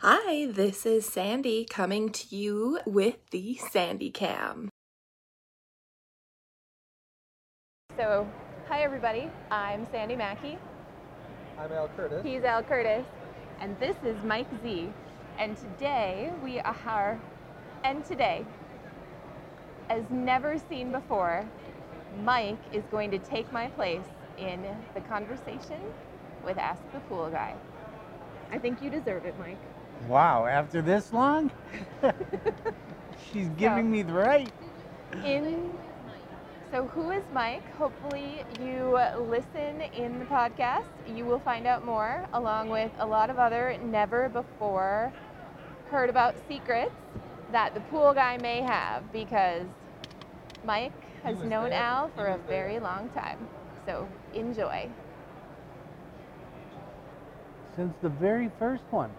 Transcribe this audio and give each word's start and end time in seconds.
Hi, 0.00 0.46
this 0.46 0.86
is 0.86 1.06
Sandy 1.06 1.64
coming 1.64 2.10
to 2.10 2.36
you 2.36 2.78
with 2.86 3.16
the 3.32 3.58
Sandy 3.72 4.12
Cam. 4.12 4.68
So, 7.96 8.24
hi 8.68 8.84
everybody. 8.84 9.28
I'm 9.50 9.88
Sandy 9.90 10.14
Mackey. 10.14 10.56
I'm 11.58 11.72
Al 11.72 11.88
Curtis. 11.96 12.22
He's 12.24 12.44
Al 12.44 12.62
Curtis, 12.62 13.04
and 13.60 13.76
this 13.80 13.96
is 14.04 14.16
Mike 14.22 14.46
Z. 14.62 14.88
And 15.36 15.56
today 15.56 16.32
we 16.44 16.60
are, 16.60 17.20
and 17.82 18.04
today, 18.04 18.46
as 19.90 20.04
never 20.10 20.60
seen 20.70 20.92
before, 20.92 21.44
Mike 22.22 22.62
is 22.72 22.84
going 22.92 23.10
to 23.10 23.18
take 23.18 23.52
my 23.52 23.66
place 23.70 24.06
in 24.38 24.64
the 24.94 25.00
conversation 25.00 25.80
with 26.44 26.56
Ask 26.56 26.82
the 26.92 27.00
Pool 27.00 27.28
Guy. 27.30 27.56
I 28.52 28.58
think 28.58 28.80
you 28.80 28.90
deserve 28.90 29.24
it, 29.26 29.34
Mike. 29.40 29.58
Wow, 30.06 30.46
after 30.46 30.80
this 30.80 31.12
long? 31.12 31.50
She's 33.32 33.48
giving 33.50 33.90
me 33.90 34.02
the 34.02 34.12
right. 34.12 34.52
In 35.24 35.72
so 36.70 36.86
who 36.86 37.10
is 37.10 37.24
Mike? 37.32 37.64
Hopefully 37.76 38.44
you 38.62 38.98
listen 39.18 39.80
in 39.96 40.18
the 40.18 40.26
podcast. 40.26 40.84
You 41.06 41.24
will 41.24 41.38
find 41.40 41.66
out 41.66 41.84
more 41.84 42.26
along 42.34 42.68
with 42.68 42.92
a 42.98 43.06
lot 43.06 43.30
of 43.30 43.38
other 43.38 43.76
never 43.82 44.28
before 44.28 45.12
heard 45.90 46.10
about 46.10 46.34
secrets 46.46 46.92
that 47.52 47.72
the 47.72 47.80
pool 47.80 48.12
guy 48.12 48.36
may 48.36 48.60
have 48.60 49.10
because 49.12 49.66
Mike 50.64 50.92
has 51.22 51.38
known 51.38 51.70
there. 51.70 51.80
Al 51.80 52.10
for 52.10 52.26
a 52.26 52.36
there. 52.36 52.46
very 52.46 52.78
long 52.78 53.08
time. 53.10 53.48
So 53.86 54.06
enjoy. 54.34 54.88
Since 57.74 57.94
the 58.02 58.10
very 58.10 58.50
first 58.58 58.84
one. 58.90 59.10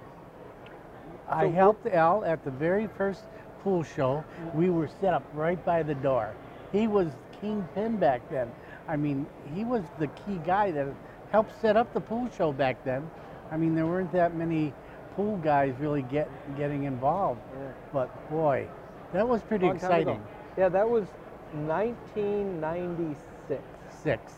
I 1.29 1.43
So 1.45 1.51
helped 1.51 1.87
Al 1.87 2.23
at 2.25 2.43
the 2.43 2.51
very 2.51 2.87
first 2.87 3.23
pool 3.63 3.83
show. 3.83 4.23
We 4.53 4.69
were 4.69 4.89
set 5.01 5.13
up 5.13 5.23
right 5.33 5.63
by 5.65 5.83
the 5.83 5.95
door. 5.95 6.33
He 6.71 6.87
was 6.87 7.07
kingpin 7.41 7.97
back 7.97 8.21
then. 8.29 8.51
I 8.87 8.95
mean, 8.97 9.25
he 9.53 9.63
was 9.63 9.83
the 9.99 10.07
key 10.07 10.39
guy 10.45 10.71
that 10.71 10.87
helped 11.31 11.59
set 11.61 11.77
up 11.77 11.93
the 11.93 12.01
pool 12.01 12.27
show 12.37 12.51
back 12.51 12.83
then. 12.83 13.09
I 13.51 13.57
mean, 13.57 13.75
there 13.75 13.85
weren't 13.85 14.11
that 14.13 14.35
many 14.35 14.73
pool 15.15 15.37
guys 15.37 15.73
really 15.79 16.01
get 16.03 16.27
getting 16.57 16.83
involved. 16.85 17.41
Yeah. 17.53 17.71
But 17.93 18.29
boy, 18.29 18.67
that 19.13 19.27
was 19.27 19.41
pretty 19.41 19.65
Long 19.67 19.75
exciting. 19.75 20.21
Yeah, 20.57 20.69
that 20.69 20.89
was 20.89 21.05
1996. 21.53 23.61
Six. 24.03 24.33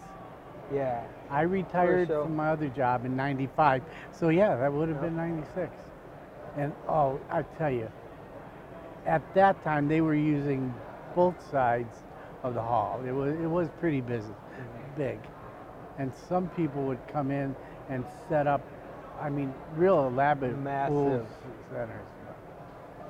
Yeah. 0.73 1.03
I 1.29 1.41
retired 1.41 2.07
from 2.07 2.35
my 2.35 2.49
other 2.49 2.69
job 2.69 3.05
in 3.05 3.15
95. 3.15 3.83
So 4.11 4.29
yeah, 4.29 4.55
that 4.55 4.71
would 4.71 4.89
have 4.89 4.97
Yeah. 4.97 5.03
been 5.09 5.17
96. 5.17 5.71
And 6.57 6.73
oh, 6.87 7.19
I 7.29 7.43
tell 7.57 7.71
you, 7.71 7.89
at 9.05 9.21
that 9.35 9.63
time 9.63 9.87
they 9.87 10.01
were 10.01 10.15
using 10.15 10.73
both 11.15 11.35
sides 11.49 11.95
of 12.43 12.53
the 12.53 12.61
hall. 12.61 13.01
It 13.07 13.11
was 13.11 13.33
it 13.35 13.47
was 13.49 13.67
pretty 13.79 14.01
busy, 14.01 14.27
Mm-hmm. 14.27 14.97
big. 14.97 15.19
And 15.97 16.11
some 16.27 16.49
people 16.49 16.83
would 16.83 16.99
come 17.07 17.31
in 17.31 17.55
and 17.89 18.03
set 18.29 18.47
up 18.47 18.61
I 19.21 19.29
mean, 19.29 19.53
real 19.75 20.07
elaborate 20.07 20.53
pool 20.55 20.63
Massive. 20.63 21.27
centers. 21.71 22.05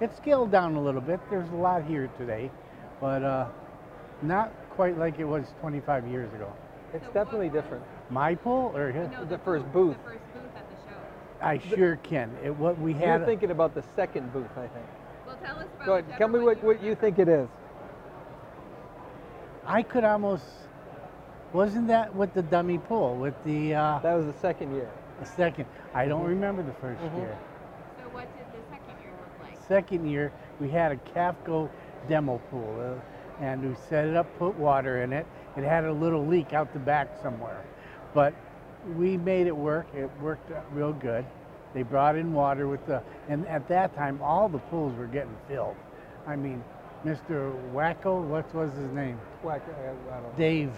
It's 0.02 0.18
scaled 0.18 0.52
down 0.52 0.76
a 0.76 0.82
little 0.82 1.00
bit. 1.00 1.20
There's 1.30 1.50
a 1.52 1.56
lot 1.56 1.86
here 1.86 2.10
today, 2.18 2.52
but 3.00 3.24
uh, 3.24 3.48
not 4.22 4.52
quite 4.72 4.98
like 4.98 5.20
it 5.20 5.24
was 5.26 5.46
25 5.62 6.08
years 6.08 6.34
ago. 6.34 6.52
It's 6.94 7.08
definitely 7.14 7.48
different. 7.50 7.84
My 8.10 8.36
pool 8.36 8.76
or 8.76 8.92
his? 8.92 9.08
the 9.30 9.38
first 9.38 9.72
booth. 9.72 9.96
I 11.42 11.58
sure 11.58 11.96
can. 11.98 12.32
It, 12.44 12.56
what 12.56 12.80
we 12.80 12.94
You're 12.94 13.00
had. 13.20 13.26
thinking 13.26 13.52
about 13.52 13.74
the 13.74 13.84
second 13.96 14.32
booth, 14.32 14.52
I 14.58 14.68
think. 14.68 14.86
Well, 15.26 15.38
tell 15.44 15.58
us 15.58 15.68
Go 15.86 15.94
ahead. 15.96 16.18
Tell 16.18 16.28
me 16.28 16.40
what, 16.40 16.64
what 16.64 16.82
you 16.84 16.96
think 16.96 17.18
it 17.20 17.28
is. 17.28 17.48
I 19.66 19.82
could 19.84 20.04
almost. 20.04 20.44
Wasn't 21.54 21.88
that 21.88 22.16
with 22.16 22.34
the 22.34 22.42
dummy 22.44 22.78
pool? 22.78 23.16
With 23.16 23.34
the, 23.44 23.76
uh, 23.76 24.00
That 24.00 24.14
was 24.16 24.26
the 24.26 24.40
second 24.40 24.74
year. 24.74 24.90
the 25.20 25.26
second. 25.26 25.66
I 25.94 26.08
don't 26.08 26.24
Mhm. 26.24 26.30
remember 26.30 26.64
the 26.64 26.72
1st 26.74 27.02
Mhm. 27.02 27.18
year. 27.18 27.38
So 27.98 28.04
what 28.10 28.24
did 28.38 28.46
the 28.54 28.70
second 28.70 29.02
year 29.04 29.12
look 29.20 29.48
like? 29.50 29.58
Second 29.68 30.08
year, 30.08 30.32
we 30.60 30.70
had 30.70 30.92
a 30.92 30.98
Cafco 30.98 31.70
demo 32.08 32.40
pool, 32.50 32.76
uh, 32.80 33.44
and 33.44 33.62
we 33.68 33.76
set 33.76 34.06
it 34.08 34.16
up, 34.16 34.28
put 34.40 34.58
water 34.58 35.04
in 35.04 35.12
it. 35.14 35.26
It 35.58 35.64
had 35.64 35.84
a 35.86 35.92
little 35.92 36.26
leak 36.26 36.54
out 36.54 36.72
the 36.74 36.80
back 36.80 37.10
somewhere, 37.22 37.62
but 38.14 38.34
we 38.98 39.18
made 39.18 39.48
it 39.48 39.56
work. 39.56 39.88
It 39.96 40.10
worked 40.22 40.52
real 40.74 40.94
good. 40.94 41.26
They 41.74 41.84
brought 41.84 42.16
in 42.18 42.34
water 42.34 42.68
with 42.68 42.86
the, 42.86 43.02
and 43.30 43.48
at 43.48 43.68
that 43.70 43.96
time, 43.96 44.20
all 44.22 44.50
the 44.50 44.58
pools 44.58 44.96
were 44.98 45.08
getting 45.08 45.36
filled. 45.48 45.76
I 46.28 46.36
mean, 46.36 46.64
Mr. 47.06 47.54
Wacko, 47.74 48.22
what 48.24 48.54
was 48.54 48.72
his 48.74 48.92
name? 48.92 49.18
Whack, 49.42 49.62
I, 49.68 49.90
I 49.90 50.20
don't 50.20 50.24
know. 50.24 50.34
Dave, 50.38 50.72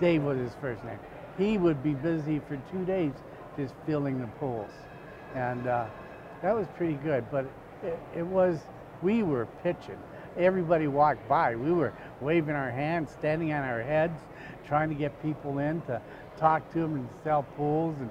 Dave 0.00 0.22
was 0.22 0.38
his 0.38 0.52
first 0.60 0.84
name. 0.84 0.98
He 1.38 1.56
would 1.56 1.82
be 1.82 1.94
busy 1.94 2.40
for 2.40 2.56
two 2.70 2.84
days 2.84 3.12
just 3.56 3.74
filling 3.86 4.20
the 4.20 4.26
pools, 4.26 4.70
and 5.34 5.66
uh, 5.66 5.86
that 6.42 6.54
was 6.54 6.66
pretty 6.76 6.94
good. 6.94 7.24
But 7.30 7.46
it, 7.82 7.98
it 8.16 8.26
was, 8.26 8.58
we 9.02 9.22
were 9.22 9.46
pitching. 9.62 9.98
Everybody 10.36 10.86
walked 10.86 11.26
by. 11.28 11.56
We 11.56 11.72
were 11.72 11.92
waving 12.20 12.54
our 12.54 12.70
hands, 12.70 13.10
standing 13.10 13.52
on 13.52 13.62
our 13.64 13.82
heads, 13.82 14.20
trying 14.66 14.88
to 14.88 14.94
get 14.94 15.20
people 15.22 15.58
in 15.58 15.80
to 15.82 16.00
talk 16.40 16.68
to 16.72 16.78
them 16.80 16.94
and 16.96 17.08
sell 17.22 17.42
pools. 17.56 17.94
And 18.00 18.10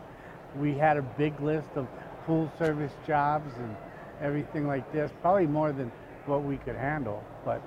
we 0.61 0.73
had 0.77 0.97
a 0.97 1.01
big 1.01 1.39
list 1.41 1.67
of 1.75 1.87
pool 2.25 2.49
service 2.57 2.93
jobs 3.05 3.51
and 3.57 3.75
everything 4.21 4.67
like 4.67 4.91
this. 4.93 5.11
Probably 5.21 5.47
more 5.47 5.71
than 5.71 5.91
what 6.25 6.43
we 6.43 6.57
could 6.57 6.75
handle, 6.75 7.23
but 7.43 7.61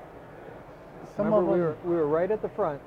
some 1.17 1.27
Remember, 1.27 1.39
of 1.53 1.59
we 1.59 1.59
them. 1.59 1.77
were, 1.85 1.91
we 1.91 1.97
were 1.97 2.07
right 2.07 2.31
at 2.31 2.43
the 2.43 2.49
front. 2.51 2.81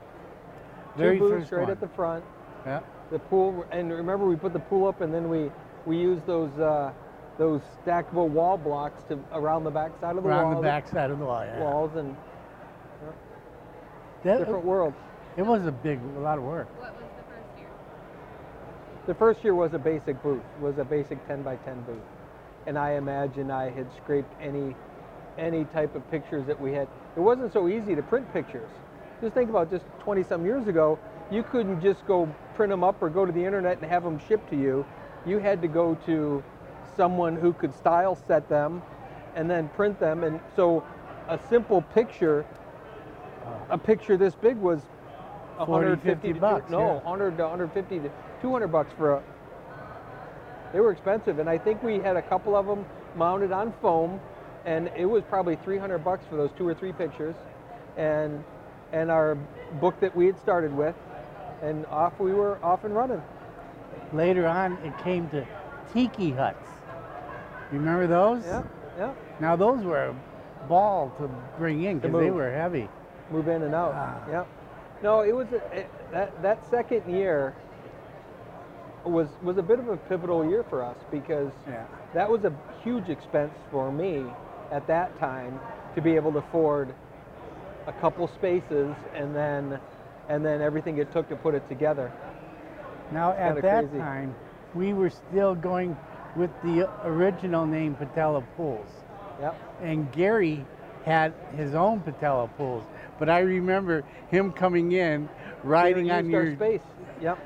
very 0.97 1.19
Two 1.19 1.29
booths 1.29 1.51
right 1.51 1.63
one. 1.63 1.71
at 1.71 1.79
the 1.81 1.87
front. 1.89 2.23
Yeah. 2.65 2.79
The 3.11 3.19
pool, 3.19 3.65
and 3.71 3.91
remember 3.91 4.25
we 4.25 4.35
put 4.35 4.53
the 4.53 4.59
pool 4.59 4.87
up, 4.87 5.01
and 5.01 5.13
then 5.13 5.29
we 5.29 5.51
we 5.85 5.97
used 5.97 6.25
those 6.25 6.49
uh, 6.57 6.91
those 7.37 7.61
stackable 7.85 8.29
wall 8.29 8.57
blocks 8.57 9.03
to 9.09 9.19
around 9.33 9.63
the 9.65 9.69
back 9.69 9.91
side 9.99 10.15
of 10.15 10.23
the 10.23 10.29
around 10.29 10.53
wall. 10.53 10.61
the 10.61 10.67
back 10.67 10.87
side 10.87 11.11
of 11.11 11.19
the 11.19 11.25
wall. 11.25 11.43
Yeah. 11.45 11.59
walls 11.59 11.91
and 11.95 12.15
That- 14.23 14.39
different 14.39 14.65
world. 14.65 14.93
It 15.37 15.45
was 15.45 15.65
a 15.67 15.71
big, 15.71 15.99
a 16.17 16.19
lot 16.19 16.37
of 16.37 16.45
work. 16.45 16.67
What 16.79 16.79
was 16.79 16.93
the 16.93 16.93
first 16.93 16.99
year? 17.01 17.04
The 19.07 19.13
first 19.13 19.43
year 19.43 19.53
was 19.53 19.73
a 19.75 19.79
basic 19.79 20.21
booth, 20.23 20.41
was 20.59 20.79
a 20.79 20.83
basic 20.83 21.25
10 21.27 21.43
by 21.43 21.57
10 21.57 21.81
booth, 21.81 21.97
and 22.65 22.77
I 22.77 22.93
imagine 22.93 23.51
I 23.51 23.69
had 23.69 23.87
scraped 23.93 24.33
any 24.41 24.75
any 25.37 25.65
type 25.65 25.93
of 25.95 26.09
pictures 26.09 26.47
that 26.47 26.59
we 26.59 26.71
had. 26.71 26.87
It 27.15 27.19
wasn't 27.19 27.51
so 27.51 27.67
easy 27.67 27.93
to 27.93 28.01
print 28.01 28.31
pictures. 28.33 28.69
Just 29.21 29.33
think 29.33 29.49
about 29.49 29.69
just 29.69 29.85
20 29.99 30.23
some 30.23 30.45
years 30.45 30.67
ago, 30.67 30.97
you 31.29 31.43
couldn't 31.43 31.81
just 31.81 32.07
go 32.07 32.33
print 32.55 32.71
them 32.71 32.83
up 32.83 33.01
or 33.01 33.09
go 33.09 33.25
to 33.25 33.31
the 33.33 33.43
internet 33.43 33.81
and 33.81 33.85
have 33.91 34.03
them 34.03 34.19
shipped 34.27 34.49
to 34.51 34.55
you. 34.55 34.85
You 35.25 35.39
had 35.39 35.61
to 35.61 35.67
go 35.67 35.95
to 36.05 36.41
someone 36.95 37.35
who 37.35 37.51
could 37.53 37.73
style 37.75 38.15
set 38.15 38.47
them 38.47 38.81
and 39.35 39.49
then 39.49 39.67
print 39.69 39.99
them. 39.99 40.23
And 40.23 40.39
so 40.55 40.83
a 41.27 41.37
simple 41.49 41.81
picture, 41.81 42.45
a 43.69 43.77
picture 43.77 44.15
this 44.15 44.35
big 44.35 44.55
was 44.57 44.81
40, 45.57 45.71
150 45.71 46.27
50 46.27 46.33
to, 46.33 46.39
bucks, 46.39 46.71
no, 46.71 46.79
yeah. 46.79 46.93
100 47.09 47.37
to 47.37 47.43
150 47.43 47.99
to 47.99 48.11
200 48.45 48.67
bucks 48.67 48.93
for 48.95 49.13
a. 49.13 49.23
They 50.71 50.79
were 50.79 50.91
expensive, 50.91 51.39
and 51.39 51.49
I 51.49 51.57
think 51.57 51.81
we 51.81 51.97
had 51.97 52.15
a 52.15 52.21
couple 52.21 52.55
of 52.55 52.67
them 52.67 52.85
mounted 53.15 53.51
on 53.51 53.73
foam, 53.81 54.19
and 54.65 54.91
it 54.95 55.05
was 55.05 55.23
probably 55.23 55.55
300 55.63 55.97
bucks 55.99 56.23
for 56.29 56.35
those 56.35 56.51
two 56.55 56.67
or 56.67 56.75
three 56.75 56.93
pictures, 56.93 57.35
and 57.97 58.43
and 58.93 59.09
our 59.09 59.33
book 59.81 59.99
that 59.99 60.15
we 60.15 60.27
had 60.27 60.37
started 60.39 60.71
with, 60.77 60.93
and 61.63 61.87
off 61.87 62.19
we 62.19 62.33
were 62.33 62.63
off 62.63 62.83
and 62.83 62.95
running. 62.95 63.21
Later 64.13 64.45
on, 64.45 64.73
it 64.83 64.95
came 64.99 65.27
to 65.29 65.43
tiki 65.91 66.29
huts. 66.31 66.69
You 67.71 67.79
remember 67.79 68.05
those? 68.05 68.45
Yeah, 68.45 68.61
yeah. 68.99 69.13
Now 69.39 69.55
those 69.55 69.83
were 69.83 70.05
a 70.05 70.15
ball 70.67 71.11
to 71.17 71.27
bring 71.57 71.81
in 71.83 71.97
because 71.97 72.19
they 72.19 72.29
were 72.29 72.51
heavy. 72.51 72.87
move 73.31 73.47
in 73.47 73.63
and 73.63 73.73
out. 73.73 73.93
Ah. 73.95 74.23
Yeah. 74.29 74.45
No, 75.01 75.21
it 75.21 75.35
was 75.35 75.47
a, 75.51 75.79
it, 75.79 75.91
that 76.11 76.39
that 76.43 76.63
second 76.69 77.11
year 77.11 77.55
was 79.05 79.27
was 79.43 79.57
a 79.57 79.63
bit 79.63 79.79
of 79.79 79.87
a 79.89 79.97
pivotal 79.97 80.47
year 80.49 80.63
for 80.69 80.83
us 80.83 80.97
because 81.11 81.51
Yeah. 81.67 81.83
that 82.13 82.29
was 82.29 82.43
a 82.45 82.53
huge 82.83 83.09
expense 83.09 83.53
for 83.71 83.91
me 83.91 84.25
at 84.71 84.87
that 84.87 85.17
time 85.19 85.59
to 85.95 86.01
be 86.01 86.15
able 86.15 86.31
to 86.33 86.39
afford 86.39 86.93
a 87.87 87.93
couple 87.93 88.27
spaces 88.27 88.95
and 89.13 89.35
then 89.35 89.79
and 90.27 90.43
then 90.43 90.61
everything 90.61 90.97
it 90.97 91.11
took 91.11 91.29
to 91.29 91.35
put 91.35 91.53
it 91.53 91.67
together. 91.69 92.11
Now 93.11 93.31
at 93.33 93.61
that 93.61 93.85
crazy. 93.89 93.97
time, 93.99 94.35
we 94.73 94.93
were 94.93 95.11
still 95.11 95.53
going 95.53 95.95
with 96.35 96.49
the 96.63 96.89
original 97.05 97.65
name 97.65 97.93
Patella 97.95 98.41
Pools, 98.57 98.87
Yep. 99.39 99.55
and 99.83 100.11
Gary 100.11 100.65
had 101.05 101.31
his 101.55 101.75
own 101.75 101.99
Patella 101.99 102.47
Pools. 102.57 102.83
But 103.19 103.29
I 103.29 103.39
remember 103.39 104.03
him 104.29 104.51
coming 104.51 104.91
in, 104.93 105.29
riding 105.63 106.09
on 106.11 106.27
your 106.29 106.55
space. 106.55 106.81
Yep. 107.21 107.37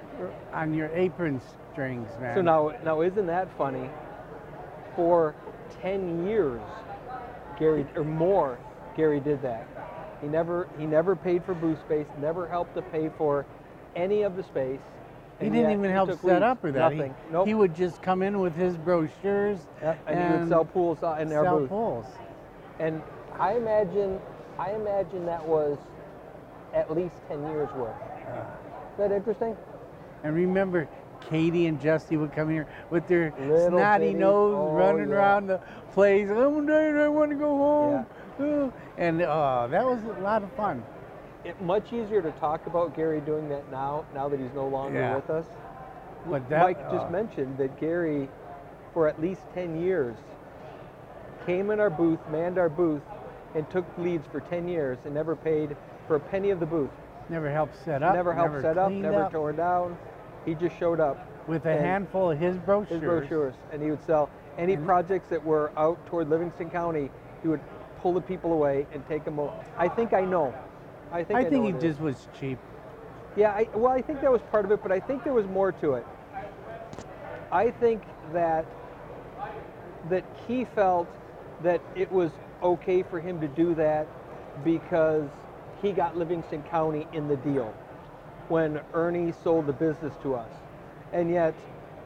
On 0.53 0.73
your 0.73 0.89
apron 0.93 1.41
strings, 1.71 2.09
man. 2.19 2.35
So 2.35 2.41
now 2.41 2.73
now 2.83 3.01
isn't 3.01 3.27
that 3.27 3.49
funny? 3.57 3.89
For 4.95 5.35
10 5.81 6.27
years, 6.27 6.61
Gary 7.57 7.85
or 7.95 8.03
more, 8.03 8.59
Gary 8.95 9.19
did 9.19 9.41
that. 9.41 9.67
He 10.21 10.27
never 10.27 10.67
he 10.77 10.85
never 10.85 11.15
paid 11.15 11.43
for 11.45 11.53
booth 11.53 11.79
space, 11.79 12.07
never 12.19 12.47
helped 12.47 12.75
to 12.75 12.81
pay 12.81 13.09
for 13.17 13.45
any 13.95 14.23
of 14.23 14.35
the 14.35 14.43
space. 14.43 14.79
He 15.39 15.49
didn't 15.49 15.71
even 15.71 15.91
help 15.91 16.09
took 16.09 16.21
set 16.21 16.33
leads. 16.33 16.43
up 16.43 16.63
or 16.65 16.71
that. 16.73 16.93
Nothing. 16.93 17.15
He, 17.27 17.31
nope. 17.31 17.47
he 17.47 17.53
would 17.53 17.73
just 17.73 18.01
come 18.01 18.21
in 18.21 18.39
with 18.39 18.55
his 18.55 18.75
brochures 18.75 19.59
Yep, 19.81 19.99
and, 20.07 20.19
he 20.33 20.39
would 20.39 20.49
sell 20.49 20.65
pools 20.65 21.01
uh, 21.01 21.17
in 21.19 21.31
our 21.31 21.45
sell 21.45 21.59
booth. 21.59 21.69
pools. 21.69 22.05
And 22.79 23.01
I 23.39 23.55
imagine, 23.55 24.19
I 24.57 24.71
imagine 24.71 25.25
that 25.25 25.45
was 25.45 25.77
at 26.73 26.93
least 26.93 27.15
10 27.29 27.41
years 27.43 27.69
worth. 27.75 27.95
Is 28.91 28.97
that 28.97 29.11
interesting? 29.13 29.55
And 30.23 30.35
remember, 30.35 30.87
Katie 31.29 31.67
and 31.67 31.79
Justy 31.79 32.19
would 32.19 32.33
come 32.33 32.49
here 32.49 32.67
with 32.89 33.07
their 33.07 33.33
Little 33.39 33.69
snotty 33.69 34.07
bitty- 34.07 34.19
nose 34.19 34.55
oh, 34.57 34.73
running 34.73 35.09
yeah. 35.09 35.15
around 35.15 35.47
the 35.47 35.59
place. 35.93 36.29
I'm 36.29 36.65
tired, 36.67 36.99
I 36.99 37.07
want 37.09 37.31
to 37.31 37.35
go 37.37 37.57
home. 37.57 38.05
Ooh. 38.41 38.73
And 38.97 39.21
uh, 39.21 39.67
that 39.67 39.85
was 39.85 40.01
a 40.03 40.21
lot 40.21 40.43
of 40.43 40.51
fun. 40.53 40.83
It, 41.43 41.61
much 41.61 41.93
easier 41.93 42.21
to 42.21 42.31
talk 42.33 42.65
about 42.67 42.95
Gary 42.95 43.21
doing 43.21 43.47
that 43.49 43.69
now, 43.71 44.05
now 44.13 44.27
that 44.29 44.39
he's 44.39 44.53
no 44.53 44.67
longer 44.67 44.99
Yeah. 44.99 45.15
with 45.15 45.29
us. 45.29 45.45
But 46.29 46.49
that, 46.49 46.63
Mike 46.63 46.81
just 46.91 47.05
uh, 47.05 47.09
mentioned 47.09 47.57
that 47.57 47.79
Gary, 47.79 48.29
for 48.93 49.07
at 49.07 49.21
least 49.21 49.41
10 49.53 49.81
years, 49.81 50.17
came 51.45 51.71
in 51.71 51.79
our 51.79 51.89
booth, 51.89 52.19
manned 52.29 52.57
our 52.57 52.69
booth, 52.69 53.01
and 53.55 53.69
took 53.69 53.85
leads 53.97 54.27
for 54.27 54.41
10 54.41 54.67
years 54.67 54.97
and 55.05 55.13
never 55.13 55.35
paid 55.35 55.75
for 56.07 56.15
a 56.17 56.19
penny 56.19 56.49
of 56.49 56.59
the 56.59 56.65
booth. 56.65 56.89
Never 57.29 57.49
helped 57.49 57.75
set 57.85 58.03
up. 58.03 58.13
never 58.15 58.33
helped 58.33 58.61
set 58.61 58.77
up, 58.77 58.91
never 58.91 59.23
up, 59.23 59.31
tore 59.31 59.53
down. 59.53 59.97
He 60.49 60.55
just 60.55 60.77
showed 60.79 60.99
up. 60.99 61.27
with 61.47 61.65
a 61.65 61.75
handful 61.77 62.29
of 62.31 62.37
his 62.39 62.57
brochures. 62.57 62.89
his 62.89 63.01
brochures, 63.01 63.53
and 63.71 63.81
he 63.81 63.89
would 63.89 64.03
sell 64.05 64.29
any 64.57 64.73
And- 64.73 64.85
projects 64.85 65.29
that 65.29 65.43
were 65.43 65.71
out 65.77 66.03
toward 66.07 66.29
Livingston 66.29 66.69
County. 66.69 67.09
He 67.41 67.47
would 67.47 67.61
pull 68.01 68.13
the 68.13 68.21
people 68.21 68.53
away 68.53 68.85
and 68.93 69.07
take 69.07 69.25
them. 69.25 69.39
Over. 69.39 69.53
I 69.77 69.87
think 69.87 70.13
I 70.13 70.25
know. 70.25 70.53
I 71.11 71.23
think 71.23 71.37
I, 71.39 71.41
I 71.41 71.49
think 71.49 71.65
he 71.65 71.73
what 71.73 71.83
it 71.83 71.87
is. 71.87 71.91
just 71.93 72.01
was 72.01 72.27
cheap. 72.39 72.59
Yeah, 73.35 73.51
I, 73.51 73.67
well, 73.75 73.91
I 73.91 74.01
think 74.01 74.21
that 74.21 74.31
was 74.31 74.41
part 74.51 74.65
of 74.65 74.71
it, 74.71 74.81
but 74.83 74.91
I 74.91 74.99
think 74.99 75.23
there 75.23 75.33
was 75.33 75.47
more 75.47 75.71
to 75.71 75.93
it. 75.93 76.05
I 77.51 77.71
think 77.71 78.03
that 78.33 78.65
that 80.09 80.23
he 80.47 80.65
felt 80.65 81.07
that 81.63 81.81
it 81.95 82.11
was 82.11 82.31
okay 82.61 83.01
for 83.03 83.19
him 83.19 83.39
to 83.41 83.47
do 83.47 83.73
that 83.75 84.07
because 84.63 85.29
he 85.81 85.91
got 85.91 86.15
Livingston 86.17 86.61
County 86.63 87.07
in 87.13 87.27
the 87.27 87.37
deal 87.37 87.73
when 88.49 88.81
Ernie 88.93 89.33
sold 89.43 89.67
the 89.67 89.73
business 89.73 90.13
to 90.23 90.35
us. 90.35 90.51
And 91.13 91.31
yet, 91.31 91.55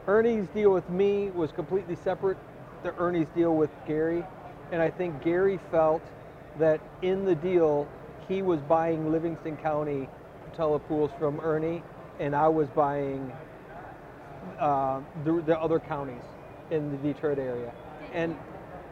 Ernie's 0.06 0.46
deal 0.48 0.70
with 0.70 0.88
me 0.88 1.30
was 1.30 1.50
completely 1.52 1.96
separate 1.96 2.38
to 2.82 2.94
Ernie's 2.96 3.28
deal 3.34 3.54
with 3.54 3.70
Gary. 3.86 4.24
And 4.70 4.80
I 4.80 4.90
think 4.90 5.22
Gary 5.22 5.58
felt 5.70 6.02
that 6.58 6.80
in 7.02 7.24
the 7.24 7.34
deal, 7.34 7.88
he 8.28 8.42
was 8.42 8.60
buying 8.60 9.10
Livingston 9.10 9.56
County 9.56 10.08
Patella 10.54 10.78
pools 10.78 11.10
from 11.18 11.40
Ernie, 11.40 11.82
and 12.20 12.34
I 12.34 12.48
was 12.48 12.68
buying 12.68 13.32
uh, 14.58 15.00
the, 15.24 15.42
the 15.42 15.58
other 15.58 15.80
counties 15.80 16.22
in 16.70 16.90
the 16.90 16.96
Detroit 16.98 17.38
area. 17.38 17.72
And 18.12 18.36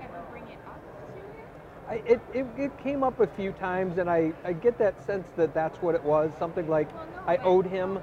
ever 0.03 0.23
bring 0.31 0.43
it 0.45 0.59
up 0.67 0.81
to 0.83 1.21
him? 1.21 1.25
I, 1.93 1.97
it, 2.07 2.21
it, 2.33 2.47
it 2.57 2.79
came 2.79 3.03
up 3.05 3.21
a 3.21 3.27
few 3.27 3.53
times, 3.53 3.99
and 3.99 4.09
I, 4.09 4.33
I 4.47 4.55
get 4.55 4.79
that 4.79 5.05
sense 5.05 5.29
that 5.37 5.53
that's 5.53 5.77
what 5.83 5.95
it 5.95 6.03
was. 6.03 6.31
Something 6.39 6.67
like 6.67 6.89
I 7.27 7.37
owed 7.37 7.67
him. 7.67 8.01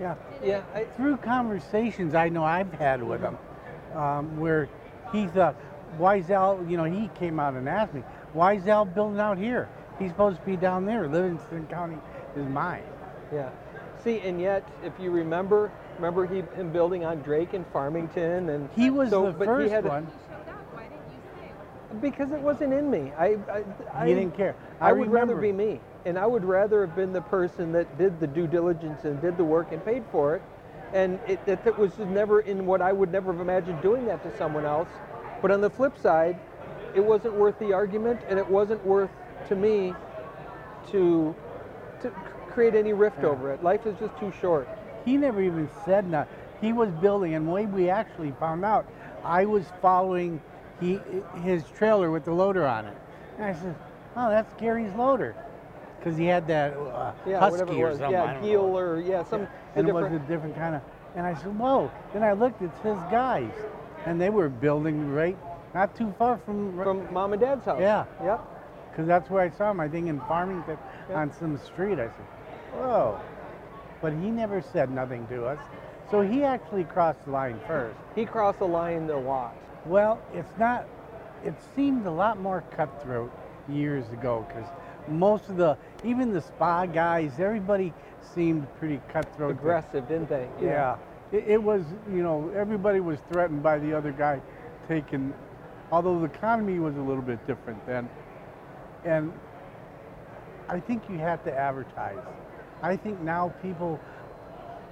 Yeah. 0.00 0.14
Yeah, 0.42 0.62
I, 0.74 0.84
Through 0.96 1.18
conversations 1.18 2.14
I 2.14 2.30
know 2.30 2.44
I've 2.44 2.72
had 2.72 3.02
with 3.02 3.20
him, 3.20 3.36
um, 3.94 4.40
where 4.40 4.70
he 5.12 5.26
thought, 5.26 5.54
why 5.98 6.16
is 6.16 6.30
Al, 6.30 6.64
you 6.66 6.78
know, 6.78 6.84
he 6.84 7.10
came 7.18 7.38
out 7.38 7.52
and 7.54 7.68
asked 7.68 7.92
me, 7.92 8.02
why 8.32 8.54
is 8.54 8.66
Al 8.66 8.86
building 8.86 9.20
out 9.20 9.36
here? 9.36 9.68
He's 9.98 10.10
supposed 10.10 10.38
to 10.40 10.46
be 10.46 10.56
down 10.56 10.86
there. 10.86 11.08
Livingston 11.08 11.66
County 11.66 11.98
is 12.36 12.46
mine. 12.46 12.84
yeah. 13.34 13.50
See, 14.02 14.20
and 14.20 14.40
yet, 14.40 14.66
if 14.82 14.92
you 14.98 15.10
remember, 15.10 15.70
remember 15.96 16.26
he, 16.26 16.36
him 16.58 16.70
building 16.70 17.04
on 17.04 17.18
Drake 17.22 17.52
and 17.52 17.66
Farmington, 17.72 18.48
and 18.48 18.70
He 18.76 18.88
was 18.88 19.10
so, 19.10 19.26
the 19.26 19.32
but 19.32 19.44
first 19.46 19.66
he 19.66 19.70
had 19.70 19.84
a- 19.84 19.88
one. 19.88 20.04
You 20.04 20.10
showed 20.28 20.52
up. 20.52 20.74
Why 20.74 20.82
didn't 20.84 20.96
you 21.10 21.20
say? 21.40 21.50
Because 22.00 22.32
it 22.32 22.40
wasn't 22.40 22.72
in 22.72 22.90
me. 22.90 23.12
I, 23.16 23.36
I, 23.50 23.64
I 23.94 24.08
He 24.08 24.14
didn't 24.14 24.36
care. 24.36 24.56
I, 24.80 24.92
would 24.92 25.10
rather 25.10 25.36
be 25.36 25.52
me, 25.52 25.80
and 26.04 26.18
I 26.18 26.26
would 26.26 26.44
rather 26.44 26.84
have 26.86 26.94
been 26.96 27.12
the 27.12 27.22
person 27.22 27.72
that 27.72 27.98
did 27.98 28.20
the 28.20 28.26
due 28.26 28.46
diligence 28.46 29.04
and 29.04 29.20
did 29.20 29.36
the 29.36 29.44
work 29.44 29.72
and 29.72 29.84
paid 29.84 30.04
for 30.10 30.36
it. 30.36 30.42
And 30.92 31.18
it, 31.26 31.40
it, 31.46 31.58
it 31.66 31.78
was 31.78 31.98
never 31.98 32.40
in 32.40 32.66
what 32.66 32.80
I 32.80 32.92
would 32.92 33.10
never 33.10 33.32
have 33.32 33.40
imagined 33.40 33.82
doing 33.82 34.06
that 34.06 34.22
to 34.22 34.36
someone 34.38 34.64
else. 34.64 34.88
But 35.42 35.50
on 35.50 35.60
the 35.60 35.70
flip 35.70 35.98
side, 35.98 36.38
it 36.94 37.00
wasn't 37.04 37.34
worth 37.34 37.58
the 37.58 37.72
argument, 37.72 38.20
and 38.28 38.38
it 38.38 38.48
wasn't 38.48 38.84
worth 38.86 39.10
to 39.48 39.56
me 39.56 39.94
to 40.90 41.34
to 42.02 42.10
create 42.50 42.74
any 42.74 42.92
rift 42.92 43.22
over 43.24 43.52
it. 43.52 43.62
Life 43.62 43.86
is 43.86 43.98
just 43.98 44.16
too 44.18 44.32
short. 44.40 44.68
He 45.04 45.16
never 45.16 45.42
even 45.42 45.68
said 45.84 46.08
nothing. 46.08 46.34
He 46.60 46.72
was 46.72 46.90
building, 46.90 47.34
and 47.34 47.50
way 47.50 47.66
we 47.66 47.90
actually 47.90 48.32
found 48.40 48.64
out, 48.64 48.86
I 49.24 49.44
was 49.44 49.66
following 49.82 50.40
he 50.80 51.00
his 51.42 51.64
trailer 51.76 52.10
with 52.10 52.24
the 52.24 52.32
loader 52.32 52.66
on 52.66 52.86
it. 52.86 52.96
And 53.38 53.44
I 53.46 53.52
said, 53.54 53.74
"Oh, 54.16 54.28
that's 54.30 54.52
Gary's 54.54 54.92
loader," 54.94 55.34
because 55.98 56.16
he 56.16 56.26
had 56.26 56.46
that 56.48 56.74
uh, 56.74 57.12
Yeah, 57.26 57.40
husky 57.40 57.52
whatever 57.60 57.72
it 57.72 57.82
or 57.82 57.90
something. 57.92 58.10
Yeah, 58.12 58.32
don't 58.34 58.42
Gil 58.42 58.62
know. 58.68 58.76
or 58.78 59.00
yeah, 59.00 59.24
some 59.24 59.40
the 59.42 59.48
and 59.74 59.88
it 59.88 59.92
different. 59.92 60.12
was 60.12 60.22
a 60.22 60.26
different 60.26 60.56
kind 60.56 60.74
of. 60.76 60.82
And 61.14 61.26
I 61.26 61.34
said, 61.34 61.58
"Whoa!" 61.58 61.90
Then 62.12 62.22
I 62.22 62.32
looked. 62.32 62.60
It's 62.62 62.78
his 62.82 62.98
guys, 63.10 63.50
and 64.04 64.20
they 64.20 64.30
were 64.30 64.48
building 64.48 65.10
right 65.12 65.36
not 65.74 65.94
too 65.96 66.14
far 66.18 66.38
from 66.38 66.76
from 66.82 67.12
mom 67.12 67.32
and 67.32 67.40
dad's 67.40 67.64
house. 67.64 67.80
Yeah. 67.80 68.04
Yep. 68.22 68.40
because 68.90 69.06
that's 69.06 69.28
where 69.28 69.42
I 69.42 69.50
saw 69.50 69.70
him. 69.70 69.80
I 69.80 69.88
think 69.88 70.08
in 70.08 70.20
Farmington 70.20 70.78
Yeah. 71.10 71.16
on 71.20 71.32
some 71.32 71.58
street. 71.58 71.94
I 71.98 72.06
said, 72.06 72.26
"Whoa!" 72.74 73.18
But 74.02 74.12
he 74.12 74.30
never 74.30 74.60
said 74.60 74.90
nothing 74.90 75.26
to 75.28 75.46
us. 75.46 75.58
So 76.10 76.20
he 76.20 76.44
actually 76.44 76.84
crossed 76.84 77.24
the 77.24 77.30
line 77.32 77.58
first. 77.66 77.96
He 78.14 78.24
crossed 78.26 78.58
the 78.60 78.68
line 78.68 79.10
a 79.10 79.18
lot. 79.18 79.54
Well, 79.86 80.20
it's 80.34 80.52
not. 80.58 80.86
It 81.44 81.54
seemed 81.74 82.06
a 82.06 82.10
lot 82.10 82.40
more 82.40 82.62
cutthroat 82.76 83.32
years 83.68 84.08
ago 84.10 84.46
because 84.48 84.68
most 85.08 85.48
of 85.48 85.56
the, 85.56 85.76
even 86.04 86.32
the 86.32 86.40
spa 86.40 86.86
guys, 86.86 87.38
everybody 87.38 87.92
seemed 88.34 88.66
pretty 88.78 89.00
cutthroat. 89.08 89.52
Aggressive, 89.52 90.08
didn't 90.08 90.28
they? 90.28 90.48
Yeah. 90.60 90.96
It, 91.32 91.44
it 91.46 91.62
was, 91.62 91.82
you 92.10 92.22
know, 92.22 92.50
everybody 92.54 93.00
was 93.00 93.18
threatened 93.30 93.62
by 93.62 93.78
the 93.78 93.96
other 93.96 94.12
guy 94.12 94.40
taking, 94.88 95.32
although 95.92 96.18
the 96.18 96.26
economy 96.26 96.78
was 96.78 96.96
a 96.96 97.00
little 97.00 97.22
bit 97.22 97.44
different 97.46 97.84
then. 97.86 98.08
And 99.04 99.32
I 100.68 100.80
think 100.80 101.04
you 101.08 101.18
have 101.18 101.44
to 101.44 101.56
advertise. 101.56 102.18
I 102.82 102.96
think 102.96 103.20
now 103.20 103.54
people, 103.62 104.00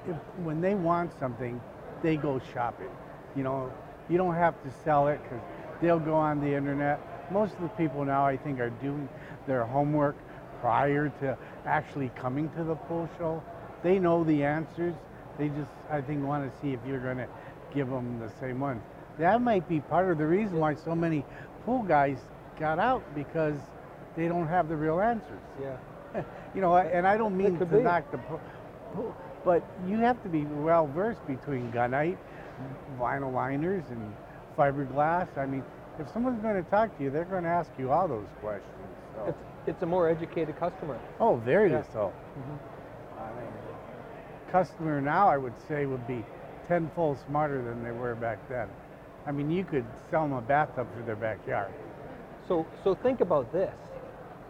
if, 0.08 0.16
when 0.44 0.60
they 0.60 0.74
want 0.74 1.18
something, 1.18 1.60
they 2.02 2.16
go 2.16 2.40
shopping. 2.52 2.90
You 3.34 3.42
know, 3.42 3.72
you 4.08 4.16
don't 4.18 4.34
have 4.34 4.60
to 4.62 4.70
sell 4.84 5.08
it 5.08 5.20
because 5.22 5.40
they'll 5.80 5.98
go 5.98 6.14
on 6.14 6.40
the 6.40 6.54
internet. 6.54 7.00
Most 7.32 7.54
of 7.54 7.62
the 7.62 7.68
people 7.68 8.04
now, 8.04 8.26
I 8.26 8.36
think, 8.36 8.60
are 8.60 8.70
doing 8.70 9.08
their 9.46 9.64
homework 9.64 10.16
prior 10.60 11.08
to 11.20 11.36
actually 11.66 12.10
coming 12.16 12.50
to 12.50 12.64
the 12.64 12.74
pool 12.74 13.08
show. 13.18 13.42
They 13.82 13.98
know 13.98 14.24
the 14.24 14.44
answers. 14.44 14.94
They 15.38 15.48
just, 15.48 15.70
I 15.90 16.00
think, 16.00 16.24
want 16.24 16.50
to 16.52 16.60
see 16.60 16.72
if 16.72 16.80
you're 16.86 17.00
going 17.00 17.18
to 17.18 17.28
give 17.74 17.88
them 17.88 18.18
the 18.18 18.30
same 18.40 18.60
ones. 18.60 18.82
That 19.18 19.40
might 19.42 19.68
be 19.68 19.80
part 19.80 20.10
of 20.10 20.18
the 20.18 20.26
reason 20.26 20.58
why 20.58 20.74
so 20.74 20.94
many 20.94 21.24
pool 21.64 21.82
guys 21.82 22.18
got 22.58 22.78
out 22.78 23.02
because 23.14 23.56
they 24.16 24.28
don't 24.28 24.46
have 24.46 24.68
the 24.68 24.76
real 24.76 25.00
answers. 25.00 25.42
Yeah. 25.60 25.76
You 26.54 26.60
know, 26.60 26.76
and 26.76 27.04
I 27.04 27.16
don't 27.16 27.36
mean 27.36 27.58
to 27.58 27.66
be. 27.66 27.78
knock 27.78 28.08
the 28.12 28.18
pool, 28.18 28.40
but 29.44 29.64
you 29.88 29.98
have 29.98 30.22
to 30.22 30.28
be 30.28 30.44
well 30.44 30.86
versed 30.86 31.26
between 31.26 31.72
gunite, 31.72 32.16
vinyl 32.98 33.32
liners, 33.32 33.84
and 33.90 34.14
fiberglass. 34.58 35.36
I 35.36 35.46
mean, 35.46 35.64
if 35.98 36.10
someone's 36.12 36.40
going 36.40 36.62
to 36.62 36.70
talk 36.70 36.96
to 36.96 37.04
you, 37.04 37.10
they're 37.10 37.24
going 37.24 37.44
to 37.44 37.48
ask 37.48 37.70
you 37.78 37.90
all 37.90 38.08
those 38.08 38.26
questions. 38.40 38.70
So. 39.14 39.24
It's, 39.28 39.38
it's 39.66 39.82
a 39.82 39.86
more 39.86 40.08
educated 40.08 40.58
customer. 40.58 40.98
Oh, 41.20 41.36
very 41.36 41.70
Yeah. 41.70 41.82
so. 41.92 42.12
Mm-hmm. 42.38 43.20
I 43.20 43.40
mean, 43.40 43.52
customer 44.50 45.00
now, 45.00 45.28
I 45.28 45.36
would 45.36 45.54
say, 45.68 45.86
would 45.86 46.06
be 46.06 46.24
tenfold 46.68 47.18
smarter 47.26 47.62
than 47.62 47.82
they 47.84 47.92
were 47.92 48.14
back 48.14 48.38
then. 48.48 48.68
I 49.26 49.32
mean, 49.32 49.50
you 49.50 49.64
could 49.64 49.86
sell 50.10 50.22
them 50.22 50.32
a 50.32 50.40
bathtub 50.40 50.86
for 50.96 51.02
their 51.02 51.16
backyard. 51.16 51.72
So, 52.46 52.66
so 52.82 52.94
think 52.94 53.20
about 53.20 53.52
this. 53.52 53.74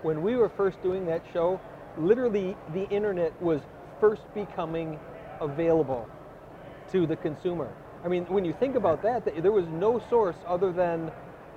When 0.03 0.23
we 0.23 0.37
were 0.37 0.49
first 0.49 0.83
doing 0.83 1.07
that 1.07 1.23
show, 1.33 1.61
literally 1.97 2.57
the 2.73 2.89
internet 2.91 3.41
was 3.41 3.61
first 4.01 4.23
becoming 4.35 4.99
available 5.41 6.09
to 6.91 7.07
the 7.07 7.17
consumer. 7.17 7.73
I 8.05 8.09
mean, 8.09 8.25
when 8.27 8.45
you 8.45 8.53
think 8.53 8.77
about 8.77 9.03
that, 9.03 9.25
th- 9.25 9.43
there 9.43 9.53
was 9.53 9.67
no 9.67 9.99
source 10.11 10.37
other 10.47 10.71
than 10.73 11.11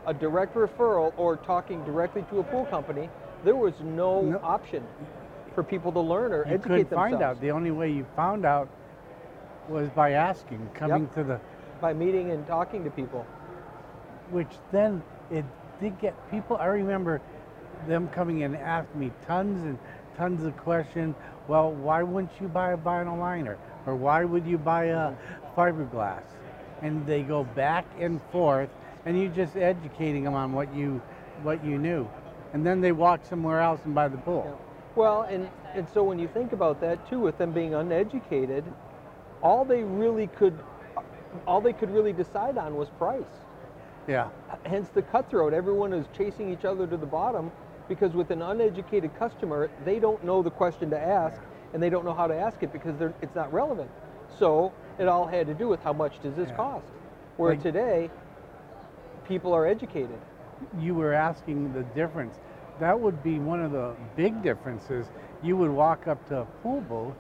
a 0.06 0.14
direct 0.14 0.56
referral 0.56 1.14
or 1.18 1.36
talking 1.36 1.84
directly 1.84 2.24
to 2.30 2.40
a 2.40 2.44
pool 2.44 2.66
company. 2.66 3.10
There 3.44 3.56
was 3.56 3.74
no, 3.82 4.22
No. 4.22 4.40
option 4.42 4.84
for 5.54 5.64
people 5.64 5.92
to 5.92 6.00
learn 6.00 6.32
or 6.32 6.46
You 6.46 6.54
educate 6.54 6.62
couldn't 6.64 6.90
themselves 6.90 7.12
find 7.12 7.22
out. 7.24 7.42
The 7.42 7.52
only 7.52 7.72
way 7.72 7.90
you 7.92 8.06
found 8.16 8.46
out 8.46 8.70
was 9.68 9.90
by 9.90 10.12
asking, 10.12 10.70
coming 10.74 11.10
to 11.16 11.24
the. 11.24 11.40
by 11.82 11.94
meeting 11.94 12.32
and 12.32 12.48
talking 12.48 12.84
to 12.86 12.90
people. 12.90 13.26
which 14.32 14.58
then 14.72 15.02
it 15.32 15.46
did 15.80 15.98
get 16.00 16.14
people. 16.32 16.58
I 16.58 16.66
remember 16.66 17.22
them 17.88 18.08
coming 18.10 18.42
in 18.42 18.56
and 18.56 18.64
asking 18.64 19.00
me 19.00 19.12
tons 19.26 19.64
and 19.64 19.78
tons 20.18 20.44
of 20.44 20.56
questions. 20.58 21.16
Well, 21.48 21.72
why 21.72 22.04
wouldn't 22.04 22.32
you 22.42 22.48
buy 22.50 22.72
a 22.74 22.78
vinyl 22.78 23.20
liner? 23.20 23.58
Or 23.86 23.96
why 23.96 24.26
would 24.26 24.46
you 24.46 24.58
buy 24.58 24.86
a 24.86 25.12
mm-hmm. 25.12 25.60
fiberglass? 25.60 26.24
And 26.82 27.06
they 27.06 27.24
go 27.24 27.44
back 27.44 27.86
and 28.00 28.22
forth, 28.32 28.70
and 29.06 29.20
you're 29.20 29.32
just 29.32 29.56
educating 29.56 30.24
them 30.24 30.36
on 30.36 30.54
what 30.54 30.74
you 30.76 31.02
what 31.44 31.64
you 31.64 31.78
knew. 31.78 32.08
And 32.54 32.66
then 32.66 32.82
they 32.82 32.92
walk 32.92 33.26
somewhere 33.26 33.62
else 33.62 33.82
and 33.86 33.94
buy 33.94 34.08
the 34.08 34.18
pool. 34.18 34.44
Yeah. 34.46 34.66
Well, 34.96 35.22
and, 35.24 35.50
and 35.76 35.88
so 35.94 36.04
when 36.04 36.18
you 36.18 36.28
think 36.28 36.54
about 36.54 36.82
that 36.82 37.08
too, 37.10 37.20
with 37.20 37.38
them 37.38 37.52
being 37.52 37.76
uneducated, 37.76 38.64
all 39.42 39.64
they 39.64 39.84
really 39.84 40.28
could, 40.28 40.58
all 41.46 41.62
they 41.62 41.74
could 41.74 41.92
really 41.92 42.14
decide 42.14 42.58
on 42.58 42.76
was 42.76 42.90
price. 42.90 43.24
Yeah. 44.08 44.30
Hence 44.66 44.90
the 44.90 45.02
cutthroat. 45.02 45.54
Everyone 45.54 45.94
is 45.94 46.08
chasing 46.18 46.52
each 46.52 46.66
other 46.66 46.88
to 46.88 46.98
the 46.98 47.06
bottom 47.06 47.52
because 47.88 48.14
with 48.14 48.32
an 48.32 48.42
uneducated 48.42 49.18
customer, 49.20 49.70
they 49.86 50.00
don't 50.00 50.24
know 50.24 50.42
the 50.42 50.50
question 50.50 50.90
to 50.90 51.00
ask 51.00 51.40
and 51.74 51.84
they 51.84 51.90
don't 51.90 52.06
know 52.06 52.14
how 52.14 52.26
to 52.26 52.36
ask 52.36 52.64
it 52.64 52.72
because 52.72 52.98
they're, 52.98 53.14
it's 53.22 53.36
not 53.36 53.54
relevant. 53.54 53.92
So 54.40 54.74
it 54.98 55.08
all 55.08 55.28
had 55.28 55.48
to 55.48 55.54
do 55.54 55.68
with 55.68 55.82
how 55.84 55.94
much 55.94 56.22
does 56.22 56.36
this 56.36 56.50
Yeah. 56.50 56.56
cost. 56.56 56.86
Where 57.38 57.52
Like- 57.52 57.62
today, 57.62 58.10
people 59.26 59.54
are 59.54 59.66
educated. 59.66 60.18
you 60.80 60.96
were 60.96 61.14
asking 61.14 61.72
the 61.74 61.84
difference. 61.84 62.40
That 62.80 63.00
would 63.00 63.22
be 63.22 63.38
one 63.40 63.62
of 63.62 63.72
the 63.72 63.92
big 64.16 64.42
differences. 64.42 65.08
You 65.44 65.56
would 65.58 65.70
walk 65.70 66.08
up 66.08 66.28
to 66.30 66.40
a 66.42 66.46
pool 66.64 66.82
booth, 66.82 67.14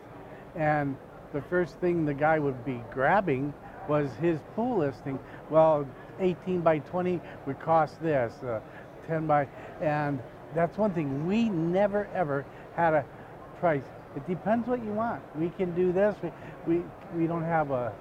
and 0.55 0.95
the 1.33 1.41
first 1.41 1.75
thing 1.75 2.05
the 2.05 2.15
guy 2.15 2.39
would 2.39 2.65
be 2.65 2.81
grabbing 2.91 3.53
was 3.87 4.11
his 4.15 4.39
pool 4.55 4.77
listing. 4.77 5.19
Well, 5.51 5.85
18 6.19 6.61
by 6.61 6.79
20 6.79 7.21
would 7.45 7.59
cost 7.59 8.01
this, 8.01 8.41
uh, 8.43 8.59
10 9.05 9.27
by, 9.27 9.47
and 9.81 10.19
that's 10.55 10.77
one 10.79 10.91
thing. 10.91 11.27
We 11.27 11.49
never 11.49 12.07
ever 12.15 12.43
had 12.75 12.95
a 12.95 13.05
price. 13.59 13.85
It 14.15 14.25
depends 14.25 14.67
what 14.67 14.83
you 14.83 14.91
want. 14.93 15.21
We 15.37 15.49
can 15.49 15.75
do 15.75 15.91
this. 15.91 16.15
We 16.23 16.31
we, 16.67 16.83
we 17.15 17.27
don't 17.27 17.43
have 17.43 17.71
a 17.71 17.93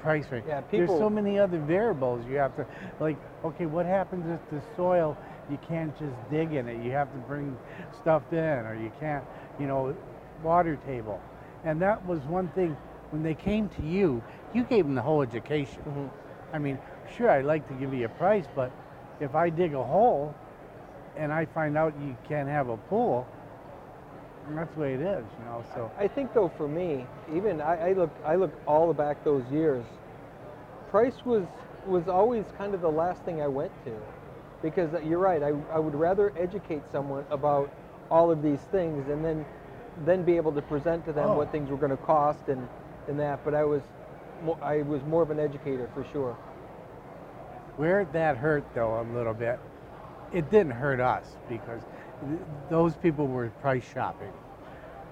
price 0.00 0.24
rate. 0.30 0.44
Yeah, 0.46 0.60
people, 0.62 0.86
There's 0.86 1.00
so 1.00 1.10
many 1.10 1.38
other 1.38 1.58
variables 1.58 2.24
you 2.26 2.36
have 2.36 2.56
to 2.56 2.66
like. 3.00 3.16
Okay, 3.44 3.66
what 3.66 3.86
happens 3.86 4.24
if 4.28 4.50
the 4.50 4.62
soil? 4.76 5.16
You 5.50 5.58
can't 5.68 5.96
just 5.98 6.14
dig 6.30 6.52
in 6.52 6.68
it. 6.68 6.82
You 6.84 6.92
have 6.92 7.12
to 7.12 7.18
bring 7.18 7.58
stuff 8.00 8.22
in, 8.32 8.38
or 8.38 8.78
you 8.80 8.92
can't, 9.00 9.24
you 9.58 9.66
know, 9.66 9.96
water 10.42 10.76
table. 10.86 11.20
And 11.64 11.82
that 11.82 12.04
was 12.06 12.20
one 12.20 12.48
thing 12.48 12.76
when 13.10 13.22
they 13.22 13.34
came 13.34 13.68
to 13.70 13.82
you. 13.82 14.22
You 14.54 14.62
gave 14.64 14.84
them 14.84 14.94
the 14.94 15.02
whole 15.02 15.22
education. 15.22 15.82
Mhm. 15.82 16.10
I 16.54 16.58
mean, 16.58 16.78
sure, 17.16 17.30
I'd 17.30 17.44
like 17.44 17.66
to 17.68 17.74
give 17.74 17.92
you 17.92 18.06
a 18.06 18.08
price, 18.08 18.46
but 18.54 18.70
if 19.18 19.34
I 19.34 19.50
dig 19.50 19.74
a 19.74 19.82
hole 19.82 20.34
and 21.16 21.32
I 21.32 21.44
find 21.46 21.76
out 21.76 21.94
you 22.00 22.16
can't 22.28 22.48
have 22.48 22.68
a 22.68 22.76
pool, 22.76 23.26
that's 24.56 24.74
the 24.74 24.80
way 24.80 24.94
it 24.94 25.00
is, 25.00 25.24
you 25.38 25.44
know. 25.46 25.64
So 25.74 25.90
I 25.98 26.08
think 26.08 26.32
though 26.34 26.50
for 26.56 26.68
me, 26.68 27.06
even 27.34 27.60
I, 27.60 27.90
I 27.90 27.92
look 27.92 28.10
I 28.24 28.36
look 28.36 28.52
all 28.66 28.88
the 28.88 28.94
back 28.94 29.22
those 29.24 29.44
years. 29.50 29.84
Price 30.90 31.24
was 31.24 31.44
was 31.86 32.08
always 32.08 32.44
kind 32.58 32.74
of 32.74 32.80
the 32.80 32.90
last 32.90 33.22
thing 33.24 33.40
I 33.40 33.46
went 33.48 33.72
to, 33.84 33.92
because 34.62 34.92
uh, 34.94 35.00
you're 35.00 35.18
right. 35.18 35.42
I, 35.42 35.52
I 35.72 35.78
would 35.78 35.94
rather 35.94 36.32
educate 36.38 36.82
someone 36.92 37.24
about 37.30 37.72
all 38.10 38.30
of 38.30 38.42
these 38.42 38.60
things 38.72 39.08
and 39.08 39.24
then 39.24 39.44
then 40.04 40.24
be 40.24 40.36
able 40.36 40.52
to 40.52 40.62
present 40.62 41.04
to 41.06 41.12
them 41.12 41.30
Oh. 41.30 41.36
what 41.36 41.52
things 41.52 41.70
were 41.70 41.76
going 41.76 41.90
to 41.90 41.96
cost 42.04 42.48
and 42.48 42.68
and 43.08 43.18
that. 43.20 43.44
But 43.44 43.54
I 43.54 43.64
was 43.64 43.82
I 44.62 44.82
was 44.82 45.02
more 45.04 45.22
of 45.22 45.30
an 45.30 45.38
educator 45.38 45.88
for 45.94 46.04
sure. 46.12 46.36
where 47.76 48.04
that 48.12 48.36
hurt 48.36 48.64
though 48.74 49.00
a 49.00 49.06
little 49.14 49.34
bit, 49.34 49.58
it 50.32 50.50
didn't 50.50 50.72
hurt 50.72 51.00
us 51.00 51.36
because 51.48 51.82
those 52.68 52.96
people 52.96 53.26
were 53.26 53.48
price 53.60 53.84
shopping. 53.92 54.32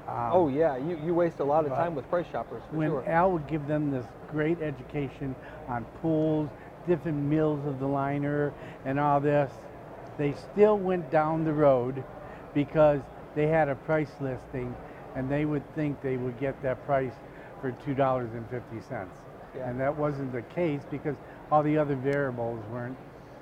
Um, 0.09 0.31
oh 0.33 0.49
yeah, 0.49 0.77
you, 0.77 0.99
you 1.05 1.15
waste 1.15 1.41
a 1.41 1.45
lot 1.45 1.67
of 1.67 1.73
time 1.73 1.95
with 1.95 2.09
price 2.09 2.27
shoppers 2.33 2.63
for 2.71 2.77
when 2.77 2.89
sure. 2.89 3.09
Al 3.09 3.33
would 3.33 3.47
give 3.47 3.67
them 3.67 3.91
this 3.91 4.07
great 4.31 4.61
education 4.63 5.35
on 5.69 5.85
pools, 6.01 6.49
different 6.87 7.19
mills 7.19 7.67
of 7.67 7.79
the 7.79 7.87
liner, 7.87 8.55
and 8.87 8.99
all 8.99 9.21
this, 9.21 9.53
they 10.17 10.35
still 10.53 10.79
went 10.79 11.11
down 11.11 11.45
the 11.45 11.53
road 11.53 12.03
because 12.55 13.01
they 13.35 13.47
had 13.47 13.69
a 13.69 13.75
price 13.75 14.11
listing 14.21 14.75
and 15.15 15.31
they 15.31 15.45
would 15.45 15.63
think 15.75 16.01
they 16.01 16.17
would 16.17 16.39
get 16.41 16.61
that 16.63 16.85
price 16.87 17.13
for 17.61 17.73
$2.50. 17.87 19.09
Yeah. 19.55 19.69
And 19.69 19.81
that 19.81 19.97
wasn't 19.97 20.33
the 20.33 20.43
case 20.43 20.83
because 20.91 21.17
all 21.51 21.63
the 21.63 21.77
other 21.77 21.97
variables 21.97 22.65
weren't 22.71 22.97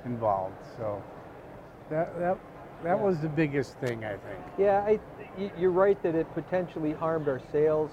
involved. 0.05 0.57
So 0.77 1.03
that, 1.91 2.19
that, 2.19 2.39
that 2.83 2.97
Yeah. 2.99 3.03
was 3.03 3.21
the 3.21 3.29
biggest 3.29 3.75
thing, 3.79 4.05
I 4.05 4.11
think. 4.11 4.39
Yeah, 4.59 4.81
I, 4.87 5.01
you're 5.59 5.71
right 5.71 6.01
that 6.03 6.15
it 6.15 6.33
potentially 6.35 6.93
harmed 6.93 7.29
our 7.29 7.41
sales, 7.53 7.91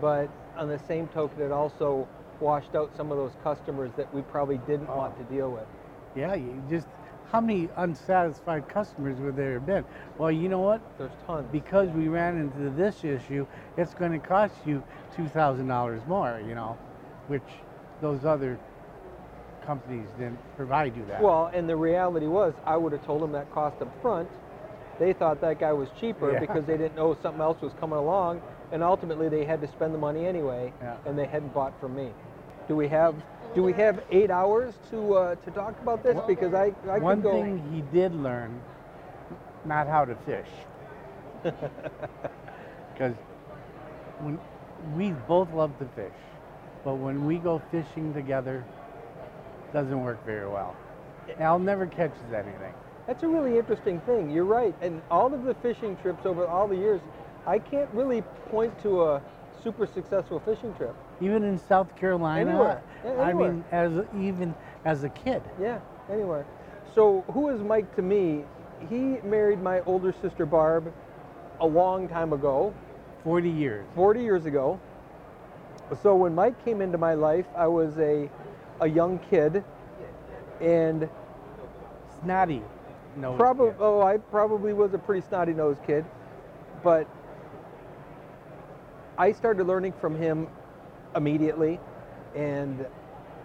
but 0.00 0.28
on 0.56 0.68
the 0.68 0.78
same 0.78 1.08
token, 1.08 1.42
it 1.42 1.52
also 1.52 2.06
washed 2.40 2.74
out 2.74 2.90
some 2.96 3.10
of 3.12 3.18
those 3.18 3.32
customers 3.42 3.90
that 3.96 4.12
we 4.14 4.22
probably 4.22 4.58
didn't 4.66 4.88
oh. 4.90 4.96
want 4.96 5.14
Oh. 5.18 5.22
to 5.22 5.32
deal 5.32 5.50
with. 5.50 5.66
Yeah, 6.16 6.34
you 6.34 6.62
just 6.68 6.86
how 7.30 7.40
many 7.40 7.70
unsatisfied 7.76 8.68
customers 8.68 9.18
would 9.18 9.36
there 9.36 9.54
have 9.54 9.64
been? 9.64 9.84
Well, 10.18 10.30
you 10.30 10.50
know 10.50 10.58
what? 10.58 10.82
There's 10.98 11.12
tons. 11.26 11.48
Because 11.50 11.88
we 11.90 12.08
ran 12.08 12.36
into 12.36 12.68
this 12.70 13.04
issue, 13.04 13.46
it's 13.78 13.94
going 13.94 14.12
to 14.12 14.18
cost 14.18 14.54
you 14.66 14.82
two 15.16 15.28
thousand 15.28 15.68
dollars 15.68 16.02
more. 16.06 16.42
You 16.46 16.54
know, 16.54 16.76
which 17.28 17.42
those 18.02 18.26
other 18.26 18.58
companies 19.66 20.06
didn't 20.18 20.38
provide 20.56 20.96
you 20.96 21.04
that. 21.06 21.22
well, 21.22 21.50
and 21.54 21.68
the 21.68 21.76
reality 21.76 22.26
was, 22.26 22.54
I 22.64 22.76
would 22.76 22.92
have 22.92 23.04
told 23.06 23.22
them 23.22 23.32
that 23.32 23.50
cost 23.52 23.80
up 23.82 23.88
front. 24.02 24.28
They 24.98 25.12
thought 25.12 25.40
that 25.40 25.58
guy 25.58 25.72
was 25.72 25.88
cheaper 25.98 26.32
Yeah. 26.32 26.40
because 26.40 26.64
they 26.66 26.76
didn't 26.76 26.96
know 26.96 27.16
something 27.22 27.40
else 27.40 27.60
was 27.62 27.72
coming 27.80 27.98
along, 27.98 28.40
and 28.72 28.82
ultimately 28.82 29.28
they 29.28 29.44
had 29.44 29.60
to 29.62 29.66
spend 29.68 29.94
the 29.94 29.98
money 29.98 30.26
anyway, 30.26 30.72
Yeah. 30.82 30.96
and 31.06 31.18
they 31.18 31.26
hadn't 31.26 31.52
bought 31.54 31.78
from 31.80 31.94
me. 31.96 32.10
Do 32.68 32.76
we 32.76 32.88
have 32.88 33.14
do 33.54 33.62
we 33.62 33.72
have 33.74 34.02
eight 34.10 34.30
hours 34.30 34.72
to 34.90 35.14
uh, 35.14 35.34
to 35.36 35.50
talk 35.50 35.78
about 35.82 36.02
this? 36.02 36.16
Because 36.26 36.54
I 36.54 36.72
I 36.88 36.98
one 36.98 37.20
go. 37.20 37.32
thing 37.32 37.58
he 37.72 37.82
did 37.96 38.14
learn, 38.14 38.60
not 39.64 39.86
how 39.88 40.04
to 40.04 40.14
fish. 40.26 40.48
Because 42.92 43.14
when 44.20 44.38
we 44.96 45.10
both 45.26 45.52
love 45.52 45.76
to 45.78 45.86
fish, 45.96 46.12
but 46.84 46.94
when 46.96 47.26
we 47.26 47.38
go 47.38 47.60
fishing 47.70 48.12
together, 48.14 48.64
doesn't 49.72 50.02
work 50.02 50.24
very 50.24 50.48
well. 50.48 50.76
Al 51.38 51.58
never 51.58 51.86
catches 51.86 52.32
anything. 52.32 52.74
That's 53.06 53.22
a 53.22 53.28
really 53.28 53.58
interesting 53.58 54.00
thing. 54.00 54.30
You're 54.30 54.44
right. 54.44 54.74
And 54.80 55.02
all 55.10 55.32
of 55.32 55.44
the 55.44 55.54
fishing 55.54 55.96
trips 55.96 56.24
over 56.26 56.46
all 56.46 56.68
the 56.68 56.76
years, 56.76 57.00
I 57.46 57.58
can't 57.58 57.90
really 57.92 58.22
point 58.50 58.80
to 58.82 59.02
a 59.04 59.22
super 59.62 59.86
successful 59.86 60.40
fishing 60.40 60.74
trip. 60.74 60.94
Even 61.20 61.42
in 61.42 61.58
South 61.58 61.94
Carolina, 61.96 62.50
Anywhere. 62.50 62.82
Yeah, 63.04 63.20
I 63.20 63.32
mean, 63.32 63.64
as 63.72 63.92
even 64.18 64.54
as 64.84 65.04
a 65.04 65.08
kid. 65.08 65.42
Yeah, 65.60 65.80
anywhere. 66.10 66.46
So, 66.94 67.24
who 67.32 67.48
is 67.48 67.60
Mike 67.60 67.94
to 67.96 68.02
me? 68.02 68.44
He 68.88 69.18
married 69.24 69.62
my 69.62 69.80
older 69.80 70.14
sister 70.20 70.44
Barb 70.44 70.92
a 71.60 71.66
long 71.66 72.08
time 72.08 72.32
ago, 72.32 72.74
40 73.24 73.48
years. 73.48 73.86
40 73.94 74.22
years 74.22 74.44
ago. 74.46 74.80
So, 76.02 76.14
when 76.16 76.34
Mike 76.34 76.62
came 76.64 76.80
into 76.80 76.98
my 76.98 77.14
life, 77.14 77.46
I 77.56 77.66
was 77.66 77.96
a, 77.98 78.28
a 78.82 78.88
young 78.88 79.18
kid. 79.30 79.64
And 80.60 81.08
Snotty. 82.22 82.62
No. 83.16 83.34
Probably, 83.34 83.74
oh, 83.78 84.00
I 84.00 84.16
probably 84.16 84.72
was 84.72 84.94
a 84.94 84.98
pretty 84.98 85.26
snotty 85.26 85.52
nosed 85.52 85.82
kid, 85.84 86.04
but 86.82 87.06
I 89.18 89.32
started 89.32 89.66
learning 89.66 89.92
from 90.00 90.16
him 90.16 90.48
immediately, 91.14 91.78
and 92.34 92.86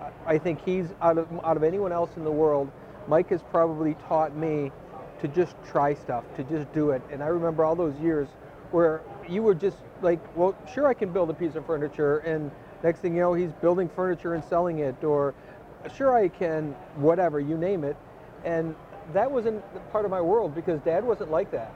I- 0.01 0.35
I 0.35 0.37
think 0.37 0.61
he's 0.61 0.93
out 1.01 1.17
of 1.17 1.27
out 1.43 1.57
of 1.57 1.63
anyone 1.63 1.91
else 1.91 2.15
in 2.15 2.23
the 2.23 2.31
world. 2.31 2.71
Mike 3.07 3.29
has 3.29 3.41
probably 3.43 3.95
taught 4.07 4.35
me 4.35 4.71
to 5.19 5.27
just 5.27 5.55
try 5.65 5.93
stuff, 5.93 6.23
to 6.35 6.43
just 6.43 6.71
do 6.71 6.91
it. 6.91 7.01
And 7.11 7.21
I 7.23 7.27
remember 7.27 7.65
all 7.65 7.75
those 7.75 7.97
years 7.99 8.29
where 8.71 9.01
you 9.27 9.43
were 9.43 9.55
just 9.55 9.77
like, 10.01 10.19
well, 10.35 10.55
sure, 10.71 10.87
I 10.87 10.93
can 10.93 11.11
build 11.11 11.29
a 11.29 11.33
piece 11.33 11.55
of 11.55 11.65
furniture, 11.65 12.19
and 12.19 12.51
next 12.83 12.99
thing 12.99 13.15
you 13.15 13.21
know, 13.21 13.33
he's 13.33 13.51
building 13.53 13.89
furniture 13.89 14.33
and 14.33 14.43
selling 14.43 14.79
it, 14.79 15.03
or 15.03 15.33
sure, 15.95 16.15
I 16.15 16.27
can, 16.27 16.71
whatever, 16.95 17.39
you 17.39 17.57
name 17.57 17.83
it. 17.83 17.95
And 18.43 18.75
that 19.13 19.29
wasn't 19.31 19.63
part 19.91 20.05
of 20.05 20.11
my 20.11 20.21
world 20.21 20.53
because 20.53 20.81
dad 20.81 21.03
wasn't 21.03 21.31
like 21.31 21.51
that. 21.51 21.73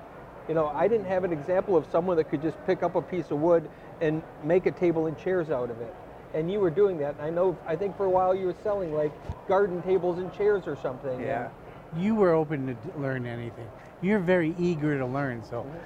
You 0.48 0.55
know, 0.55 0.67
I 0.67 0.88
didn't 0.88 1.05
have 1.05 1.24
an 1.24 1.31
example 1.31 1.77
of 1.77 1.86
someone 1.91 2.17
that 2.17 2.29
could 2.29 2.41
just 2.41 2.58
pick 2.65 2.84
up 2.84 2.96
a 2.96 3.01
piece 3.01 3.31
of 3.31 3.39
wood 3.39 3.70
and 4.01 4.22
make 4.43 4.65
a 4.65 4.72
table 4.72 5.05
and 5.08 5.17
chairs 5.17 5.50
out 5.50 5.70
of 5.70 5.79
it. 5.81 5.93
And 6.34 6.51
you 6.51 6.60
were 6.60 6.70
doing 6.70 6.98
that. 7.00 7.15
And 7.15 7.22
I 7.22 7.29
know, 7.29 7.58
I 7.67 7.75
think 7.75 7.96
for 7.96 8.05
a 8.05 8.10
while 8.10 8.34
you 8.34 8.48
were 8.48 8.55
selling 8.63 8.93
like 8.93 9.12
garden 9.48 9.81
tables 9.81 10.17
and 10.17 10.34
chairs 10.34 10.63
or 10.65 10.75
something. 10.77 11.20
Yeah. 11.20 11.50
You 11.98 12.15
were 12.15 12.31
open 12.31 12.67
to 12.67 13.00
learn 13.00 13.25
anything. 13.25 13.67
You're 14.01 14.20
very 14.20 14.55
eager 14.58 14.98
to 14.98 15.05
learn, 15.05 15.43
so 15.43 15.62
Mm-hmm. 15.62 15.77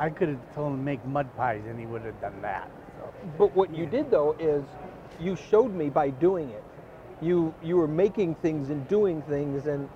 I 0.00 0.10
could 0.10 0.28
have 0.28 0.54
told 0.54 0.72
him 0.72 0.78
to 0.78 0.84
make 0.84 1.04
mud 1.04 1.28
pies 1.36 1.62
and 1.68 1.78
he 1.78 1.84
would 1.84 2.02
have 2.02 2.20
done 2.20 2.40
that. 2.42 2.70
But 3.36 3.54
what 3.54 3.74
you 3.74 3.86
did 3.86 4.10
though 4.10 4.36
is 4.38 4.64
you 5.20 5.36
showed 5.36 5.74
me 5.74 5.90
by 5.90 6.10
doing 6.10 6.50
it. 6.50 6.64
You 7.20 7.54
you 7.62 7.76
were 7.76 7.88
making 7.88 8.36
things 8.36 8.70
and 8.70 8.86
doing 8.88 9.22
things, 9.22 9.66
and 9.66 9.88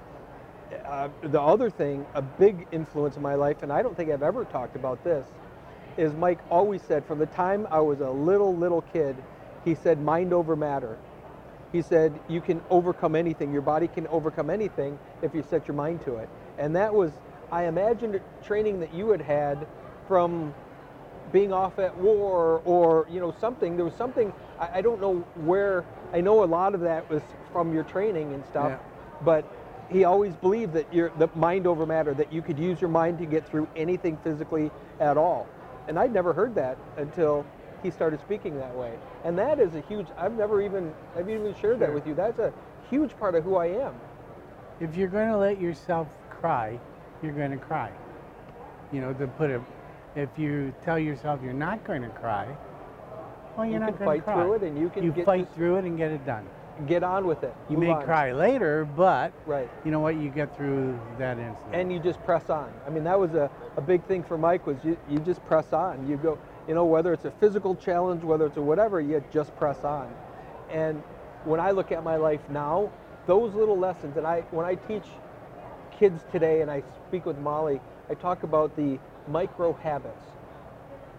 uh, 0.85 1.09
the 1.23 1.41
other 1.41 1.71
thing, 1.71 2.07
a 2.15 2.23
big 2.23 2.67
influence 2.73 3.17
in 3.17 3.23
my 3.23 3.35
life, 3.35 3.63
and 3.63 3.73
I 3.73 3.83
don't 3.83 3.97
think 3.97 4.11
I've 4.11 4.23
ever 4.23 4.45
talked 4.45 4.77
about 4.77 5.05
this, 5.05 5.27
is 5.97 6.13
Mike 6.15 6.41
always 6.51 6.83
said 6.83 7.05
from 7.05 7.19
the 7.19 7.27
time 7.27 7.67
I 7.71 7.81
was 7.81 8.01
a 8.01 8.11
little 8.11 8.57
little 8.57 8.83
kid, 8.83 9.17
he 9.65 9.75
said 9.75 10.01
mind 10.01 10.33
over 10.33 10.57
matter. 10.57 10.99
He 11.71 11.83
said 11.83 12.19
you 12.29 12.41
can 12.41 12.61
overcome 12.71 13.15
anything. 13.15 13.53
Your 13.53 13.63
body 13.63 13.89
can 13.89 14.07
overcome 14.09 14.51
anything 14.51 14.99
if 15.23 15.35
you 15.35 15.43
set 15.49 15.67
your 15.69 15.75
mind 15.75 16.03
to 16.05 16.17
it. 16.17 16.29
And 16.59 16.77
that 16.77 16.93
was, 16.95 17.13
I 17.51 17.65
imagined, 17.65 18.21
training 18.45 18.81
that 18.81 18.93
you 18.93 19.11
had 19.11 19.23
had 19.23 19.67
from 20.07 20.55
being 21.31 21.53
off 21.53 21.79
at 21.79 21.97
war 21.97 22.61
or 22.65 23.07
you 23.11 23.21
know 23.21 23.35
something. 23.41 23.77
There 23.77 23.85
was 23.85 23.95
something 23.95 24.33
I, 24.59 24.79
I 24.79 24.81
don't 24.83 25.01
know 25.01 25.17
where. 25.37 25.85
I 26.13 26.21
know 26.21 26.45
a 26.45 26.47
lot 26.47 26.75
of 26.75 26.81
that 26.81 27.09
was 27.09 27.23
from 27.53 27.73
your 27.73 27.85
training 27.85 28.35
and 28.35 28.45
stuff, 28.47 28.71
Yeah. 28.73 28.79
but 29.25 29.45
he 29.89 30.05
always 30.05 30.35
believed 30.37 30.73
that 30.75 30.93
your 30.93 31.11
the 31.19 31.29
mind 31.35 31.67
over 31.67 31.87
matter 31.87 32.15
that 32.15 32.33
you 32.33 32.43
could 32.43 32.59
use 32.59 32.81
your 32.81 32.91
mind 32.91 33.19
to 33.19 33.27
get 33.27 33.47
through 33.49 33.69
anything 33.77 34.17
physically 34.19 34.71
at 35.01 35.17
all. 35.17 35.47
And 35.89 35.99
I'd 35.99 36.13
never 36.13 36.33
heard 36.33 36.55
that 36.55 36.79
until 36.97 37.45
he 37.83 37.91
started 37.91 38.21
speaking 38.21 38.57
that 38.59 38.75
way. 38.77 38.97
And 39.25 39.37
that 39.39 39.59
is 39.59 39.75
a 39.75 39.81
huge. 39.83 40.07
I've 40.17 40.35
never 40.35 40.63
even 40.63 40.93
I've 41.17 41.29
even 41.29 41.55
shared 41.61 41.81
that 41.81 41.93
with 41.93 42.07
you. 42.07 42.15
That's 42.15 42.39
a 42.39 42.53
huge 42.91 43.19
part 43.19 43.35
of 43.35 43.45
who 43.45 43.57
I 43.57 43.67
am. 43.67 43.95
If 44.81 44.97
you're 44.97 45.09
going 45.09 45.29
to 45.29 45.37
let 45.37 45.61
yourself 45.61 46.09
cry, 46.31 46.79
you're 47.23 47.33
going 47.33 47.51
to 47.53 47.57
cry. 47.57 47.91
You 48.93 49.01
know, 49.01 49.13
to 49.15 49.27
put 49.27 49.51
it, 49.51 49.61
if 50.15 50.29
you 50.37 50.75
tell 50.85 50.99
yourself 50.99 51.41
you're 51.43 51.53
not 51.53 51.85
going 51.85 52.03
to 52.03 52.09
cry, 52.11 52.47
well, 53.57 53.67
you're 53.67 53.75
you 53.75 53.81
not 53.81 53.99
going 53.99 54.19
to 54.21 54.25
cry. 54.25 54.35
through 54.35 54.53
it, 54.55 54.63
and 54.63 54.79
you 54.79 54.89
can 54.89 55.05
you 55.05 55.13
get 55.13 55.25
fight 55.27 55.45
just- 55.45 55.55
through 55.55 55.77
it 55.77 55.85
and 55.85 55.97
get 55.97 56.11
it 56.11 56.25
done. 56.25 56.47
get 56.87 57.03
on 57.03 57.27
with 57.27 57.43
it. 57.45 57.55
You 57.69 57.77
Move 57.77 57.87
may 57.89 57.93
on. 57.93 58.03
cry 58.03 58.33
later, 58.33 58.87
but 58.97 59.31
Right. 59.47 59.69
you 59.85 59.91
know 59.91 60.01
what? 60.01 60.17
You 60.17 60.31
get 60.31 60.57
through 60.57 60.99
that 61.19 61.39
incident. 61.39 61.75
and 61.75 61.93
you 61.93 61.99
just 62.01 62.23
press 62.25 62.49
on. 62.51 62.73
I 62.87 62.91
mean, 62.91 63.05
that 63.05 63.19
was 63.21 63.35
a, 63.35 63.51
a 63.77 63.81
big 63.83 64.03
thing 64.05 64.23
for 64.23 64.39
Mike 64.39 64.67
was 64.67 64.83
you, 64.83 64.97
you 65.09 65.19
just 65.19 65.45
press 65.47 65.73
on. 65.75 66.07
You 66.09 66.17
go, 66.17 66.39
you 66.67 66.75
know, 66.75 66.87
whether 66.87 67.13
it's 67.13 67.27
a 67.27 67.31
physical 67.33 67.75
challenge, 67.77 68.25
whether 68.25 68.47
it's 68.47 68.57
a 68.57 68.63
whatever, 68.63 69.01
you 69.03 69.23
just 69.31 69.55
press 69.57 69.85
on. 69.85 70.13
And 70.71 71.03
when 71.45 71.61
I 71.61 71.73
look 71.73 71.93
at 71.93 72.03
my 72.03 72.17
life 72.17 72.41
now, 72.49 72.91
those 73.27 73.55
little 73.55 73.79
lessons, 73.79 74.17
and 74.17 74.27
I 74.27 74.41
when 74.51 74.65
I 74.65 74.75
teach 74.77 75.05
kids 75.99 76.25
today 76.33 76.63
and 76.63 76.71
I 76.71 76.83
speak 77.07 77.27
with 77.27 77.39
Molly, 77.39 77.81
I 78.09 78.15
talk 78.15 78.45
about 78.45 78.75
the 78.77 78.99
micro 79.29 79.73
habits. 79.73 80.25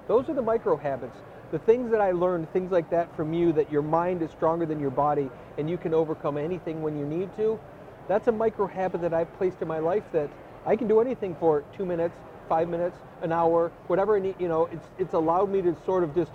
Those 0.08 0.30
are 0.30 0.34
the 0.34 0.42
micro 0.42 0.76
habits. 0.78 1.18
The 1.52 1.60
things 1.60 1.92
that 1.92 2.02
I 2.02 2.12
learned, 2.12 2.52
things 2.52 2.72
like 2.72 2.90
that 2.90 3.16
from 3.16 3.34
you, 3.34 3.54
that 3.54 3.72
your 3.72 3.84
mind 3.84 4.22
is 4.22 4.32
stronger 4.32 4.66
than 4.66 4.80
your 4.80 4.90
body 4.90 5.30
and 5.58 5.70
you 5.70 5.78
can 5.78 5.94
overcome 5.94 6.38
anything 6.38 6.82
when 6.82 6.98
you 6.98 7.06
need 7.06 7.36
to. 7.38 7.60
That's 8.08 8.28
a 8.28 8.32
micro 8.32 8.68
habit 8.68 9.02
that 9.02 9.14
I've 9.14 9.32
placed 9.38 9.62
in 9.62 9.68
my 9.68 9.80
life 9.80 10.04
that 10.12 10.30
I 10.66 10.76
can 10.76 10.88
do 10.88 11.00
anything 11.00 11.36
for 11.40 11.64
two 11.76 11.86
minutes, 11.86 12.16
five 12.50 12.68
minutes, 12.68 12.98
an 13.22 13.32
hour, 13.32 13.72
whatever 13.88 14.16
I 14.18 14.20
need. 14.20 14.36
You 14.40 14.48
know, 14.48 14.66
it's 14.72 14.88
it's 14.98 15.14
allowed 15.14 15.50
me 15.50 15.62
to 15.62 15.76
sort 15.86 16.04
of 16.04 16.16
just 16.16 16.32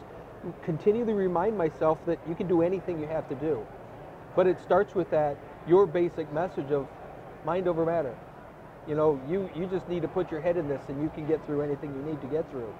continually 0.63 1.13
remind 1.13 1.59
myself 1.59 1.99
that 2.07 2.19
you 2.29 2.35
can 2.35 2.49
do 2.49 2.63
anything 2.63 3.01
you 3.01 3.07
have 3.07 3.29
to 3.29 3.35
do. 3.35 3.67
But 4.37 4.47
it 4.47 4.61
starts 4.63 4.95
with 4.95 5.11
that 5.11 5.37
your 5.67 5.87
basic 5.87 6.33
message 6.33 6.71
of 6.71 6.87
mind 7.45 7.69
over 7.69 7.85
matter. 7.85 8.17
You 8.89 8.95
know, 8.95 9.21
you 9.29 9.51
you 9.55 9.67
just 9.67 9.87
need 9.89 10.03
to 10.03 10.09
put 10.09 10.31
your 10.31 10.41
head 10.41 10.57
in 10.57 10.67
this, 10.67 10.81
and 10.89 11.03
you 11.03 11.11
can 11.11 11.27
get 11.27 11.45
through 11.45 11.61
anything 11.61 11.95
you 11.95 12.03
need 12.11 12.21
to 12.23 12.27
get 12.27 12.51
through. 12.51 12.73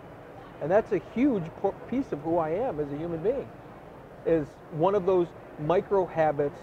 And 0.63 0.71
that's 0.71 0.91
a 0.93 1.01
huge 1.15 1.45
piece 1.89 2.11
of 2.13 2.21
who 2.21 2.39
I 2.39 2.51
am 2.51 2.81
as 2.81 2.91
a 2.91 2.97
human 2.97 3.23
being. 3.23 3.49
Is 4.27 4.47
one 4.73 4.95
of 4.95 5.07
those 5.07 5.29
micro 5.61 6.07
habits 6.07 6.59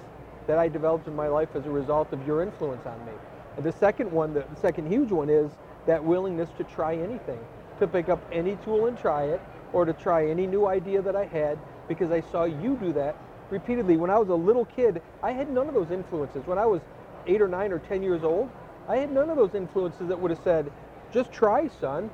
that 0.47 0.57
I 0.57 0.67
developed 0.67 1.07
in 1.07 1.15
my 1.15 1.27
life 1.27 1.49
as 1.55 1.65
a 1.65 1.69
result 1.69 2.11
of 2.11 2.25
your 2.27 2.41
influence 2.41 2.85
on 2.85 3.05
me. 3.05 3.13
And 3.57 3.65
the 3.65 3.71
second 3.71 4.11
one, 4.11 4.33
the 4.33 4.45
second 4.61 4.91
huge 4.91 5.11
one 5.11 5.29
is 5.29 5.51
that 5.85 6.03
willingness 6.03 6.49
to 6.57 6.63
try 6.63 6.95
anything, 6.95 7.39
to 7.79 7.87
pick 7.87 8.09
up 8.09 8.21
any 8.31 8.57
tool 8.57 8.87
and 8.87 8.97
try 8.97 9.25
it, 9.25 9.41
or 9.73 9.85
to 9.85 9.93
try 9.93 10.27
any 10.27 10.47
new 10.47 10.65
idea 10.65 11.01
that 11.01 11.15
I 11.15 11.25
had 11.25 11.57
because 11.87 12.11
I 12.11 12.21
saw 12.31 12.45
you 12.45 12.77
do 12.81 12.93
that 12.93 13.15
repeatedly. 13.49 13.97
When 13.97 14.09
I 14.09 14.17
was 14.17 14.29
a 14.29 14.35
little 14.35 14.65
kid, 14.65 15.01
I 15.21 15.31
had 15.31 15.51
none 15.51 15.67
of 15.67 15.73
those 15.73 15.91
influences. 15.91 16.45
When 16.45 16.57
I 16.57 16.65
was 16.65 16.81
eight 17.27 17.41
or 17.41 17.47
nine 17.47 17.71
or 17.71 17.79
10 17.79 18.01
years 18.03 18.23
old, 18.23 18.49
I 18.87 18.97
had 18.97 19.11
none 19.11 19.29
of 19.29 19.37
those 19.37 19.55
influences 19.55 20.07
that 20.07 20.19
would 20.19 20.31
have 20.31 20.43
said, 20.43 20.71
just 21.11 21.31
try, 21.31 21.67
son. 21.67 22.09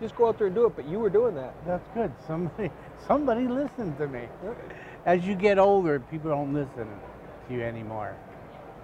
Just 0.00 0.16
go 0.16 0.28
out 0.28 0.38
there 0.38 0.46
and 0.46 0.56
do 0.56 0.64
it. 0.66 0.74
But 0.74 0.88
you 0.88 0.98
were 0.98 1.10
doing 1.10 1.34
that. 1.34 1.54
That's 1.66 1.86
good. 1.94 2.12
Somebody, 2.26 2.70
somebody 3.06 3.46
listened 3.46 3.98
to 3.98 4.08
me. 4.08 4.28
As 5.04 5.24
you 5.26 5.34
get 5.34 5.58
older, 5.58 6.00
people 6.00 6.30
don't 6.30 6.54
listen 6.54 6.88
to 7.48 7.54
you 7.54 7.62
anymore. 7.62 8.16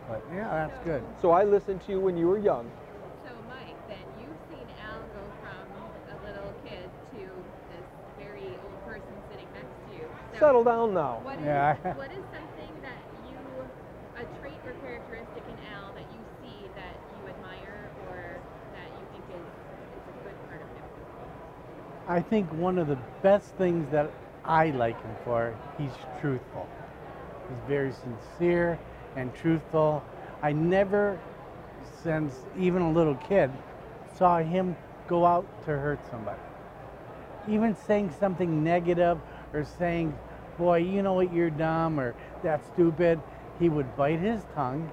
But 0.08 0.22
yeah, 0.32 0.68
that's 0.68 0.84
good. 0.84 1.02
So 1.20 1.30
I 1.32 1.44
listened 1.44 1.80
to 1.86 1.92
you 1.92 2.00
when 2.00 2.16
you 2.16 2.26
were 2.28 2.38
young. 2.38 2.70
So, 3.24 3.32
Mike, 3.48 3.74
then 3.88 4.04
you've 4.20 4.38
seen 4.52 4.66
Al 4.86 5.00
go 5.00 5.22
from 5.42 5.66
a 6.14 6.16
little 6.28 6.52
kid 6.68 6.86
to 7.16 7.24
this 7.72 7.86
very 8.20 8.54
old 8.62 8.78
person 8.86 9.10
sitting 9.32 9.48
next 9.56 9.72
to 9.72 9.96
you. 9.96 10.06
So 10.32 10.38
Settle 10.38 10.64
down 10.64 10.94
now. 10.94 11.20
What 11.24 11.38
is, 11.40 11.44
Yeah. 11.46 11.74
what 11.96 12.12
is 12.12 12.22
something 12.30 12.72
that 12.86 13.02
you, 13.26 13.40
a 14.20 14.24
trait 14.38 14.60
or 14.68 14.76
characteristic 14.84 15.42
in 15.48 15.58
Al 15.74 15.90
that 15.96 16.06
you 16.12 16.20
see 16.44 16.68
that 16.76 16.94
you 17.18 17.32
admire 17.34 17.90
or 18.12 18.38
that 18.76 18.88
you 18.94 19.04
think 19.10 19.24
is, 19.32 19.42
is 19.42 20.04
a 20.06 20.14
good 20.22 20.38
part 20.46 20.60
of 20.62 20.68
him? 20.70 20.86
I 22.08 22.20
think 22.20 22.48
one 22.52 22.78
of 22.78 22.86
the 22.86 22.98
best 23.22 23.48
things 23.56 23.90
that 23.90 24.12
I 24.44 24.70
like 24.70 25.00
him 25.02 25.16
for, 25.24 25.56
he's 25.76 25.90
truthful. 26.20 26.68
He's 27.48 27.58
very 27.66 27.92
sincere 27.92 28.78
and 29.16 29.34
truthful. 29.34 30.04
I 30.40 30.52
never, 30.52 31.18
since 32.04 32.34
even 32.56 32.82
a 32.82 32.92
little 32.92 33.16
kid, 33.16 33.50
saw 34.16 34.38
him 34.38 34.76
go 35.08 35.26
out 35.26 35.46
to 35.64 35.72
hurt 35.72 35.98
somebody. 36.08 36.40
Even 37.48 37.74
saying 37.74 38.14
something 38.20 38.62
negative 38.62 39.18
or 39.52 39.64
saying, 39.64 40.16
boy, 40.58 40.78
you 40.78 41.02
know 41.02 41.14
what, 41.14 41.32
you're 41.32 41.50
dumb 41.50 41.98
or 41.98 42.14
that's 42.42 42.68
stupid, 42.68 43.20
he 43.58 43.68
would 43.68 43.96
bite 43.96 44.20
his 44.20 44.42
tongue 44.54 44.90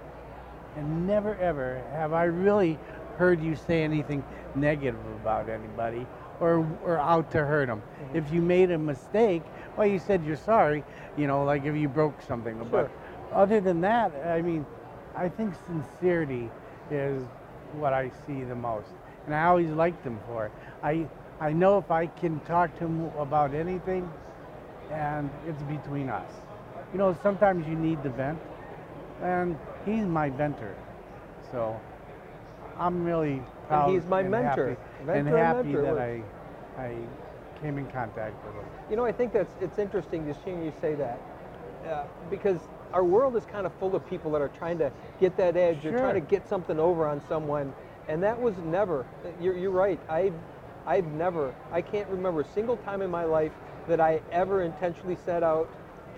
and 0.75 1.05
never 1.05 1.35
ever 1.35 1.83
have 1.91 2.13
I 2.13 2.23
really 2.23 2.79
heard 3.17 3.43
you 3.43 3.55
say 3.55 3.83
anything 3.83 4.23
negative 4.55 5.05
about 5.21 5.49
anybody 5.49 6.07
or, 6.39 6.67
or 6.83 6.97
out 6.97 7.31
to 7.31 7.39
hurt 7.39 7.67
them. 7.67 7.81
Mm-hmm. 7.81 8.17
If 8.17 8.33
you 8.33 8.41
made 8.41 8.71
a 8.71 8.77
mistake, 8.77 9.43
well, 9.77 9.87
you 9.87 9.99
said 9.99 10.23
you're 10.25 10.35
sorry, 10.37 10.83
you 11.17 11.27
know, 11.27 11.43
like 11.43 11.65
if 11.65 11.75
you 11.75 11.89
broke 11.89 12.21
something. 12.21 12.57
But 12.71 12.91
other 13.31 13.59
than 13.59 13.81
that, 13.81 14.11
I 14.25 14.41
mean, 14.41 14.65
I 15.15 15.29
think 15.29 15.53
sincerity 15.65 16.49
is 16.91 17.23
what 17.73 17.93
I 17.93 18.11
see 18.25 18.43
the 18.43 18.55
most. 18.55 18.89
And 19.25 19.33
I 19.33 19.45
always 19.45 19.69
liked 19.69 20.05
him 20.05 20.19
for 20.27 20.47
it. 20.47 20.51
I, 20.83 21.07
I 21.39 21.53
know 21.53 21.77
if 21.77 21.91
I 21.91 22.07
can 22.07 22.39
talk 22.41 22.77
to 22.79 22.85
him 22.85 23.05
about 23.17 23.53
anything, 23.53 24.09
and 24.91 25.29
it's 25.47 25.61
between 25.63 26.09
us. 26.09 26.31
You 26.91 26.99
know, 26.99 27.17
sometimes 27.23 27.67
you 27.67 27.75
need 27.75 28.03
to 28.03 28.09
vent, 28.09 28.39
and 29.21 29.57
he's 29.85 30.05
my 30.05 30.29
ventor. 30.29 30.75
So 31.51 31.79
I'm 32.77 33.03
really 33.03 33.41
proud. 33.67 33.89
he's 33.91 34.05
my 34.05 34.23
mentor. 34.23 34.69
Happy, 34.69 34.81
and 35.07 35.27
happy 35.27 35.75
that. 35.75 35.97
I, 35.97 36.23
I 36.77 36.95
came 37.61 37.77
in 37.77 37.87
contact 37.87 38.43
with 38.45 38.55
him. 38.55 38.65
You 38.89 38.95
know, 38.95 39.05
I 39.05 39.11
think 39.11 39.33
that's 39.33 39.53
it's 39.61 39.79
interesting 39.79 40.25
to 40.25 40.33
hear 40.33 40.61
you 40.61 40.73
say 40.81 40.95
that 40.95 41.19
uh, 41.87 42.05
because 42.29 42.59
our 42.93 43.03
world 43.03 43.35
is 43.35 43.45
kind 43.45 43.65
of 43.65 43.73
full 43.75 43.95
of 43.95 44.07
people 44.07 44.31
that 44.31 44.41
are 44.41 44.49
trying 44.49 44.77
to 44.79 44.91
get 45.19 45.35
that 45.37 45.57
edge. 45.57 45.81
They're 45.81 45.97
trying 45.97 46.15
to 46.15 46.21
get 46.21 46.47
something 46.47 46.79
over 46.79 47.07
on 47.07 47.21
someone, 47.27 47.73
and 48.07 48.21
that 48.23 48.39
was 48.39 48.55
never. 48.59 49.05
You're, 49.41 49.57
you're 49.57 49.71
right. 49.71 49.99
I've 50.09 50.35
I've 50.85 51.07
never. 51.07 51.53
I 51.71 51.81
can't 51.81 52.07
remember 52.09 52.41
a 52.41 52.47
single 52.53 52.77
time 52.77 53.01
in 53.01 53.09
my 53.09 53.23
life 53.23 53.51
that 53.87 53.99
I 53.99 54.21
ever 54.31 54.63
intentionally 54.63 55.17
set 55.25 55.43
out 55.43 55.69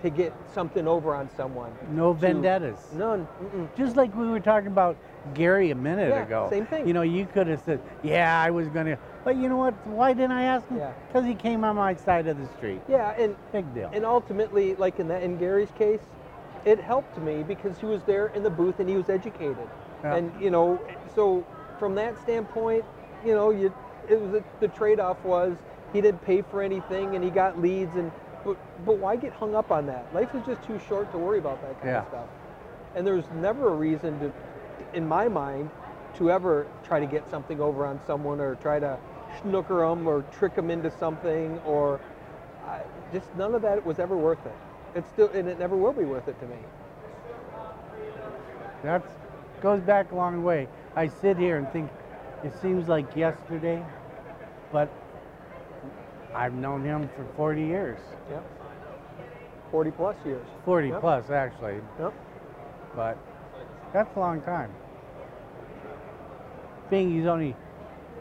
to 0.02 0.10
get 0.10 0.32
something 0.52 0.86
over 0.86 1.14
on 1.14 1.30
someone. 1.36 1.72
No 1.90 2.12
vendettas. 2.12 2.78
None. 2.92 3.26
Mm-mm. 3.42 3.76
Just 3.76 3.96
like 3.96 4.14
we 4.14 4.26
were 4.26 4.40
talking 4.40 4.68
about 4.68 4.96
Gary 5.34 5.70
a 5.70 5.74
minute 5.74 6.10
Yeah, 6.10 6.22
ago. 6.24 6.46
same 6.50 6.66
thing. 6.66 6.86
You 6.86 6.94
know, 6.94 7.02
you 7.02 7.26
could 7.26 7.46
have 7.46 7.60
said, 7.62 7.80
"Yeah, 8.02 8.40
I 8.40 8.50
was 8.50 8.68
gonna," 8.68 8.98
but 9.24 9.36
you 9.36 9.48
know 9.48 9.56
what? 9.56 9.74
Why 9.86 10.12
didn't 10.12 10.32
I 10.32 10.44
ask 10.44 10.66
him? 10.68 10.78
Yeah. 10.78 10.92
Because 11.08 11.24
he 11.26 11.34
came 11.34 11.64
on 11.64 11.76
my 11.76 11.94
side 11.94 12.26
of 12.26 12.38
the 12.38 12.46
street. 12.56 12.80
Yeah, 12.88 13.10
and 13.18 13.36
Big 13.52 13.72
deal. 13.74 13.90
And 13.92 14.04
ultimately, 14.04 14.74
like 14.76 14.98
in 14.98 15.08
that 15.08 15.22
in 15.22 15.38
Gary's 15.38 15.70
case, 15.72 16.00
it 16.64 16.80
helped 16.80 17.18
me 17.18 17.42
because 17.42 17.78
he 17.78 17.86
was 17.86 18.02
there 18.04 18.28
in 18.28 18.42
the 18.42 18.50
booth 18.50 18.80
and 18.80 18.88
he 18.88 18.96
was 18.96 19.08
educated. 19.08 19.68
Yeah. 20.02 20.14
And 20.16 20.32
you 20.40 20.50
know, 20.50 20.80
so 21.14 21.44
from 21.78 21.94
that 21.96 22.18
standpoint, 22.22 22.84
you 23.24 23.34
know, 23.34 23.50
you 23.50 23.72
it 24.08 24.20
was 24.20 24.42
the 24.60 24.68
trade-off 24.68 25.22
was 25.24 25.56
he 25.92 26.00
didn't 26.00 26.22
pay 26.22 26.42
for 26.42 26.62
anything 26.62 27.14
and 27.14 27.24
he 27.24 27.30
got 27.30 27.60
leads 27.60 27.94
and 27.96 28.10
but, 28.44 28.56
but 28.84 28.98
why 28.98 29.16
get 29.16 29.32
hung 29.32 29.56
up 29.56 29.72
on 29.72 29.86
that? 29.86 30.06
Life 30.14 30.32
is 30.34 30.44
just 30.46 30.62
too 30.62 30.78
short 30.88 31.10
to 31.10 31.18
worry 31.18 31.38
about 31.38 31.60
that 31.62 31.74
kind 31.80 31.88
Yeah. 31.90 32.02
of 32.02 32.08
stuff. 32.08 32.26
And 32.94 33.04
there's 33.04 33.24
never 33.40 33.68
a 33.68 33.74
reason 33.74 34.18
to, 34.20 34.32
in 34.94 35.06
my 35.06 35.28
mind, 35.28 35.70
to 36.14 36.30
ever 36.30 36.66
try 36.82 36.98
to 37.00 37.06
get 37.06 37.28
something 37.28 37.60
over 37.60 37.84
on 37.84 38.00
someone 38.06 38.40
or 38.40 38.54
try 38.56 38.78
to 38.78 38.98
snooker 39.42 39.86
them 39.86 40.06
or 40.06 40.22
trick 40.32 40.54
them 40.54 40.70
into 40.70 40.90
something 40.90 41.58
or 41.66 42.00
I, 42.66 42.80
just 43.12 43.26
none 43.36 43.54
of 43.54 43.62
that 43.62 43.84
was 43.84 43.98
ever 43.98 44.16
worth 44.16 44.44
it. 44.46 44.56
It's 44.94 45.08
still, 45.10 45.28
and 45.28 45.46
it 45.46 45.58
never 45.58 45.76
will 45.76 45.92
be 45.92 46.04
worth 46.04 46.26
it 46.26 46.40
to 46.40 46.46
me. 46.46 46.56
That 48.82 49.02
goes 49.60 49.80
back 49.82 50.12
a 50.12 50.14
long 50.14 50.42
way. 50.42 50.68
I 50.94 51.08
sit 51.08 51.36
here 51.36 51.58
and 51.58 51.70
think 51.70 51.90
it 52.44 52.54
seems 52.60 52.88
like 52.88 53.14
yesterday, 53.14 53.84
but 54.72 54.90
I've 56.34 56.54
known 56.54 56.84
him 56.84 57.08
for 57.16 57.24
40 57.36 57.62
years. 57.62 57.98
Yep. 58.30 58.44
40 59.70 59.90
plus 59.90 60.16
years. 60.24 60.46
40 60.64 60.88
Yep. 60.88 61.00
plus 61.00 61.30
actually, 61.30 61.80
Yep. 61.98 62.12
but 62.94 63.18
that's 63.96 64.14
a 64.14 64.20
long 64.20 64.42
time. 64.42 64.70
Being 66.90 67.16
he's 67.16 67.24
only 67.26 67.56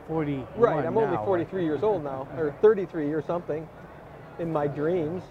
40. 0.08 0.46
Right. 0.56 0.86
I'm 0.86 0.98
only 0.98 1.18
43 1.18 1.66
years 1.66 1.84
old 1.84 2.02
now, 2.02 2.30
or 2.38 2.56
33 2.62 3.12
or 3.12 3.22
something, 3.22 3.68
in 4.40 4.54
my 4.54 4.68
dreams. 4.68 5.22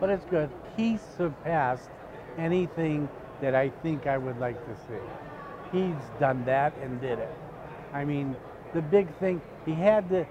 But 0.00 0.08
it's 0.08 0.24
good. 0.24 0.48
He 0.78 0.98
surpassed 1.18 1.90
anything 2.38 3.06
that 3.42 3.54
I 3.54 3.68
think 3.82 4.06
I 4.06 4.16
would 4.16 4.38
like 4.40 4.56
to 4.64 4.74
see. 4.88 5.76
He's 5.76 6.02
done 6.18 6.42
that 6.46 6.74
and 6.78 6.98
did 7.02 7.18
it. 7.18 7.34
I 7.92 8.06
mean, 8.06 8.34
the 8.72 8.80
big 8.80 9.14
thing, 9.18 9.42
he 9.66 9.72
had 9.72 10.08
the, 10.08 10.26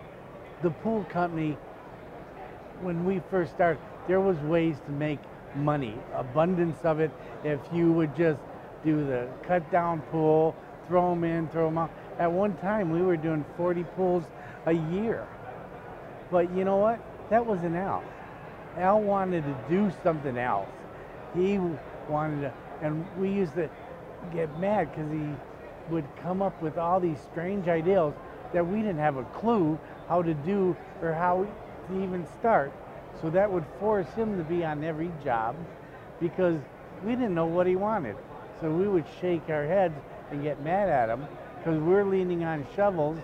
the 0.63 0.71
pool 0.71 1.05
company, 1.11 1.55
when 2.81 3.05
we 3.05 3.21
first 3.29 3.53
started, 3.53 3.79
there 4.07 4.21
was 4.21 4.37
ways 4.39 4.77
to 4.87 4.91
make 4.91 5.19
money, 5.55 5.95
abundance 6.13 6.77
of 6.83 6.99
it, 6.99 7.11
if 7.43 7.59
you 7.73 7.91
would 7.91 8.15
just 8.15 8.39
do 8.83 9.05
the 9.05 9.27
cut 9.43 9.69
down 9.71 10.01
pool, 10.11 10.55
throw 10.87 11.09
them 11.11 11.23
in, 11.23 11.47
throw 11.49 11.65
them 11.65 11.77
out. 11.77 11.91
At 12.17 12.31
one 12.31 12.55
time, 12.57 12.91
we 12.91 13.01
were 13.01 13.17
doing 13.17 13.45
40 13.57 13.83
pools 13.95 14.23
a 14.65 14.73
year. 14.73 15.27
But 16.31 16.51
you 16.55 16.63
know 16.63 16.77
what? 16.77 16.99
That 17.29 17.45
wasn't 17.45 17.75
Al. 17.75 18.03
Al 18.77 19.01
wanted 19.01 19.43
to 19.43 19.55
do 19.69 19.91
something 20.03 20.37
else. 20.37 20.69
He 21.35 21.59
wanted 22.07 22.41
to, 22.41 22.53
and 22.81 23.05
we 23.17 23.29
used 23.29 23.55
to 23.55 23.69
get 24.33 24.59
mad 24.59 24.91
because 24.91 25.11
he 25.11 25.27
would 25.89 26.05
come 26.21 26.41
up 26.41 26.59
with 26.61 26.77
all 26.77 26.99
these 26.99 27.19
strange 27.31 27.67
ideas 27.67 28.13
that 28.53 28.65
we 28.65 28.77
didn't 28.77 28.97
have 28.99 29.17
a 29.17 29.23
clue 29.25 29.77
how 30.07 30.21
to 30.21 30.33
do 30.33 30.75
or 31.01 31.13
how 31.13 31.47
to 31.87 32.03
even 32.03 32.25
start. 32.39 32.71
So 33.21 33.29
that 33.29 33.51
would 33.51 33.65
force 33.79 34.07
him 34.15 34.37
to 34.37 34.43
be 34.43 34.63
on 34.63 34.83
every 34.83 35.11
job 35.23 35.55
because 36.19 36.59
we 37.03 37.11
didn't 37.11 37.35
know 37.35 37.45
what 37.45 37.67
he 37.67 37.75
wanted. 37.75 38.15
So 38.61 38.69
we 38.71 38.87
would 38.87 39.05
shake 39.21 39.49
our 39.49 39.65
heads 39.65 39.95
and 40.31 40.43
get 40.43 40.61
mad 40.63 40.89
at 40.89 41.09
him 41.09 41.25
because 41.57 41.79
we're 41.81 42.03
leaning 42.03 42.43
on 42.43 42.65
shovels 42.75 43.17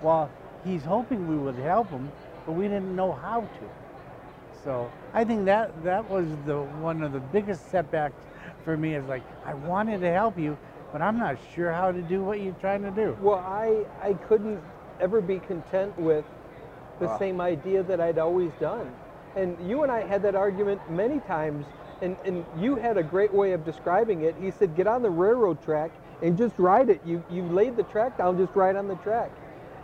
while 0.00 0.30
he's 0.64 0.82
hoping 0.82 1.28
we 1.28 1.36
would 1.36 1.56
help 1.56 1.90
him, 1.90 2.10
but 2.46 2.52
we 2.52 2.64
didn't 2.64 2.94
know 2.94 3.12
how 3.12 3.40
to. 3.40 4.64
So 4.64 4.90
I 5.14 5.24
think 5.24 5.46
that 5.46 5.82
that 5.84 6.08
was 6.08 6.26
the 6.44 6.60
one 6.60 7.02
of 7.02 7.12
the 7.12 7.20
biggest 7.20 7.70
setbacks 7.70 8.20
for 8.64 8.76
me 8.76 8.94
is 8.94 9.04
like 9.06 9.22
I 9.44 9.54
wanted 9.54 10.00
to 10.00 10.12
help 10.12 10.38
you, 10.38 10.56
but 10.92 11.00
I'm 11.00 11.18
not 11.18 11.38
sure 11.54 11.72
how 11.72 11.90
to 11.90 12.02
do 12.02 12.22
what 12.22 12.40
you're 12.40 12.52
trying 12.54 12.82
to 12.82 12.90
do. 12.90 13.16
Well, 13.20 13.38
I 13.38 13.86
I 14.02 14.14
couldn't 14.14 14.60
ever 15.00 15.20
be 15.20 15.38
content 15.38 15.98
with 15.98 16.24
the 16.98 17.16
same 17.16 17.40
idea 17.40 17.82
that 17.84 18.00
I'd 18.00 18.18
always 18.18 18.50
done. 18.60 18.92
And 19.36 19.56
you 19.68 19.82
and 19.82 19.92
I 19.92 20.06
had 20.06 20.22
that 20.22 20.34
argument 20.34 20.80
many 20.90 21.20
times, 21.20 21.66
and, 22.02 22.16
and 22.24 22.44
you 22.58 22.76
had 22.76 22.96
a 22.96 23.02
great 23.02 23.32
way 23.32 23.52
of 23.52 23.64
describing 23.64 24.22
it. 24.22 24.34
He 24.40 24.50
said, 24.50 24.74
get 24.74 24.86
on 24.86 25.02
the 25.02 25.10
railroad 25.10 25.62
track 25.62 25.92
and 26.22 26.36
just 26.36 26.58
ride 26.58 26.90
it. 26.90 27.00
You, 27.04 27.22
you 27.30 27.44
laid 27.44 27.76
the 27.76 27.84
track 27.84 28.18
down, 28.18 28.38
just 28.38 28.54
ride 28.56 28.76
on 28.76 28.88
the 28.88 28.96
track. 28.96 29.30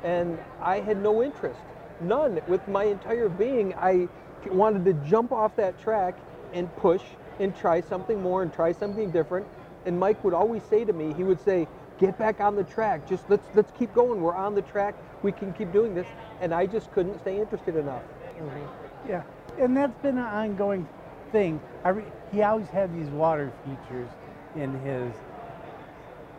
And 0.03 0.39
I 0.61 0.81
had 0.81 1.03
no 1.03 1.23
interest, 1.23 1.61
none. 2.01 2.41
With 2.49 2.67
my 2.69 2.85
entire 2.85 3.29
being, 3.29 3.75
I 3.75 4.09
wanted 4.51 4.85
to 4.85 4.93
jump 5.09 5.33
off 5.33 5.57
that 5.57 5.81
track 5.81 6.19
and 6.53 6.75
push 6.77 7.03
and 7.39 7.55
try 7.57 7.81
something 7.81 8.21
more 8.23 8.43
and 8.43 8.53
try 8.53 8.73
something 8.73 9.11
different. 9.11 9.47
And 9.85 9.99
Mike 9.99 10.23
would 10.25 10.35
always 10.35 10.63
say 10.65 10.85
to 10.85 10.93
me, 10.93 11.13
he 11.15 11.23
would 11.23 11.41
say, 11.45 11.69
get 11.99 12.19
back 12.19 12.41
on 12.41 12.57
the 12.57 12.65
track. 12.65 13.09
Just 13.09 13.29
let's 13.31 13.47
let's 13.55 13.71
keep 13.79 13.95
going. 13.95 14.21
We're 14.21 14.35
on 14.35 14.55
the 14.55 14.63
track. 14.63 14.95
We 15.23 15.33
can 15.33 15.53
keep 15.53 15.73
doing 15.73 15.95
this. 15.95 16.07
And 16.41 16.53
I 16.53 16.67
just 16.67 16.93
couldn't 16.93 17.19
stay 17.21 17.41
interested 17.41 17.77
enough. 17.77 18.03
Yeah, 19.09 19.23
and 19.59 19.77
that's 19.77 19.97
been 20.03 20.19
an 20.19 20.25
ongoing 20.25 20.89
thing. 21.33 21.61
Re- 21.85 22.05
he 22.33 22.43
always 22.43 22.69
had 22.69 22.95
these 22.95 23.09
water 23.09 23.53
features 23.65 24.09
in 24.55 24.79
his 24.81 25.13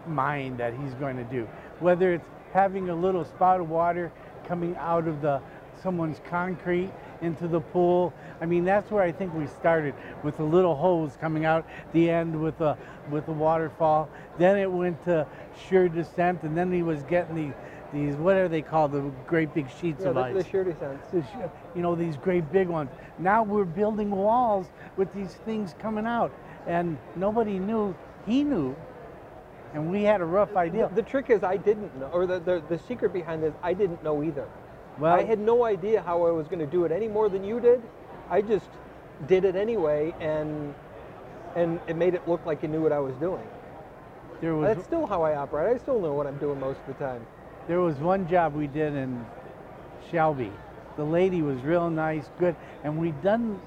mind 0.05 0.57
that 0.59 0.73
he's 0.73 0.93
going 0.95 1.17
to 1.17 1.23
do. 1.25 1.47
Whether 1.79 2.13
it's 2.13 2.27
having 2.53 2.89
a 2.89 2.95
little 2.95 3.25
spout 3.25 3.59
of 3.59 3.69
water 3.69 4.11
coming 4.45 4.75
out 4.77 5.07
of 5.07 5.21
the 5.21 5.41
someone's 5.81 6.19
concrete 6.29 6.91
into 7.21 7.47
the 7.47 7.61
pool. 7.61 8.13
I 8.41 8.45
mean, 8.45 8.65
that's 8.65 8.89
where 8.91 9.03
I 9.03 9.11
think 9.11 9.33
we 9.33 9.47
started 9.47 9.93
with 10.23 10.39
a 10.39 10.43
little 10.43 10.75
hose 10.75 11.17
coming 11.19 11.45
out 11.45 11.65
the 11.93 12.09
end 12.09 12.39
with 12.41 12.59
a 12.61 12.77
with 13.09 13.27
a 13.27 13.31
waterfall. 13.31 14.09
Then 14.37 14.57
it 14.57 14.71
went 14.71 15.03
to 15.05 15.27
sheer 15.67 15.89
descent, 15.89 16.43
and 16.43 16.57
then 16.57 16.71
he 16.71 16.83
was 16.83 17.03
getting 17.03 17.35
these 17.35 17.53
these 17.93 18.15
what 18.15 18.35
are 18.35 18.47
they 18.47 18.61
called? 18.61 18.91
The 18.91 19.01
great 19.25 19.53
big 19.53 19.69
sheets 19.69 20.01
Yeah, 20.01 20.09
of 20.09 20.15
the, 20.15 20.21
ice 20.21 20.33
the 20.35 20.43
surety 20.43 20.75
sense. 20.79 21.01
the 21.11 21.21
sh- 21.21 21.49
you 21.75 21.81
know 21.81 21.95
these 21.95 22.17
great 22.17 22.51
big 22.51 22.67
ones. 22.67 22.89
Now 23.19 23.43
we're 23.43 23.65
building 23.65 24.11
walls 24.11 24.67
with 24.97 25.13
these 25.13 25.33
things 25.45 25.75
coming 25.79 26.05
out, 26.05 26.31
and 26.65 26.97
nobody 27.15 27.59
knew. 27.59 27.95
He 28.25 28.43
knew, 28.43 28.75
and 29.73 29.89
we 29.89 30.03
had 30.03 30.19
a 30.19 30.25
rough 30.25 30.55
idea. 30.57 30.89
The 30.93 31.01
trick 31.01 31.29
is 31.29 31.43
I 31.43 31.55
didn't 31.55 31.97
know, 31.97 32.07
or 32.07 32.25
the, 32.25 32.39
the, 32.39 32.61
the 32.67 32.77
secret 32.77 33.13
behind 33.13 33.41
this, 33.41 33.53
I 33.63 33.73
didn't 33.73 34.03
know 34.03 34.21
either. 34.21 34.45
Well, 34.99 35.13
I 35.13 35.23
had 35.23 35.39
no 35.39 35.63
idea 35.63 36.01
how 36.01 36.25
I 36.25 36.31
was 36.31 36.47
going 36.47 36.59
to 36.59 36.65
do 36.65 36.83
it 36.83 36.91
any 36.91 37.07
more 37.07 37.29
than 37.29 37.43
you 37.43 37.59
did. 37.61 37.81
I 38.29 38.41
just 38.41 38.67
did 39.27 39.45
it 39.45 39.55
anyway, 39.55 40.13
and 40.19 40.73
and 41.55 41.79
it 41.87 41.95
made 41.95 42.13
it 42.15 42.27
look 42.27 42.45
like 42.45 42.61
you 42.63 42.67
knew 42.67 42.81
what 42.81 42.91
I 42.91 42.99
was 42.99 43.15
doing. 43.15 43.47
there 44.41 44.55
was 44.55 44.75
That's 44.75 44.85
still 44.85 45.07
how 45.07 45.21
I 45.21 45.35
operate. 45.35 45.73
I 45.75 45.77
still 45.79 45.99
know 46.01 46.13
what 46.13 46.27
I'm 46.27 46.37
doing 46.37 46.59
most 46.59 46.79
of 46.81 46.87
the 46.87 46.93
time. 47.05 47.25
There 47.67 47.81
was 47.81 47.95
one 47.97 48.27
job 48.27 48.53
we 48.53 48.67
did 48.67 48.95
in 48.95 49.25
Shelby. 50.11 50.51
The 50.95 51.03
lady 51.03 51.41
was 51.41 51.61
real 51.61 51.89
nice, 51.89 52.25
good, 52.39 52.55
and 52.83 52.97
we 52.97 53.11
done 53.11 53.59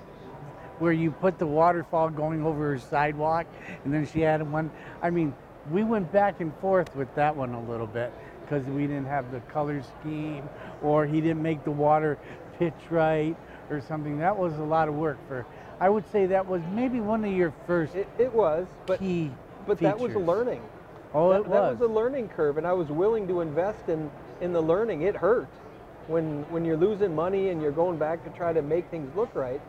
where 0.79 0.93
you 0.93 1.11
put 1.11 1.39
the 1.39 1.47
waterfall 1.47 2.09
going 2.09 2.45
over 2.45 2.71
her 2.71 2.79
sidewalk, 2.79 3.47
and 3.85 3.93
then 3.93 4.07
she 4.07 4.21
had 4.21 4.51
one. 4.51 4.71
I 5.03 5.11
mean, 5.11 5.35
we 5.71 5.85
went 5.85 6.11
back 6.11 6.41
and 6.41 6.53
forth 6.57 6.95
with 6.97 7.15
that 7.15 7.37
one 7.37 7.53
a 7.53 7.63
little 7.63 7.87
bit 7.87 8.13
because 8.41 8.65
we 8.67 8.83
didn't 8.87 9.07
have 9.07 9.31
the 9.31 9.41
color 9.41 9.83
scheme, 10.01 10.49
or 10.83 11.07
he 11.07 11.21
didn't 11.21 11.43
make 11.43 11.63
the 11.65 11.71
water 11.71 12.19
pitch 12.59 12.75
right, 12.89 13.37
or 13.69 13.81
something. 13.81 14.19
That 14.19 14.37
was 14.37 14.59
a 14.59 14.65
lot 14.65 14.89
of 14.89 14.95
work 14.95 15.19
for. 15.29 15.47
I 15.79 15.89
would 15.89 16.11
say 16.11 16.27
that 16.27 16.47
was 16.47 16.63
maybe 16.73 17.01
one 17.01 17.25
of 17.25 17.33
your 17.33 17.55
first 17.67 17.95
It, 17.95 18.09
it 18.19 18.33
was, 18.33 18.67
but 18.87 18.99
key. 18.99 19.31
but 19.67 19.79
that 19.79 19.99
was 19.99 20.15
a 20.15 20.19
learning. 20.19 20.63
Oh, 21.13 21.31
that, 21.31 21.41
it 21.41 21.51
that 21.51 21.51
was. 21.51 21.79
was 21.79 21.91
a 21.91 21.93
learning 21.93 22.29
curve, 22.29 22.57
and 22.57 22.67
I 22.67 22.73
was 22.73 22.89
willing 22.89 23.27
to 23.29 23.41
invest 23.41 23.89
in 23.89 24.11
in 24.41 24.53
the 24.53 24.61
learning. 24.61 25.03
It 25.03 25.17
hurt 25.17 25.49
when 26.07 26.43
when 26.51 26.65
you're 26.65 26.77
losing 26.77 27.15
money 27.15 27.49
and 27.49 27.61
you're 27.61 27.73
going 27.73 27.99
back 27.99 28.25
to 28.25 28.31
try 28.31 28.53
to 28.53 28.63
make 28.63 28.89
things 28.91 29.15
look 29.17 29.35
right. 29.35 29.61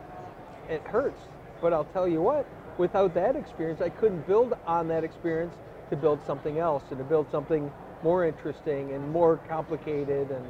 It 0.70 0.82
hurts, 0.82 1.20
but 1.62 1.74
I'll 1.74 1.86
tell 1.86 2.08
you 2.08 2.22
what. 2.22 2.46
Without 2.78 3.14
that 3.16 3.36
experience, 3.36 3.82
I 3.82 3.90
couldn't 3.90 4.26
build 4.28 4.54
on 4.66 4.88
that 4.88 5.04
experience 5.04 5.54
to 5.90 5.96
build 5.96 6.20
something 6.26 6.58
else 6.58 6.84
and 6.90 6.98
to 6.98 7.04
build 7.04 7.30
something 7.30 7.72
more 8.04 8.26
interesting 8.26 8.94
and 8.94 9.12
more 9.12 9.38
complicated 9.48 10.32
and 10.32 10.46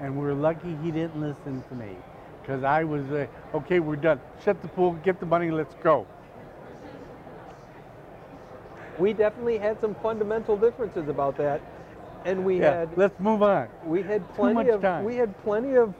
and 0.00 0.18
we're 0.18 0.32
lucky 0.32 0.76
he 0.82 0.90
didn't 0.90 1.20
listen 1.20 1.62
to 1.68 1.74
me 1.74 1.96
because 2.40 2.64
I 2.64 2.84
was 2.84 3.04
uh, 3.10 3.26
okay. 3.54 3.78
We're 3.80 3.96
done. 3.96 4.20
Shut 4.44 4.60
the 4.62 4.68
pool. 4.68 4.92
Get 5.04 5.20
the 5.20 5.26
money. 5.26 5.50
Let's 5.50 5.74
go. 5.82 6.06
We 8.98 9.12
definitely 9.12 9.58
had 9.58 9.80
some 9.80 9.94
fundamental 9.96 10.56
differences 10.56 11.08
about 11.08 11.36
that 11.36 11.60
and 12.24 12.44
we 12.44 12.60
yeah. 12.60 12.80
had 12.80 12.96
Let's 12.96 13.18
move 13.18 13.42
on. 13.42 13.68
we 13.84 14.02
had 14.02 14.26
Too 14.28 14.34
plenty 14.34 14.54
much 14.54 14.66
of 14.68 14.80
time. 14.82 15.04
we 15.04 15.16
had 15.16 15.36
plenty 15.42 15.74
of 15.76 15.94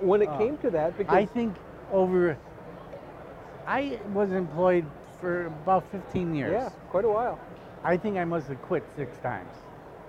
when 0.00 0.22
it 0.22 0.28
Uh, 0.28 0.38
came 0.38 0.56
to 0.58 0.70
that 0.70 0.96
because 0.98 1.14
I 1.14 1.24
think 1.24 1.54
over. 1.92 2.36
I 3.66 3.98
was 4.12 4.32
employed 4.32 4.84
for 5.20 5.46
about 5.46 5.84
15 5.90 6.34
years. 6.34 6.52
yeah 6.52 6.68
quite 6.90 7.04
a 7.04 7.08
while 7.08 7.38
I 7.84 7.96
think 7.96 8.16
I 8.16 8.24
must 8.24 8.48
have 8.48 8.60
quit 8.62 8.84
six 8.96 9.16
times. 9.18 9.54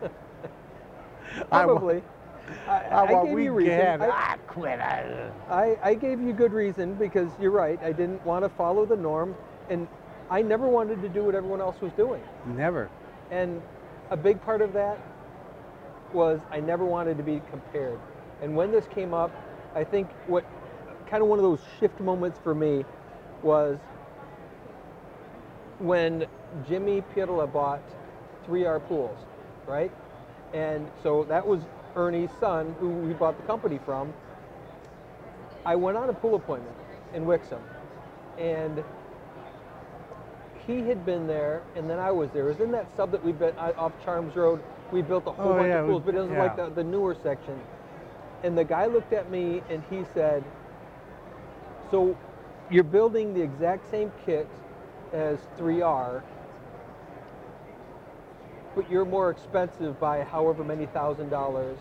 Probably 1.49 2.01
I, 2.67 2.71
I, 2.71 3.03
I 3.03 3.25
gave 3.25 3.39
you 3.39 3.51
reason 3.53 4.01
I, 4.01 4.09
I 4.09 4.37
quit. 4.47 4.79
I, 4.79 5.29
I, 5.49 5.77
I 5.83 5.93
gave 5.95 6.21
you 6.21 6.31
good 6.33 6.53
reason 6.53 6.93
because 6.95 7.29
you're 7.41 7.51
right 7.51 7.79
I 7.83 7.91
didn't 7.91 8.23
want 8.25 8.45
to 8.45 8.49
follow 8.49 8.85
the 8.85 8.95
norm 8.95 9.35
and 9.69 9.87
I 10.29 10.41
never 10.41 10.67
wanted 10.67 11.01
to 11.01 11.09
do 11.09 11.23
what 11.23 11.35
everyone 11.35 11.61
else 11.61 11.79
was 11.81 11.91
doing 11.93 12.21
never. 12.45 12.89
and 13.31 13.61
a 14.09 14.17
big 14.17 14.41
part 14.41 14.61
of 14.61 14.73
that 14.73 14.99
was 16.13 16.39
I 16.51 16.59
never 16.59 16.85
wanted 16.85 17.17
to 17.17 17.23
be 17.23 17.41
compared 17.49 17.99
and 18.41 18.55
when 18.55 18.71
this 18.71 18.87
came 18.87 19.13
up 19.13 19.31
I 19.75 19.83
think 19.83 20.09
what 20.27 20.45
kind 21.09 21.21
of 21.23 21.29
one 21.29 21.39
of 21.39 21.43
those 21.43 21.61
shift 21.79 21.99
moments 21.99 22.39
for 22.43 22.53
me 22.53 22.83
was 23.41 23.77
when 25.79 26.25
Jimmy 26.67 27.01
Pirla 27.15 27.51
bought 27.51 27.83
3R 28.47 28.85
Pools, 28.87 29.17
right? 29.67 29.91
And 30.53 30.89
so 31.03 31.23
that 31.25 31.45
was 31.45 31.61
Ernie's 31.95 32.29
son, 32.39 32.75
who 32.79 32.89
we 32.89 33.13
bought 33.13 33.37
the 33.39 33.45
company 33.45 33.79
from. 33.85 34.13
I 35.65 35.75
went 35.75 35.97
on 35.97 36.09
a 36.09 36.13
pool 36.13 36.35
appointment 36.35 36.75
in 37.13 37.25
Wixom, 37.25 37.61
and 38.37 38.83
he 40.67 40.81
had 40.81 41.05
been 41.05 41.27
there, 41.27 41.63
and 41.75 41.89
then 41.89 41.97
I 41.97 42.11
was 42.11 42.29
there. 42.31 42.45
It 42.49 42.59
was 42.59 42.59
in 42.59 42.71
that 42.73 42.93
sub 42.95 43.11
that 43.11 43.23
we 43.23 43.31
built 43.31 43.55
uh, 43.57 43.71
off 43.77 43.93
Charms 44.03 44.35
Road. 44.35 44.61
We 44.91 45.01
built 45.01 45.25
a 45.25 45.31
whole 45.31 45.53
Oh, 45.53 45.55
bunch 45.55 45.69
yeah, 45.69 45.79
of 45.79 45.87
pools, 45.87 46.03
but 46.05 46.13
it 46.13 46.19
was 46.19 46.29
like 46.31 46.55
the, 46.57 46.69
the 46.69 46.83
newer 46.83 47.15
section. 47.23 47.59
And 48.43 48.57
the 48.57 48.65
guy 48.65 48.85
looked 48.85 49.13
at 49.13 49.31
me 49.31 49.63
and 49.69 49.81
he 49.89 50.03
said, 50.13 50.43
"So, 51.89 52.17
you're 52.69 52.83
building 52.83 53.33
the 53.33 53.41
exact 53.41 53.89
same 53.89 54.11
kit 54.25 54.47
as 55.13 55.39
3R, 55.57 56.21
but 58.75 58.89
you're 58.91 59.05
more 59.05 59.29
expensive 59.29 59.99
by 59.99 60.23
however 60.23 60.63
many 60.63 60.85
thousand 60.87 61.29
dollars." 61.29 61.77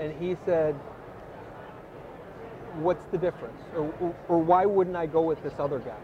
And 0.00 0.12
he 0.12 0.36
said, 0.44 0.74
"What's 2.80 3.04
the 3.06 3.18
difference? 3.18 3.60
Or, 3.74 3.92
or, 4.00 4.14
or 4.28 4.38
why 4.38 4.66
wouldn't 4.66 4.96
I 4.96 5.06
go 5.06 5.22
with 5.22 5.42
this 5.42 5.54
other 5.58 5.78
guy?" 5.78 5.96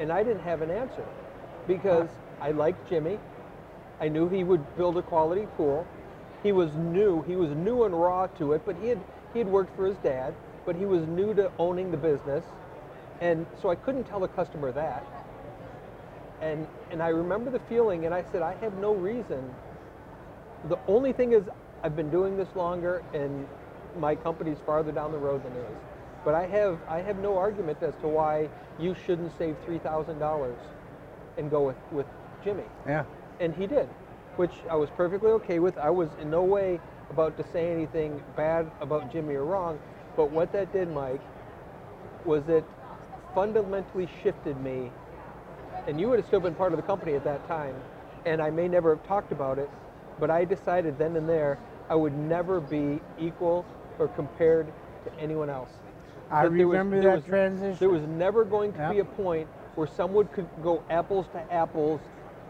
And 0.00 0.10
I 0.10 0.22
didn't 0.22 0.42
have 0.42 0.62
an 0.62 0.70
answer 0.70 1.04
because 1.68 2.08
I 2.40 2.52
liked 2.52 2.88
Jimmy. 2.88 3.18
I 4.00 4.08
knew 4.08 4.30
he 4.30 4.44
would 4.44 4.64
build 4.76 4.96
a 4.96 5.02
quality 5.02 5.46
pool. 5.58 5.86
He 6.42 6.52
was 6.52 6.74
new. 6.74 7.22
He 7.22 7.36
was 7.36 7.50
new 7.50 7.84
and 7.84 7.94
raw 7.94 8.26
to 8.38 8.54
it, 8.54 8.62
but 8.64 8.76
he 8.80 8.88
had 8.88 9.00
he 9.34 9.38
had 9.38 9.46
worked 9.46 9.76
for 9.76 9.86
his 9.86 9.96
dad, 9.98 10.34
but 10.64 10.74
he 10.74 10.86
was 10.86 11.06
new 11.06 11.34
to 11.34 11.52
owning 11.58 11.90
the 11.90 11.98
business. 11.98 12.44
And 13.20 13.46
so 13.60 13.68
I 13.68 13.74
couldn't 13.74 14.04
tell 14.04 14.20
the 14.20 14.28
customer 14.28 14.72
that. 14.72 15.04
And 16.40 16.66
and 16.90 17.02
I 17.02 17.08
remember 17.08 17.50
the 17.50 17.60
feeling 17.68 18.06
and 18.06 18.14
I 18.14 18.24
said 18.32 18.40
I 18.40 18.54
have 18.62 18.72
no 18.78 18.94
reason. 18.94 19.54
The 20.70 20.78
only 20.88 21.12
thing 21.12 21.34
is 21.34 21.44
I've 21.82 21.94
been 21.94 22.10
doing 22.10 22.38
this 22.38 22.48
longer 22.54 23.02
and 23.12 23.46
my 23.98 24.14
company's 24.14 24.58
farther 24.64 24.92
down 24.92 25.12
the 25.12 25.18
road 25.18 25.44
than 25.44 25.52
his. 25.52 25.89
But 26.24 26.34
I 26.34 26.46
have 26.46 26.78
I 26.88 27.00
have 27.00 27.18
no 27.18 27.36
argument 27.38 27.82
as 27.82 27.94
to 28.02 28.08
why 28.08 28.48
you 28.78 28.94
shouldn't 29.06 29.36
save 29.38 29.56
three 29.64 29.78
thousand 29.78 30.18
dollars 30.18 30.58
and 31.38 31.50
go 31.50 31.62
with, 31.66 31.76
with 31.92 32.06
Jimmy 32.44 32.64
Yeah. 32.86 33.04
and 33.38 33.54
he 33.54 33.66
did, 33.66 33.88
which 34.36 34.52
I 34.70 34.76
was 34.76 34.90
perfectly 34.90 35.30
okay 35.32 35.58
with. 35.58 35.78
I 35.78 35.90
was 35.90 36.08
in 36.20 36.30
no 36.30 36.42
way 36.42 36.80
about 37.10 37.36
to 37.38 37.44
say 37.52 37.72
anything 37.72 38.22
bad 38.36 38.70
about 38.80 39.10
Jimmy 39.12 39.34
or 39.34 39.44
wrong, 39.44 39.78
but 40.16 40.30
what 40.30 40.52
that 40.52 40.72
did, 40.72 40.88
Mike, 40.92 41.20
was 42.24 42.48
it 42.48 42.64
fundamentally 43.34 44.08
shifted 44.22 44.60
me. 44.60 44.92
And 45.86 46.00
you 46.00 46.08
would 46.08 46.18
have 46.18 46.26
still 46.26 46.40
been 46.40 46.54
part 46.54 46.72
of 46.72 46.76
the 46.76 46.82
company 46.82 47.14
at 47.14 47.24
that 47.24 47.46
time, 47.48 47.74
and 48.26 48.40
I 48.42 48.50
may 48.50 48.68
never 48.68 48.94
have 48.94 49.06
talked 49.06 49.32
about 49.32 49.58
it, 49.58 49.70
but 50.18 50.30
I 50.30 50.44
decided 50.44 50.98
then 50.98 51.16
and 51.16 51.28
there 51.28 51.58
I 51.88 51.94
would 51.94 52.14
never 52.16 52.60
be 52.60 53.00
equal 53.18 53.64
or 53.98 54.08
compared 54.08 54.72
to 55.04 55.18
anyone 55.18 55.48
else. 55.50 55.70
I 56.30 56.44
That 56.44 56.54
there 56.56 56.66
was- 56.68 56.78
remember 56.78 57.00
there 57.00 57.10
that 57.10 57.16
was- 57.16 57.24
transition. 57.24 57.76
There 57.78 57.88
was 57.90 58.06
never 58.06 58.44
going 58.44 58.72
to 58.74 58.88
be 58.90 59.00
a 59.00 59.04
point 59.04 59.48
where 59.74 59.86
someone 59.86 60.26
could 60.28 60.46
go 60.62 60.82
apples 60.90 61.26
to 61.32 61.52
apples, 61.52 62.00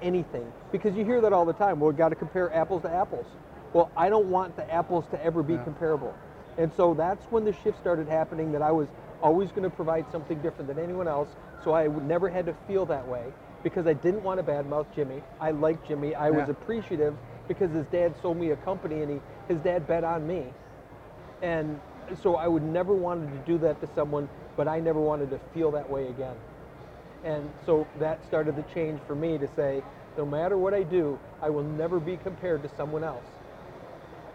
anything. 0.02 0.50
Because 0.72 0.96
you 0.96 1.04
hear 1.04 1.20
that 1.20 1.32
all 1.32 1.44
the 1.44 1.52
time. 1.52 1.80
Well, 1.80 1.90
we 1.90 1.96
got 1.96 2.10
to 2.10 2.14
compare 2.14 2.54
apples 2.54 2.82
to 2.82 2.90
apples. 2.90 3.26
Well, 3.72 3.90
I 3.96 4.08
don't 4.08 4.30
want 4.30 4.56
the 4.56 4.70
apples 4.72 5.06
to 5.08 5.24
ever 5.24 5.42
be 5.42 5.54
Yeah. 5.54 5.64
comparable. 5.64 6.12
And 6.58 6.72
so 6.72 6.94
that's 6.94 7.24
when 7.30 7.44
the 7.44 7.52
shift 7.52 7.78
started 7.78 8.08
happening 8.08 8.52
that 8.52 8.62
I 8.62 8.72
was 8.72 8.88
always 9.22 9.50
going 9.52 9.68
to 9.68 9.74
provide 9.74 10.10
something 10.10 10.38
different 10.40 10.68
than 10.68 10.78
anyone 10.78 11.06
else. 11.08 11.28
So 11.62 11.74
I 11.74 11.86
never 11.86 12.28
had 12.28 12.46
to 12.46 12.54
feel 12.66 12.84
that 12.86 13.06
way 13.06 13.24
because 13.62 13.86
I 13.86 13.92
didn't 13.92 14.22
want 14.24 14.44
to 14.44 14.52
badmouth 14.52 14.86
Jimmy. 14.94 15.22
I 15.40 15.50
liked 15.52 15.86
Jimmy. 15.86 16.14
I 16.14 16.30
was 16.30 16.48
appreciative 16.48 17.14
because 17.48 17.70
his 17.70 17.86
dad 17.86 18.14
sold 18.22 18.38
me 18.38 18.50
a 18.50 18.56
company 18.56 19.02
and 19.02 19.10
he, 19.12 19.20
his 19.48 19.60
dad 19.60 19.86
bet 19.86 20.04
on 20.04 20.26
me. 20.26 20.52
And 21.42 21.78
so 22.22 22.36
I 22.36 22.48
would 22.48 22.62
never 22.62 22.94
wanted 22.94 23.30
to 23.32 23.38
do 23.50 23.58
that 23.58 23.80
to 23.80 23.88
someone, 23.94 24.28
but 24.56 24.68
I 24.68 24.80
never 24.80 25.00
wanted 25.00 25.30
to 25.30 25.40
feel 25.54 25.70
that 25.72 25.88
way 25.88 26.08
again. 26.08 26.36
And 27.24 27.50
so 27.66 27.86
that 27.98 28.24
started 28.26 28.56
the 28.56 28.62
change 28.74 29.00
for 29.06 29.14
me 29.14 29.38
to 29.38 29.48
say, 29.54 29.82
no 30.16 30.24
matter 30.24 30.58
what 30.58 30.74
I 30.74 30.82
do, 30.82 31.18
I 31.40 31.50
will 31.50 31.62
never 31.62 32.00
be 32.00 32.16
compared 32.16 32.62
to 32.62 32.70
someone 32.76 33.04
else. 33.04 33.24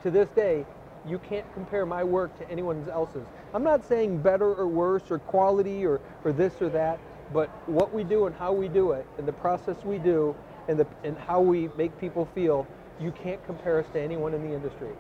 To 0.03 0.11
this 0.11 0.29
day, 0.29 0.65
you 1.07 1.19
can't 1.19 1.51
compare 1.53 1.85
my 1.85 2.03
work 2.03 2.38
to 2.39 2.49
anyone 2.49 2.88
else's. 2.91 3.25
I'm 3.53 3.63
not 3.63 3.88
saying 3.88 4.21
better 4.21 4.53
or 4.53 4.67
worse 4.67 5.03
or 5.09 5.19
quality 5.19 5.85
or, 5.85 6.01
or 6.23 6.31
this 6.31 6.61
or 6.61 6.69
that, 6.69 6.99
but 7.33 7.49
what 7.67 7.93
we 7.93 8.03
do 8.03 8.25
and 8.25 8.35
how 8.35 8.53
we 8.53 8.67
do 8.67 8.91
it 8.91 9.05
and 9.17 9.27
the 9.27 9.33
process 9.33 9.77
we 9.83 9.97
do 9.97 10.35
and, 10.67 10.79
the, 10.79 10.88
and 11.03 11.17
how 11.17 11.41
we 11.41 11.69
make 11.77 11.97
people 11.99 12.27
feel, 12.33 12.67
you 12.99 13.11
can't 13.11 13.43
compare 13.45 13.79
us 13.79 13.85
to 13.93 13.99
anyone 13.99 14.33
in 14.33 14.47
the 14.47 14.53
industry. 14.53 14.93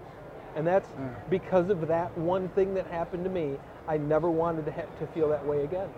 And 0.55 0.65
that's 0.65 0.87
because 1.29 1.69
of 1.69 1.87
that 1.87 2.17
one 2.17 2.47
thing 2.49 2.73
that 2.75 2.87
happened 2.87 3.23
to 3.25 3.29
me. 3.29 3.57
I 3.87 3.97
never 3.97 4.31
wanted 4.31 4.65
to, 4.65 4.71
ha- 4.71 4.87
to 4.99 5.07
feel 5.07 5.29
that 5.29 5.45
way 5.45 5.63
again. 5.63 5.89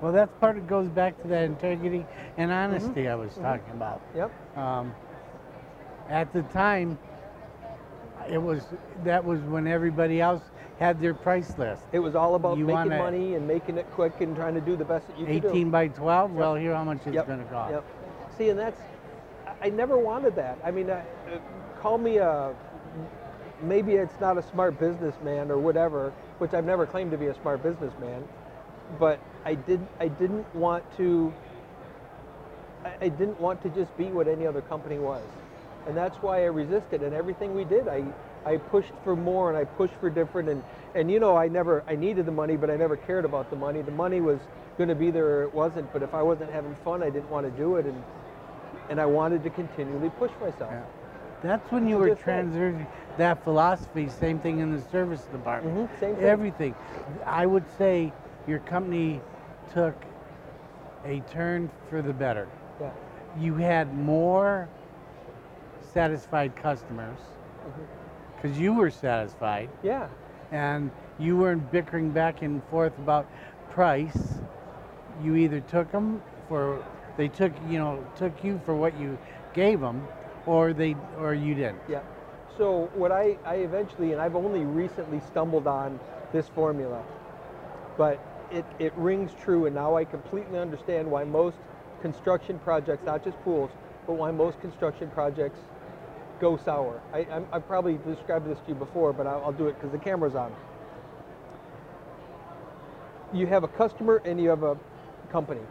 Well, 0.00 0.12
that's 0.12 0.32
part 0.40 0.58
of 0.58 0.66
goes 0.66 0.88
back 0.88 1.20
to 1.22 1.28
that 1.28 1.44
integrity 1.44 2.04
and 2.36 2.50
Mm-hmm. 2.50 2.72
honesty 2.74 3.08
I 3.08 3.14
was 3.14 3.34
talking 3.34 3.70
about. 3.72 4.02
Yep. 4.16 4.58
Um, 4.58 4.92
at 6.08 6.32
the 6.32 6.42
time, 6.42 6.98
it 8.28 8.38
was 8.42 8.64
that 9.04 9.24
was 9.24 9.40
when 9.42 9.66
everybody 9.66 10.20
else 10.20 10.42
had 10.78 11.00
their 11.00 11.14
price 11.14 11.56
list. 11.56 11.84
It 11.92 12.00
was 12.00 12.16
all 12.16 12.34
about 12.34 12.58
You 12.58 12.66
making 12.66 12.88
money 12.98 13.34
and 13.34 13.46
making 13.46 13.78
it 13.78 13.86
quick 13.92 14.20
and 14.20 14.34
trying 14.34 14.54
to 14.54 14.60
do 14.60 14.74
the 14.76 14.84
best 14.84 15.06
that 15.06 15.18
you 15.18 15.26
could 15.26 15.44
18 15.46 15.70
by 15.70 15.88
12. 15.88 16.32
Well, 16.32 16.56
here 16.56 16.74
how 16.74 16.82
much 16.84 16.98
it's 17.06 17.14
Yep, 17.14 17.26
going 17.28 17.38
to 17.38 17.44
cost. 17.46 17.70
Yep. 17.72 17.84
See, 18.36 18.48
and 18.48 18.58
that's 18.58 18.80
I 19.46 19.66
I 19.66 19.70
never 19.70 19.96
wanted 19.98 20.34
that. 20.36 20.58
I 20.64 20.72
mean, 20.72 20.90
I, 20.90 21.00
uh, 21.00 21.38
call 21.80 21.98
me 21.98 22.16
a 22.16 22.54
maybe 23.62 23.92
it's 23.94 24.18
not 24.20 24.38
a 24.38 24.42
smart 24.42 24.78
businessman 24.78 25.50
or 25.50 25.58
whatever, 25.58 26.12
which 26.38 26.52
I've 26.52 26.64
never 26.64 26.86
claimed 26.86 27.10
to 27.12 27.18
be 27.18 27.26
a 27.26 27.34
smart 27.40 27.62
businessman, 27.62 28.24
but 28.98 29.20
I 29.44 29.54
did 29.54 29.86
I 30.00 30.08
didn't 30.08 30.52
want 30.54 30.84
to 30.96 31.32
I, 33.00 33.08
didn't 33.08 33.40
want 33.40 33.62
to 33.62 33.68
just 33.68 33.96
be 33.96 34.06
what 34.06 34.26
any 34.26 34.44
other 34.44 34.60
company 34.60 34.98
was. 34.98 35.22
And 35.86 35.96
that's 35.96 36.16
why 36.16 36.42
I 36.42 36.46
resisted 36.46 37.02
and 37.02 37.14
everything 37.14 37.54
we 37.54 37.64
did 37.64 37.88
I 37.88 38.04
I 38.44 38.56
pushed 38.56 38.92
for 39.04 39.14
more 39.14 39.48
and 39.48 39.56
I 39.58 39.64
pushed 39.64 39.94
for 39.94 40.10
different 40.10 40.48
and 40.48 40.62
and 40.94 41.10
you 41.10 41.20
know 41.20 41.36
I 41.36 41.48
never 41.48 41.84
I 41.86 41.94
needed 41.94 42.26
the 42.26 42.32
money 42.32 42.56
but 42.56 42.70
I 42.70 42.76
never 42.76 42.96
cared 42.96 43.24
about 43.24 43.50
the 43.50 43.56
money. 43.56 43.82
The 43.82 43.92
money 43.92 44.20
was 44.20 44.40
going 44.78 44.88
to 44.88 44.94
be 44.94 45.10
there 45.10 45.26
or 45.26 45.42
it 45.44 45.54
wasn't, 45.54 45.92
but 45.92 46.02
if 46.02 46.14
I 46.14 46.22
wasn't 46.22 46.50
having 46.50 46.74
fun 46.84 47.02
I 47.02 47.10
didn't 47.10 47.30
want 47.30 47.46
to 47.46 47.52
do 47.52 47.76
it 47.76 47.86
and 47.86 48.02
and 48.88 49.00
I 49.00 49.06
wanted 49.06 49.44
to 49.44 49.50
continually 49.50 50.10
push 50.10 50.32
myself. 50.40 50.70
Yeah. 50.72 50.84
That's 51.42 51.72
when 51.72 51.88
you 51.88 51.98
were 51.98 52.14
transferring 52.14 52.86
that 53.18 53.42
philosophy. 53.44 54.08
Same 54.08 54.38
thing 54.38 54.60
in 54.60 54.72
the 54.74 54.80
service 54.90 55.22
department. 55.24 55.76
Mhm, 55.76 56.00
same 56.00 56.16
thing. 56.16 56.24
Everything. 56.24 56.74
I 57.26 57.46
would 57.46 57.68
say 57.78 58.12
your 58.46 58.58
company 58.60 59.20
took 59.72 59.94
a 61.04 61.20
turn 61.30 61.70
for 61.88 62.02
the 62.02 62.12
better. 62.12 62.48
Yeah. 62.80 62.90
You 63.38 63.54
had 63.54 63.94
more 63.96 64.68
satisfied 65.92 66.54
customers 66.56 67.18
Mm-hmm. 67.66 67.82
because 68.34 68.58
you 68.58 68.72
were 68.74 68.90
satisfied 68.90 69.68
Yeah. 69.84 70.08
and 70.50 70.90
you 71.18 71.36
weren't 71.36 71.70
bickering 71.70 72.10
back 72.10 72.42
and 72.42 72.62
forth 72.64 72.96
about 72.98 73.26
price. 73.70 74.40
You 75.22 75.36
either 75.36 75.60
took 75.60 75.92
them 75.92 76.20
for 76.48 76.82
they 77.16 77.28
took 77.28 77.52
you 77.68 77.78
know 77.78 78.04
took 78.16 78.42
you 78.42 78.60
for 78.64 78.74
what 78.74 78.98
you 78.98 79.16
gave 79.54 79.80
them, 79.80 80.08
or 80.46 80.72
they 80.72 80.96
or 81.20 81.34
you 81.34 81.54
didn't. 81.54 81.78
Yeah. 81.88 82.00
So 82.62 82.88
what 82.94 83.10
I, 83.10 83.36
I 83.44 83.56
eventually, 83.56 84.12
and 84.12 84.20
I've 84.20 84.36
only 84.36 84.64
recently 84.64 85.18
stumbled 85.18 85.66
on 85.66 85.98
this 86.32 86.48
formula, 86.48 87.02
but 87.98 88.24
it, 88.52 88.64
it 88.78 88.92
rings 88.94 89.32
true, 89.34 89.66
and 89.66 89.74
now 89.74 89.96
I 89.96 90.04
completely 90.04 90.60
understand 90.60 91.10
why 91.10 91.24
most 91.24 91.56
construction 92.02 92.60
projects, 92.60 93.04
not 93.04 93.24
just 93.24 93.36
pools, 93.42 93.72
but 94.06 94.12
why 94.12 94.30
most 94.30 94.60
construction 94.60 95.10
projects 95.10 95.58
go 96.38 96.56
sour. 96.56 97.02
I, 97.12 97.26
I'm, 97.32 97.48
I've 97.50 97.66
probably 97.66 97.98
described 98.06 98.48
this 98.48 98.60
to 98.60 98.68
you 98.68 98.74
before, 98.76 99.12
but 99.12 99.26
I'll, 99.26 99.46
I'll 99.46 99.52
do 99.52 99.66
it 99.66 99.74
because 99.74 99.90
the 99.90 99.98
camera's 99.98 100.36
on. 100.36 100.54
You 103.32 103.48
have 103.48 103.64
a 103.64 103.68
customer 103.68 104.22
and 104.24 104.40
you 104.40 104.50
have 104.50 104.62
a 104.62 104.78
company. 105.32 105.62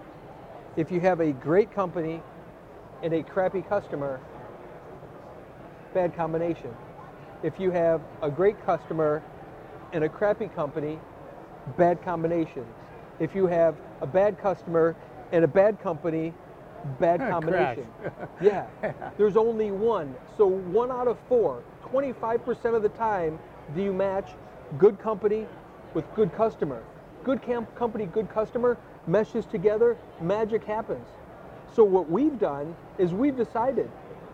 If 0.76 0.92
you 0.92 1.00
have 1.00 1.22
a 1.22 1.32
great 1.32 1.72
company 1.72 2.22
and 3.02 3.14
a 3.14 3.24
crappy 3.24 3.62
customer, 3.62 4.20
bad 5.94 6.16
combination. 6.16 6.74
If 7.44 7.60
you 7.60 7.72
have 7.72 8.02
a 8.22 8.30
great 8.30 8.64
customer 8.66 9.24
and 9.94 10.04
a 10.04 10.10
crappy 10.10 10.48
company, 10.48 11.00
bad 11.78 12.04
combination. 12.04 12.66
If 13.20 13.36
you 13.36 13.48
have 13.48 13.76
a 14.02 14.08
bad 14.08 14.40
customer 14.40 14.96
and 15.32 15.44
a 15.44 15.48
bad 15.48 15.80
company, 15.82 16.34
bad 17.00 17.22
ah, 17.22 17.30
combination. 17.30 17.88
yeah. 18.42 18.68
There's 19.18 19.38
only 19.38 19.72
one. 19.72 20.16
So 20.38 20.46
one 20.48 20.92
out 20.92 21.08
of 21.08 21.18
four, 21.28 21.64
25% 21.92 22.76
of 22.76 22.84
the 22.84 22.90
time, 22.90 23.40
do 23.76 23.84
you 23.84 23.94
match 23.94 24.32
good 24.78 25.00
company 25.00 25.46
with 25.94 26.06
good 26.16 26.34
customer. 26.34 26.84
Good 27.24 27.42
camp 27.42 27.74
company, 27.76 28.06
good 28.06 28.30
customer 28.30 28.78
meshes 29.08 29.46
together, 29.46 29.98
magic 30.20 30.64
happens. 30.64 31.08
So 31.74 31.84
what 31.84 32.10
we've 32.10 32.38
done 32.40 32.76
is 32.98 33.14
we've 33.14 33.36
decided 33.36 33.90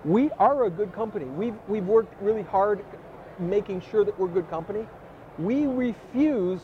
we 0.08 0.32
are 0.40 0.64
a 0.64 0.70
good 0.70 0.94
company. 0.94 1.26
We've 1.26 1.58
we've 1.68 1.86
worked 1.86 2.20
really 2.22 2.44
hard 2.44 2.84
making 3.40 3.82
sure 3.82 4.06
that 4.06 4.18
we're 4.18 4.30
a 4.30 4.32
good 4.32 4.50
company. 4.50 4.88
We 5.38 5.68
refuse 5.68 6.62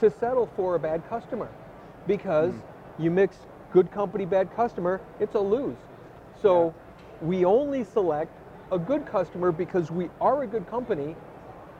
to 0.00 0.10
settle 0.10 0.48
for 0.56 0.74
a 0.74 0.78
bad 0.78 1.06
customer 1.08 1.48
because 2.06 2.54
hmm. 2.54 3.02
you 3.02 3.10
mix 3.10 3.36
good 3.72 3.92
company, 3.92 4.24
bad 4.24 4.54
customer, 4.56 5.00
it's 5.20 5.34
a 5.34 5.40
lose. 5.40 5.76
So 6.40 6.74
we 7.20 7.44
only 7.44 7.84
select 7.84 8.32
a 8.72 8.78
good 8.78 9.04
customer 9.06 9.52
because 9.52 9.90
we 9.90 10.08
are 10.20 10.42
a 10.42 10.46
good 10.46 10.66
company. 10.66 11.14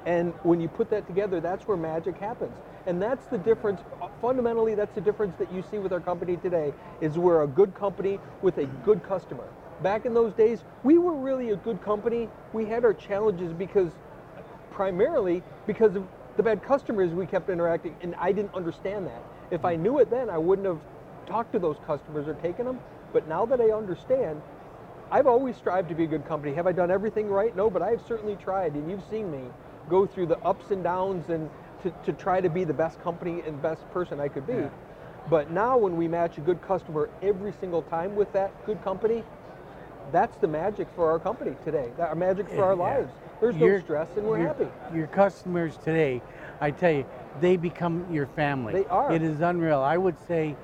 And 0.05 0.35
when 0.43 0.61
you 0.61 0.69
put 0.69 0.91
that 0.91 1.07
together, 1.07 1.41
that's 1.41 1.67
where 1.67 1.77
magic 1.77 2.19
happens. 2.19 2.55
And 2.87 3.01
that's 3.01 3.27
the 3.27 3.39
difference. 3.39 3.81
Fundamentally, 4.21 4.75
that's 4.75 4.95
the 4.95 5.01
difference 5.01 5.37
that 5.39 5.53
you 5.53 5.65
see 5.71 5.79
with 5.79 5.93
our 5.93 6.01
company 6.01 6.37
today. 6.37 6.73
Is 7.01 7.19
we're 7.19 7.43
a 7.43 7.47
good 7.47 7.75
company 7.75 8.21
with 8.43 8.59
a 8.59 8.67
good 8.85 9.03
customer. 9.03 9.49
Back 9.83 10.07
in 10.07 10.15
those 10.15 10.33
days, 10.35 10.65
we 10.83 10.99
were 10.99 11.15
really 11.15 11.51
a 11.51 11.57
good 11.57 11.81
company. 11.83 12.29
We 12.53 12.65
had 12.65 12.85
our 12.85 12.95
challenges 12.95 13.53
because, 13.53 13.93
primarily, 14.71 15.43
because 15.67 15.95
of 15.95 16.07
the 16.37 16.43
bad 16.43 16.63
customers 16.63 17.13
we 17.13 17.27
kept 17.27 17.49
interacting, 17.49 17.97
and 18.03 18.15
I 18.17 18.33
didn't 18.33 18.55
understand 18.55 19.07
that. 19.07 19.23
If 19.51 19.65
I 19.65 19.77
knew 19.77 19.99
it 19.99 20.11
then, 20.11 20.31
I 20.31 20.39
wouldn't 20.39 20.67
have 20.67 20.81
talked 21.27 21.53
to 21.53 21.59
those 21.59 21.77
customers 21.87 22.27
or 22.27 22.35
taken 22.35 22.67
them. 22.67 22.81
But 23.13 23.29
now 23.29 23.47
that 23.47 23.61
I 23.61 23.71
understand, 23.71 24.43
I've 25.11 25.27
always 25.27 25.57
strived 25.57 25.89
to 25.89 25.95
be 25.95 26.05
a 26.05 26.07
good 26.07 26.27
company. 26.27 26.55
Have 26.55 26.67
I 26.67 26.73
done 26.73 26.91
everything 26.91 27.29
right? 27.29 27.55
No, 27.57 27.71
but 27.71 27.83
I've 27.83 28.03
certainly 28.07 28.37
tried, 28.37 28.75
and 28.75 28.91
you've 28.91 29.05
seen 29.11 29.31
me 29.31 29.45
go 29.89 30.07
through 30.07 30.27
the 30.27 30.39
ups 30.41 30.71
and 30.71 30.85
downs 30.85 31.31
and 31.31 31.49
to, 31.83 31.93
to 32.05 32.13
try 32.13 32.41
to 32.41 32.51
be 32.51 32.65
the 32.65 32.75
best 32.75 33.01
company 33.01 33.43
and 33.47 33.61
best 33.63 33.89
person 33.91 34.21
I 34.21 34.29
could 34.29 34.47
be. 34.47 34.55
Yeah. 34.55 34.69
But 35.31 35.51
now 35.51 35.77
when 35.77 35.97
we 35.97 36.09
match 36.09 36.39
a 36.39 36.41
good 36.41 36.61
customer 36.63 37.11
every 37.23 37.53
single 37.61 37.83
time 37.83 38.17
with 38.17 38.33
that 38.33 38.67
good 38.67 38.83
company, 38.83 39.23
that's 40.13 40.37
the 40.39 40.49
magic 40.49 40.89
for 40.95 41.11
our 41.11 41.19
company 41.19 41.55
today. 41.65 41.91
That 41.97 42.09
our 42.09 42.15
magic 42.15 42.49
for 42.49 42.65
our 42.65 42.73
Yeah. 42.75 42.83
lives. 42.83 43.13
There's 43.41 43.55
no 43.57 43.67
Your- 43.67 43.81
stress 43.81 44.09
and 44.17 44.27
we're 44.27 44.39
your, 44.39 44.49
happy. 44.49 44.69
Your 44.95 45.07
customers 45.07 45.77
today, 45.79 46.21
I 46.61 46.71
tell 46.71 46.91
you, 46.91 47.05
they 47.41 47.57
become 47.57 48.05
your 48.11 48.27
family. 48.27 48.73
They 48.73 48.87
are. 48.87 49.13
It 49.13 49.23
is 49.23 49.41
unreal. 49.41 49.81
I 49.81 49.97
would 49.97 50.19
say, 50.27 50.57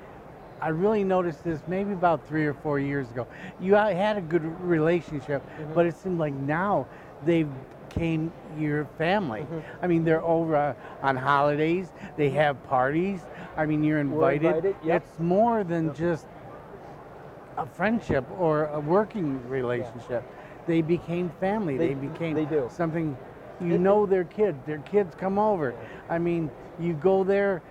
I 0.61 0.69
really 0.69 1.03
noticed 1.03 1.43
this 1.43 1.61
maybe 1.67 1.93
about 1.93 2.25
three 2.27 2.45
or 2.45 2.53
four 2.53 2.79
years 2.79 3.09
ago. 3.11 3.27
You 3.61 3.75
had 3.75 4.17
a 4.17 4.21
good 4.21 4.43
relationship, 4.61 5.41
Mm-hmm. 5.59 5.73
but 5.73 5.85
it 5.85 5.95
seemed 5.95 6.19
like 6.19 6.33
now 6.33 6.85
they've 7.25 7.47
became 7.89 8.31
your 8.57 8.85
family. 8.97 9.41
Mm-hmm. 9.41 9.59
I 9.83 9.87
mean, 9.87 10.03
they're 10.03 10.21
over 10.23 10.55
uh, 10.55 10.73
on 11.01 11.15
holidays. 11.15 11.87
They 12.17 12.29
have 12.31 12.61
parties. 12.67 13.21
I 13.55 13.65
mean, 13.65 13.83
you're 13.85 13.99
invited. 13.99 14.43
invited, 14.47 14.75
yep. 14.83 15.01
It's 15.03 15.19
more 15.19 15.63
than 15.63 15.85
Yep. 15.87 15.95
just 15.95 16.25
a 17.57 17.65
friendship 17.65 18.25
or 18.39 18.65
a 18.65 18.79
working 18.79 19.47
relationship. 19.49 20.23
They 20.65 20.81
became 20.81 21.29
family. 21.39 21.77
They- 21.77 21.89
They, 21.89 21.93
became 22.07 22.35
they 22.35 22.45
do. 22.45 22.67
something. 22.71 23.17
You 23.61 23.77
know 23.77 24.05
their 24.05 24.25
kid. 24.25 24.55
Their 24.65 24.79
kids 24.79 25.15
come 25.15 25.39
over. 25.39 25.73
I 26.09 26.17
mean, 26.19 26.51
you 26.79 26.93
go 26.93 27.23
there. 27.23 27.61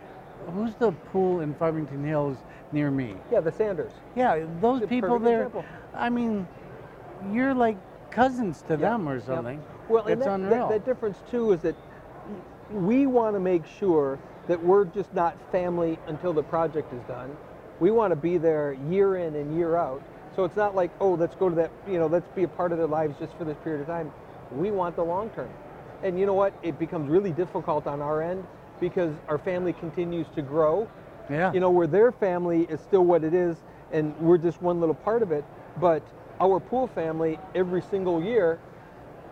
Who's 0.54 0.74
the 0.76 0.92
pool 1.12 1.40
in 1.40 1.54
Farmington 1.54 2.04
Hills 2.04 2.38
near 2.72 2.90
me? 2.90 3.16
Yeah, 3.30 3.40
the 3.40 3.52
Sanders. 3.52 3.92
Yeah, 4.14 4.46
those 4.60 4.82
It's 4.82 4.88
people 4.88 5.18
there. 5.18 5.42
example. 5.42 5.64
I 5.94 6.08
mean, 6.08 6.46
you're 7.32 7.54
like 7.54 7.76
cousins 8.10 8.62
to 8.62 8.70
Yep, 8.74 8.80
them 8.80 9.08
or 9.08 9.16
yep. 9.16 9.24
something. 9.24 9.62
Well, 9.88 10.04
and 10.04 10.14
it's 10.14 10.24
that, 10.24 10.34
unreal. 10.34 10.68
That, 10.68 10.84
that 10.84 10.84
difference 10.86 11.18
too 11.30 11.52
is 11.52 11.60
that 11.62 11.74
we 12.70 13.06
want 13.06 13.36
to 13.36 13.40
make 13.40 13.66
sure 13.66 14.18
that 14.46 14.62
we're 14.62 14.84
just 14.86 15.12
not 15.14 15.36
family 15.50 15.98
until 16.06 16.32
the 16.32 16.42
project 16.42 16.92
is 16.92 17.02
done. 17.02 17.36
We 17.84 17.90
want 17.90 18.12
to 18.12 18.16
be 18.16 18.38
there 18.38 18.78
year 18.88 19.16
in 19.16 19.34
and 19.34 19.54
year 19.54 19.76
out. 19.76 20.02
So 20.34 20.44
it's 20.44 20.56
not 20.56 20.74
like, 20.74 20.90
oh, 21.00 21.12
let's 21.12 21.34
go 21.34 21.50
to 21.50 21.54
that, 21.56 21.70
you 21.86 21.98
know, 21.98 22.06
let's 22.06 22.28
be 22.34 22.44
a 22.44 22.48
part 22.48 22.72
of 22.72 22.78
their 22.78 22.86
lives 22.86 23.14
just 23.20 23.34
for 23.36 23.44
this 23.44 23.58
period 23.58 23.82
of 23.82 23.86
time. 23.86 24.10
We 24.52 24.70
want 24.70 24.96
the 24.96 25.04
long 25.04 25.28
term. 25.30 25.50
And 26.02 26.18
you 26.18 26.24
know 26.24 26.32
what? 26.32 26.54
It 26.62 26.78
becomes 26.78 27.10
really 27.10 27.30
difficult 27.30 27.86
on 27.86 28.00
our 28.00 28.22
end 28.22 28.46
because 28.80 29.14
our 29.28 29.36
family 29.36 29.74
continues 29.74 30.26
to 30.34 30.40
grow 30.40 30.88
yeah. 31.30 31.52
you 31.52 31.60
know, 31.60 31.70
where 31.70 31.86
their 31.86 32.12
family 32.12 32.62
is 32.62 32.80
still 32.80 33.04
what 33.04 33.24
it 33.24 33.34
is, 33.34 33.56
and 33.92 34.16
we're 34.18 34.38
just 34.38 34.60
one 34.62 34.80
little 34.80 34.94
part 34.94 35.22
of 35.22 35.32
it. 35.32 35.44
But 35.78 36.02
our 36.40 36.60
pool 36.60 36.86
family, 36.86 37.38
every 37.54 37.82
single 37.82 38.22
year, 38.22 38.58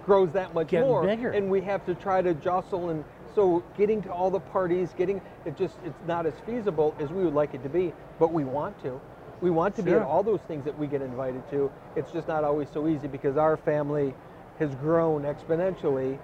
grows 0.04 0.30
that 0.32 0.52
much 0.54 0.68
Getting 0.68 0.88
more, 0.88 1.06
bigger. 1.06 1.30
and 1.30 1.50
we 1.50 1.60
have 1.62 1.84
to 1.86 1.94
try 1.94 2.22
to 2.22 2.34
jostle. 2.34 2.90
And 2.90 3.04
so, 3.34 3.64
getting 3.76 4.02
to 4.02 4.10
all 4.10 4.30
the 4.30 4.40
parties, 4.40 4.90
getting 4.96 5.20
it 5.44 5.56
just 5.56 5.76
it's 5.84 5.96
not 6.06 6.26
as 6.26 6.34
feasible 6.44 6.94
as 6.98 7.10
we 7.10 7.24
would 7.24 7.34
like 7.34 7.54
it 7.54 7.62
to 7.62 7.68
be, 7.68 7.92
but 8.18 8.32
we 8.32 8.44
want 8.44 8.80
to. 8.82 9.00
We 9.40 9.50
want 9.50 9.74
to 9.76 9.82
be 9.82 9.92
at 9.92 10.02
all 10.02 10.22
those 10.22 10.40
things 10.42 10.64
that 10.64 10.78
we 10.78 10.86
get 10.86 11.02
invited 11.02 11.48
to. 11.50 11.72
It's 11.96 12.12
just 12.12 12.28
not 12.28 12.44
always 12.44 12.68
so 12.72 12.86
easy 12.86 13.08
because 13.08 13.36
our 13.36 13.56
family 13.56 14.14
has 14.58 14.74
grown 14.76 15.22
exponentially 15.22 16.18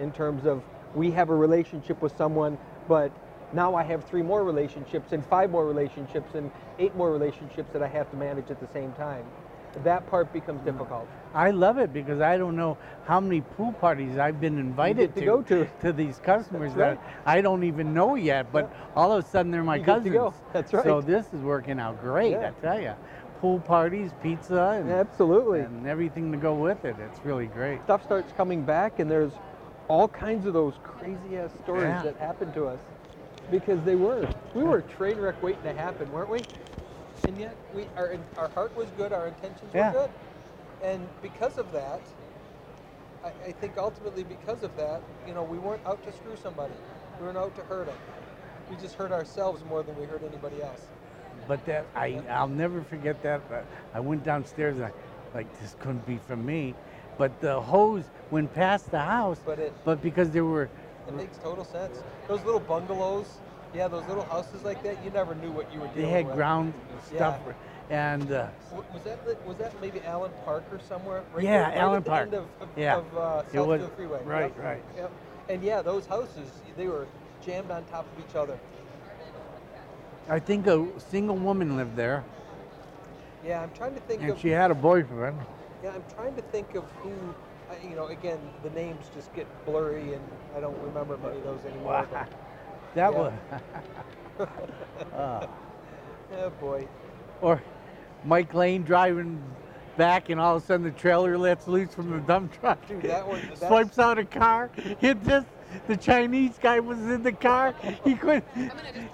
in 0.00 0.12
terms 0.12 0.44
of 0.44 0.62
we 0.94 1.10
have 1.12 1.30
a 1.30 1.34
relationship 1.34 2.02
with 2.02 2.16
someone, 2.16 2.58
but 2.86 3.10
now 3.52 3.74
I 3.74 3.82
have 3.84 4.04
three 4.04 4.22
more 4.22 4.44
relationships 4.44 5.12
and 5.12 5.24
five 5.24 5.50
more 5.50 5.66
relationships 5.66 6.34
and 6.34 6.50
eight 6.78 6.94
more 6.94 7.10
relationships 7.10 7.70
that 7.72 7.82
I 7.82 7.88
have 7.88 8.10
to 8.10 8.16
manage 8.16 8.50
at 8.50 8.60
the 8.60 8.68
same 8.68 8.92
time. 8.92 9.24
That 9.84 10.08
part 10.10 10.32
becomes 10.32 10.62
difficult. 10.62 11.08
I 11.34 11.50
love 11.50 11.78
it 11.78 11.92
because 11.92 12.20
I 12.20 12.36
don't 12.38 12.56
know 12.56 12.78
how 13.04 13.20
many 13.20 13.40
pool 13.42 13.72
parties 13.72 14.18
I've 14.18 14.40
been 14.40 14.58
invited 14.58 15.14
to 15.16 15.24
go 15.24 15.42
to. 15.42 15.68
to 15.82 15.92
these 15.92 16.18
customers 16.18 16.72
That's 16.74 16.98
that 17.00 17.20
I 17.26 17.40
don't 17.40 17.64
even 17.64 17.92
know 17.94 18.14
yet, 18.14 18.50
but 18.52 18.72
all 18.96 19.12
of 19.12 19.24
a 19.24 19.28
sudden 19.28 19.52
they're 19.52 19.62
my 19.62 19.76
You 19.76 19.84
to 19.84 19.86
cousins. 19.86 20.12
go. 20.14 20.34
That's 20.52 20.72
right. 20.72 20.84
So 20.84 21.00
this 21.00 21.26
is 21.32 21.42
working 21.42 21.78
out 21.78 22.00
great, 22.00 22.32
Yeah. 22.32 22.50
I 22.56 22.60
tell 22.60 22.80
you. 22.80 22.94
Pool 23.40 23.60
parties, 23.60 24.10
pizza, 24.22 24.78
and, 24.80 24.90
Absolutely. 24.90 25.60
and 25.60 25.86
everything 25.86 26.32
to 26.32 26.38
go 26.38 26.54
with 26.54 26.84
it. 26.84 26.96
It's 26.98 27.24
really 27.24 27.46
great. 27.46 27.80
Stuff 27.84 28.02
starts 28.04 28.32
coming 28.32 28.64
back, 28.64 28.98
and 28.98 29.08
there's 29.10 29.32
all 29.86 30.08
kinds 30.08 30.44
of 30.44 30.54
those 30.54 30.74
crazy 30.82 31.36
ass 31.36 31.50
stories 31.62 31.84
Yeah. 31.84 32.02
that 32.02 32.16
happened 32.16 32.52
to 32.54 32.66
us 32.66 32.80
because 33.50 33.80
they 33.84 33.94
were. 33.94 34.28
We 34.54 34.64
were 34.64 34.78
a 34.78 34.82
train 34.82 35.18
wreck 35.18 35.40
waiting 35.42 35.62
to 35.62 35.72
happen, 35.72 36.10
weren't 36.10 36.30
we? 36.30 36.40
And 37.26 37.36
yet, 37.38 37.56
we 37.74 37.86
our 37.96 38.16
our 38.36 38.48
heart 38.48 38.76
was 38.76 38.88
good, 38.96 39.12
our 39.12 39.26
intentions 39.26 39.72
Yeah. 39.74 39.92
were 39.92 40.00
good, 40.00 40.10
and 40.82 41.08
because 41.22 41.58
of 41.58 41.70
that, 41.72 42.00
I, 43.24 43.28
I 43.48 43.52
think 43.52 43.76
ultimately 43.76 44.24
because 44.24 44.62
of 44.62 44.74
that, 44.76 45.02
you 45.26 45.34
know, 45.34 45.42
we 45.42 45.58
weren't 45.58 45.84
out 45.86 46.02
to 46.04 46.12
screw 46.12 46.36
somebody. 46.36 46.74
We 47.18 47.26
weren't 47.26 47.38
out 47.38 47.54
to 47.56 47.62
hurt 47.62 47.86
them. 47.86 47.96
We 48.70 48.76
just 48.76 48.94
hurt 48.94 49.12
ourselves 49.12 49.64
more 49.64 49.82
than 49.82 49.98
we 49.98 50.04
hurt 50.04 50.22
anybody 50.22 50.62
else. 50.62 50.86
But 51.46 51.64
that 51.66 51.86
I 51.94 52.20
I'll 52.30 52.48
never 52.48 52.82
forget 52.82 53.22
that. 53.22 53.40
I 53.94 54.00
went 54.00 54.24
downstairs 54.24 54.76
and 54.76 54.84
I 54.86 54.92
like 55.34 55.60
this 55.60 55.74
couldn't 55.80 56.06
be 56.06 56.18
from 56.18 56.44
me. 56.46 56.74
But 57.16 57.40
the 57.40 57.60
hose 57.60 58.04
went 58.30 58.54
past 58.54 58.90
the 58.90 59.00
house. 59.00 59.40
But 59.44 59.58
it 59.58 59.72
But 59.84 60.00
because 60.02 60.30
there 60.30 60.44
were 60.44 60.68
It 61.08 61.14
makes 61.14 61.38
total 61.38 61.64
sense. 61.64 62.02
Those 62.28 62.44
little 62.44 62.60
bungalows, 62.60 63.38
yeah, 63.74 63.88
those 63.88 64.06
little 64.08 64.24
houses 64.24 64.62
like 64.64 64.82
that, 64.82 65.02
you 65.04 65.10
never 65.10 65.34
knew 65.36 65.50
what 65.50 65.72
you 65.72 65.80
were 65.80 65.88
doing. 65.88 66.06
they 66.06 66.10
had 66.10 66.26
with. 66.26 66.34
ground 66.36 66.72
stuff, 67.14 67.38
Yeah. 67.90 68.12
and 68.12 68.32
uh, 68.32 68.46
Was 68.92 69.02
that 69.04 69.46
was 69.46 69.56
that 69.58 69.80
maybe 69.80 70.00
Allen 70.04 70.30
Park 70.44 70.64
or 70.72 70.78
somewhere? 70.88 71.22
Right 71.34 71.44
Yeah, 71.44 71.50
there, 71.58 71.68
right 71.68 71.76
Allen 71.78 71.96
at 71.98 72.04
Park. 72.04 72.28
Of, 72.32 72.34
of, 72.60 72.68
Yeah. 72.76 72.96
of 72.98 73.16
uh, 73.16 73.42
It 73.52 73.60
was- 73.60 73.82
Freeway. 73.96 74.20
right, 74.24 74.52
Yep, 74.56 74.64
right. 74.64 74.82
Yep. 74.96 75.10
And 75.48 75.62
yeah, 75.62 75.82
those 75.82 76.06
houses, 76.06 76.50
they 76.76 76.86
were 76.88 77.06
jammed 77.44 77.70
on 77.70 77.84
top 77.86 78.06
of 78.16 78.24
each 78.28 78.34
other. 78.36 78.58
I 80.28 80.38
think 80.38 80.66
a 80.66 80.86
single 80.98 81.36
woman 81.36 81.76
lived 81.76 81.96
there, 81.96 82.22
Yeah, 83.44 83.62
I'm 83.62 83.70
trying 83.72 83.94
to 83.94 84.00
think 84.00 84.20
and 84.20 84.30
of. 84.32 84.38
she 84.38 84.48
had 84.50 84.70
a 84.70 84.74
boyfriend. 84.74 85.38
Yeah, 85.82 85.92
I'm 85.94 86.04
trying 86.14 86.34
to 86.36 86.42
think 86.42 86.74
of 86.74 86.84
who. 87.02 87.12
You 87.86 87.94
know, 87.96 88.06
again, 88.06 88.38
the 88.62 88.70
names 88.70 89.06
just 89.14 89.32
get 89.34 89.46
blurry, 89.66 90.14
and 90.14 90.22
I 90.56 90.60
don't 90.60 90.76
remember 90.82 91.16
many 91.18 91.36
of 91.38 91.44
those 91.44 91.64
anymore. 91.66 92.06
but- 92.10 92.28
That 92.98 93.12
Yeah. 93.12 93.18
was. 94.40 94.48
uh, 95.14 95.46
Oh 96.40 96.50
boy. 96.60 96.88
or 97.40 97.62
Mike 98.24 98.52
Lane 98.54 98.82
driving 98.82 99.40
back, 99.96 100.30
and 100.30 100.40
all 100.40 100.56
of 100.56 100.62
a 100.64 100.66
sudden 100.66 100.82
the 100.84 100.90
trailer 100.90 101.38
lets 101.38 101.68
loose 101.68 101.94
from 101.94 102.10
the 102.10 102.18
dump 102.18 102.58
truck. 102.58 102.84
Dude, 102.88 103.02
that 103.02 103.26
one- 103.26 103.40
swipes 103.56 104.00
out 104.00 104.18
a 104.18 104.24
car. 104.24 104.70
Hit 104.98 105.22
this. 105.24 105.44
The 105.86 105.96
Chinese 105.96 106.58
guy 106.60 106.80
was 106.80 106.98
in 106.98 107.22
the 107.22 107.30
car. 107.32 107.72
He 108.02 108.14
couldn't 108.22 108.44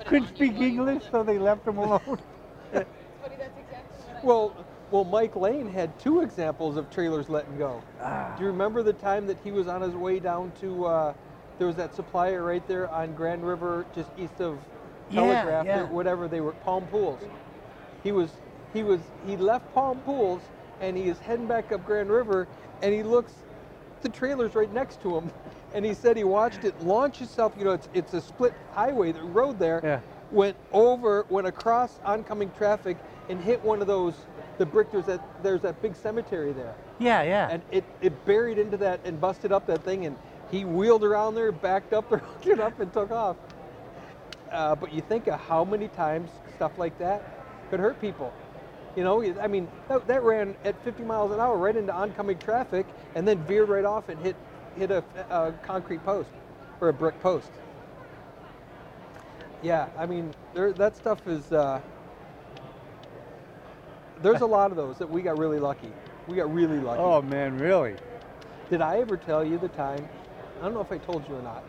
couldn't 0.06 0.28
speak 0.34 0.54
English, 0.54 1.02
so 1.11 1.22
they 1.22 1.38
left 1.38 1.66
him 1.66 1.76
alone. 1.76 2.18
Well, 4.22 4.56
well, 4.90 5.04
Mike 5.04 5.36
Lane 5.36 5.68
had 5.68 5.98
two 5.98 6.22
examples 6.22 6.78
of 6.78 6.88
trailers 6.90 7.28
letting 7.28 7.59
go. 7.59 7.82
Ah. 8.00 8.34
Do 8.38 8.44
you 8.44 8.50
remember 8.50 8.82
the 8.82 8.94
time 8.94 9.26
that 9.26 9.36
he 9.44 9.50
was 9.52 9.68
on 9.68 9.82
his 9.82 9.94
way 9.94 10.20
down 10.20 10.52
to? 10.62 10.86
Uh, 10.86 11.14
there 11.59 11.66
was 11.66 11.76
that 11.76 11.94
supplier 11.94 12.42
right 12.42 12.66
there 12.68 12.90
on 12.90 13.14
Grand 13.14 13.46
River, 13.46 13.86
just 13.94 14.11
east 14.18 14.40
of 14.40 14.59
Yeah, 15.11 15.20
Telegraph, 15.22 15.66
yeah. 15.66 15.80
or 15.80 15.86
whatever 15.86 16.28
they 16.28 16.40
were, 16.40 16.52
Palm 16.52 16.86
Pools. 16.86 17.20
He 18.02 18.12
was, 18.12 18.30
he 18.72 18.82
was, 18.82 19.00
he 19.26 19.36
left 19.36 19.72
Palm 19.74 19.98
Pools 20.00 20.42
and 20.80 20.96
he 20.96 21.05
is 21.05 21.18
heading 21.20 21.46
back 21.46 21.70
up 21.72 21.86
Grand 21.86 22.11
River, 22.11 22.48
and 22.82 22.92
he 22.92 23.02
looks, 23.02 23.32
the 24.02 24.09
trailer's 24.09 24.55
right 24.55 24.72
next 24.72 25.00
to 25.02 25.16
him, 25.16 25.30
and 25.74 25.84
he 25.84 25.94
said 25.94 26.16
he 26.16 26.24
watched 26.24 26.64
it 26.64 26.78
launch 26.82 27.22
itself. 27.22 27.55
You 27.57 27.64
know, 27.64 27.70
it's 27.70 27.88
it's 27.94 28.12
a 28.12 28.20
split 28.20 28.52
highway, 28.72 29.12
the 29.12 29.22
road 29.22 29.59
there. 29.59 29.80
Yeah. 29.82 30.00
Went 30.32 30.57
over, 30.72 31.24
went 31.28 31.46
across 31.46 32.00
oncoming 32.05 32.50
traffic, 32.59 32.96
and 33.28 33.40
hit 33.40 33.62
one 33.64 33.80
of 33.80 33.86
those, 33.86 34.14
the 34.59 34.66
brick. 34.66 34.90
There's 34.90 35.07
that, 35.07 35.20
there's 35.44 35.61
that 35.62 35.80
big 35.80 35.94
cemetery 35.94 36.52
there 36.52 36.74
Yeah, 36.98 37.22
yeah. 37.22 37.48
and 37.50 37.62
it, 37.70 37.84
it 38.00 38.26
buried 38.26 38.59
into 38.59 38.76
that 38.78 39.00
and 39.05 39.20
busted 39.20 39.52
up 39.52 39.66
that 39.68 39.84
thing 39.84 40.07
and 40.07 40.16
he 40.55 40.64
wheeled 40.64 41.05
around 41.05 41.34
there 41.34 41.52
backed 41.52 41.92
up 41.92 42.05
hooked 42.11 42.46
it 42.46 42.61
up 42.61 42.78
and 42.80 42.92
took 42.92 43.11
off 43.11 43.36
uh, 44.55 44.74
but 44.74 44.92
you 44.92 45.02
think 45.02 45.26
of 45.26 45.40
how 45.40 45.64
many 45.64 45.88
times 45.88 46.30
stuff 46.55 46.78
like 46.78 46.96
that 46.98 47.44
could 47.70 47.80
hurt 47.80 48.00
people. 48.00 48.32
You 48.96 49.02
know, 49.02 49.22
I 49.40 49.48
mean, 49.48 49.66
that, 49.88 50.07
that 50.07 50.22
ran 50.22 50.55
at 50.64 50.82
50 50.84 51.02
miles 51.02 51.32
an 51.32 51.40
hour 51.40 51.57
right 51.57 51.74
into 51.74 51.92
oncoming 51.92 52.38
traffic 52.38 52.86
and 53.16 53.26
then 53.26 53.42
veered 53.44 53.68
right 53.68 53.84
off 53.84 54.09
and 54.09 54.20
hit 54.20 54.36
hit 54.76 54.90
a, 54.90 55.05
a 55.30 55.52
concrete 55.64 56.05
post 56.05 56.30
or 56.80 56.88
a 56.88 56.92
brick 56.92 57.20
post. 57.20 57.50
Yeah, 59.62 59.88
I 59.98 60.07
mean, 60.07 60.32
there, 60.52 60.72
that 60.72 60.96
stuff 60.96 61.26
is. 61.26 61.50
Uh, 61.50 61.80
there's 64.22 64.42
a 64.42 64.46
lot 64.46 64.70
of 64.70 64.76
those 64.76 64.98
that 64.98 65.11
we 65.11 65.22
got 65.22 65.38
really 65.38 65.59
lucky. 65.59 65.90
We 66.28 66.36
got 66.36 66.52
really 66.55 66.78
lucky. 66.78 67.00
Oh 67.00 67.20
man, 67.20 67.59
really? 67.59 67.96
Did 68.70 68.80
I 68.80 68.98
ever 68.98 69.16
tell 69.16 69.44
you 69.44 69.59
the 69.59 69.68
time? 69.68 70.09
I 70.61 70.64
don't 70.64 70.74
know 70.74 70.80
if 70.80 70.92
I 70.92 70.98
told 70.98 71.28
you 71.28 71.36
or 71.36 71.42
not. 71.42 71.64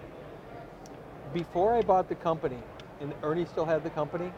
Before 1.34 1.74
I 1.74 1.82
bought 1.82 2.08
the 2.08 2.16
company, 2.16 2.60
and 3.02 3.14
Ernie 3.24 3.46
still 3.46 3.66
had 3.66 3.84
the 3.84 3.90
company, 3.90 4.32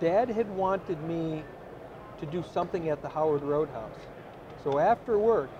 Dad 0.00 0.28
had 0.28 0.50
wanted 0.50 1.00
me 1.04 1.44
to 2.18 2.26
do 2.26 2.44
something 2.52 2.88
at 2.88 3.02
the 3.02 3.08
Howard 3.08 3.42
Roadhouse. 3.42 3.94
So 4.64 4.78
after 4.78 5.18
work, 5.18 5.50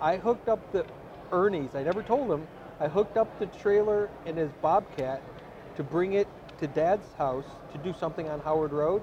I 0.00 0.16
hooked 0.16 0.48
up 0.48 0.72
the 0.72 0.86
Ernie's. 1.32 1.74
I 1.74 1.82
never 1.82 2.02
told 2.02 2.30
him. 2.30 2.46
I 2.78 2.88
hooked 2.88 3.16
up 3.16 3.38
the 3.38 3.46
trailer 3.46 4.10
and 4.26 4.36
his 4.36 4.50
Bobcat 4.60 5.22
to 5.76 5.82
bring 5.82 6.12
it 6.14 6.28
to 6.58 6.66
Dad's 6.66 7.12
house 7.14 7.46
to 7.72 7.78
do 7.78 7.94
something 7.98 8.28
on 8.28 8.40
Howard 8.40 8.72
Road. 8.72 9.02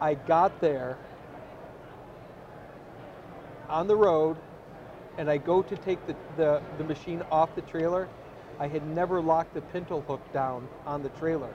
I 0.00 0.14
got 0.14 0.60
there 0.60 0.96
on 3.68 3.86
the 3.86 3.96
road 3.96 4.36
and 5.18 5.28
I 5.28 5.36
go 5.36 5.62
to 5.62 5.76
take 5.76 6.04
the, 6.06 6.16
the, 6.36 6.62
the 6.78 6.84
machine 6.84 7.22
off 7.30 7.54
the 7.54 7.62
trailer. 7.62 8.08
I 8.58 8.68
had 8.68 8.86
never 8.86 9.20
locked 9.20 9.52
the 9.52 9.60
pintle 9.60 10.00
hook 10.02 10.22
down 10.32 10.66
on 10.86 11.02
the 11.02 11.10
trailer. 11.10 11.52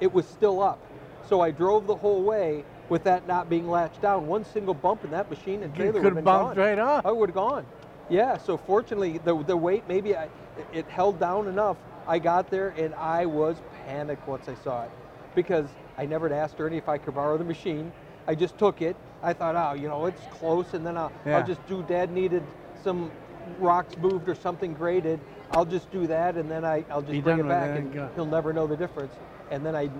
It 0.00 0.12
was 0.12 0.26
still 0.26 0.60
up. 0.60 0.80
So 1.28 1.40
I 1.40 1.50
drove 1.50 1.86
the 1.86 1.94
whole 1.94 2.22
way 2.22 2.64
with 2.88 3.04
that 3.04 3.26
not 3.28 3.48
being 3.48 3.68
latched 3.68 4.02
down. 4.02 4.26
One 4.26 4.44
single 4.44 4.74
bump 4.74 5.04
in 5.04 5.10
that 5.12 5.30
machine 5.30 5.62
and 5.62 5.74
trailer 5.74 6.00
would 6.00 6.16
have 6.16 6.24
bounced 6.24 6.56
gone. 6.56 6.64
right 6.64 6.78
off. 6.78 7.06
I 7.06 7.12
would 7.12 7.28
have 7.28 7.34
gone. 7.36 7.64
Yeah, 8.08 8.36
so 8.38 8.56
fortunately, 8.56 9.18
the, 9.18 9.40
the 9.44 9.56
weight, 9.56 9.84
maybe 9.88 10.16
I, 10.16 10.28
it 10.72 10.86
held 10.88 11.20
down 11.20 11.48
enough. 11.48 11.76
I 12.06 12.18
got 12.18 12.50
there 12.50 12.70
and 12.76 12.94
I 12.94 13.26
was 13.26 13.56
panicked 13.86 14.26
once 14.26 14.48
I 14.48 14.54
saw 14.56 14.84
it 14.84 14.90
because 15.34 15.66
I 15.96 16.06
never 16.06 16.28
had 16.28 16.36
asked 16.36 16.60
Ernie 16.60 16.78
if 16.78 16.88
I 16.88 16.98
could 16.98 17.14
borrow 17.14 17.38
the 17.38 17.44
machine. 17.44 17.92
I 18.26 18.34
just 18.34 18.58
took 18.58 18.82
it. 18.82 18.96
I 19.22 19.32
thought, 19.32 19.54
oh, 19.54 19.74
you 19.80 19.88
know, 19.88 20.06
it's 20.06 20.20
close, 20.32 20.74
and 20.74 20.84
then 20.84 20.96
I'll, 20.96 21.12
Yeah. 21.24 21.38
I'll 21.38 21.46
just 21.46 21.64
do. 21.68 21.84
Dad 21.84 22.10
needed 22.10 22.42
some 22.82 23.10
rocks 23.58 23.96
moved 23.98 24.28
or 24.28 24.34
something 24.34 24.74
graded. 24.74 25.20
I'll 25.50 25.64
just 25.64 25.90
do 25.90 26.06
that, 26.06 26.36
and 26.36 26.50
then 26.50 26.64
I, 26.64 26.84
I'll 26.90 27.02
just 27.02 27.12
Be 27.12 27.20
bring 27.20 27.40
it 27.40 27.48
back, 27.48 27.70
and 27.70 27.78
and 27.78 27.94
go. 27.94 28.10
he'll 28.14 28.26
never 28.26 28.52
know 28.52 28.66
the 28.66 28.76
difference. 28.76 29.14
And 29.50 29.64
then 29.66 29.76
I 29.76 29.90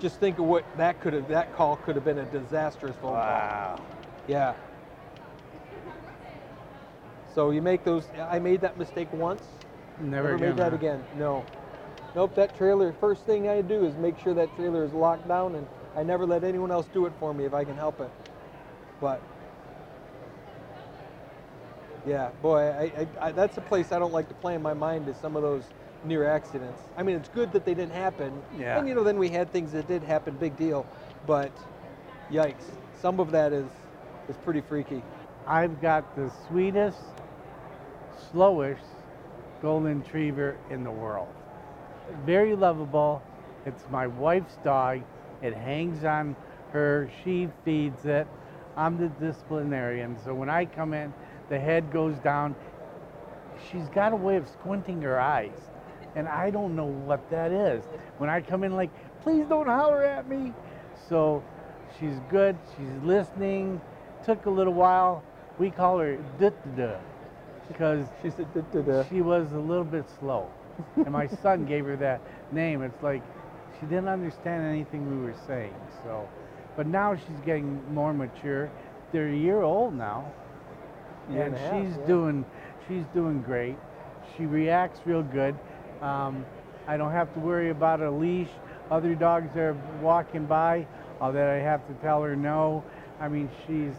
just 0.00 0.18
think 0.18 0.38
of 0.38 0.46
what 0.46 0.64
that 0.76 1.00
could 1.00 1.12
have. 1.12 1.28
That 1.28 1.54
call 1.54 1.76
could 1.76 1.94
have 1.94 2.04
been 2.04 2.18
a 2.18 2.24
disastrous 2.26 2.96
phone 2.96 3.12
call. 3.12 3.20
Wow. 3.22 3.80
Yeah. 4.26 4.54
So 7.34 7.50
you 7.50 7.62
make 7.62 7.84
those. 7.84 8.04
I 8.18 8.38
made 8.38 8.60
that 8.62 8.76
mistake 8.78 9.12
once. 9.12 9.42
Never, 10.00 10.08
Never 10.10 10.34
again, 10.34 10.48
made 10.48 10.56
that 10.56 10.70
huh? 10.70 10.76
again. 10.76 11.04
No. 11.16 11.44
Nope. 12.14 12.34
That 12.34 12.56
trailer. 12.56 12.92
First 12.94 13.24
thing 13.24 13.48
I 13.48 13.60
do 13.62 13.84
is 13.84 13.94
make 13.96 14.18
sure 14.18 14.34
that 14.34 14.54
trailer 14.56 14.84
is 14.84 14.92
locked 14.92 15.28
down, 15.28 15.54
and 15.54 15.66
I 15.96 16.02
never 16.02 16.26
let 16.26 16.42
anyone 16.42 16.72
else 16.72 16.86
do 16.92 17.06
it 17.06 17.12
for 17.20 17.32
me 17.32 17.44
if 17.44 17.54
I 17.54 17.62
can 17.64 17.76
help 17.76 18.00
it. 18.00 18.10
But 19.00 19.22
yeah, 22.06 22.30
boy, 22.42 22.60
I, 22.60 22.82
I, 22.82 23.28
I, 23.28 23.32
that's 23.32 23.56
a 23.58 23.60
place 23.60 23.92
I 23.92 23.98
don't 23.98 24.12
like 24.12 24.28
to 24.28 24.34
play 24.34 24.54
in 24.54 24.62
my 24.62 24.74
mind. 24.74 25.08
Is 25.08 25.16
some 25.16 25.36
of 25.36 25.42
those 25.42 25.64
near 26.04 26.24
accidents. 26.26 26.80
I 26.96 27.02
mean, 27.02 27.16
it's 27.16 27.28
good 27.28 27.52
that 27.52 27.64
they 27.64 27.74
didn't 27.74 27.92
happen. 27.94 28.42
Yeah. 28.58 28.78
And 28.78 28.88
you 28.88 28.94
know, 28.94 29.04
then 29.04 29.18
we 29.18 29.28
had 29.28 29.52
things 29.52 29.72
that 29.72 29.86
did 29.86 30.02
happen. 30.02 30.36
Big 30.36 30.56
deal. 30.56 30.86
But 31.26 31.52
yikes, 32.30 32.64
some 33.00 33.20
of 33.20 33.30
that 33.32 33.52
is 33.52 33.68
is 34.28 34.36
pretty 34.38 34.60
freaky. 34.60 35.02
I've 35.46 35.80
got 35.80 36.16
the 36.16 36.30
sweetest, 36.48 37.00
slowest 38.30 38.84
golden 39.60 40.00
retriever 40.00 40.56
in 40.70 40.84
the 40.84 40.90
world. 40.90 41.28
Very 42.24 42.54
lovable. 42.54 43.22
It's 43.66 43.84
my 43.90 44.06
wife's 44.06 44.56
dog. 44.64 45.02
It 45.42 45.54
hangs 45.54 46.04
on 46.04 46.36
her. 46.72 47.10
She 47.24 47.48
feeds 47.64 48.04
it. 48.04 48.26
I'm 48.76 48.96
the 48.96 49.08
disciplinarian. 49.24 50.16
So 50.24 50.32
when 50.34 50.48
I 50.48 50.64
come 50.64 50.94
in, 50.94 51.12
the 51.50 51.58
head 51.58 51.92
goes 51.92 52.16
down. 52.20 52.54
She's 53.70 53.88
got 53.90 54.14
a 54.14 54.16
way 54.16 54.36
of 54.36 54.48
squinting 54.48 55.02
her 55.02 55.20
eyes. 55.20 55.68
And 56.16 56.26
I 56.26 56.50
don't 56.50 56.74
know 56.74 56.86
what 56.86 57.28
that 57.30 57.52
is. 57.52 57.84
When 58.16 58.30
I 58.30 58.40
come 58.40 58.64
in, 58.64 58.74
like, 58.74 58.90
please 59.22 59.44
don't 59.46 59.66
holler 59.66 60.02
at 60.02 60.28
me. 60.28 60.54
So 61.08 61.42
she's 61.98 62.18
good. 62.30 62.56
She's 62.76 63.02
listening. 63.04 63.80
Took 64.24 64.46
a 64.46 64.50
little 64.50 64.72
while. 64.72 65.22
We 65.58 65.70
call 65.70 65.98
her 65.98 66.16
duh 66.38 66.96
because 67.68 68.06
She 69.08 69.20
was 69.20 69.52
a 69.52 69.58
little 69.58 69.84
bit 69.84 70.06
slow. 70.18 70.48
and 70.96 71.10
my 71.10 71.26
son 71.26 71.64
gave 71.68 71.84
her 71.84 71.96
that 71.96 72.20
name. 72.52 72.82
It's 72.82 73.02
like 73.02 73.22
she 73.78 73.86
didn't 73.86 74.08
understand 74.08 74.64
anything 74.66 75.08
we 75.10 75.26
were 75.26 75.36
saying. 75.46 75.74
So, 76.02 76.28
but 76.76 76.86
now 76.86 77.14
she's 77.14 77.40
getting 77.44 77.82
more 77.92 78.12
mature. 78.12 78.70
They're 79.12 79.28
a 79.28 79.36
year 79.36 79.62
old 79.62 79.94
now, 79.94 80.32
Year 81.28 81.42
and 81.42 81.54
and 81.54 81.56
a 81.56 81.58
half, 81.58 81.84
she's 81.86 81.96
yeah. 82.00 82.06
doing 82.06 82.44
she's 82.88 83.04
doing 83.14 83.42
great. 83.42 83.76
She 84.36 84.46
reacts 84.46 85.00
real 85.04 85.22
good. 85.22 85.54
Um, 86.00 86.44
I 86.86 86.96
don't 86.96 87.12
have 87.12 87.32
to 87.34 87.40
worry 87.40 87.70
about 87.70 88.00
a 88.00 88.10
leash. 88.10 88.48
Other 88.90 89.14
dogs 89.14 89.56
are 89.56 89.76
walking 90.00 90.46
by 90.46 90.86
uh, 91.20 91.30
that 91.30 91.48
I 91.48 91.56
have 91.56 91.86
to 91.88 91.94
tell 91.94 92.22
her 92.22 92.34
no. 92.34 92.82
I 93.20 93.28
mean, 93.28 93.50
she's. 93.66 93.92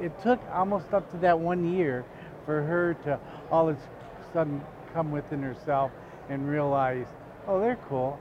It 0.00 0.12
took 0.22 0.40
almost 0.52 0.92
up 0.92 1.10
to 1.12 1.16
that 1.18 1.38
one 1.38 1.74
year 1.74 2.04
for 2.46 2.62
her 2.62 2.94
to 3.04 3.18
all 3.50 3.68
of 3.68 3.76
a 3.76 3.80
sudden 4.32 4.62
come 4.94 5.10
within 5.10 5.42
herself 5.42 5.90
and 6.28 6.48
realize, 6.48 7.06
oh, 7.46 7.60
they're 7.60 7.78
cool. 7.88 8.18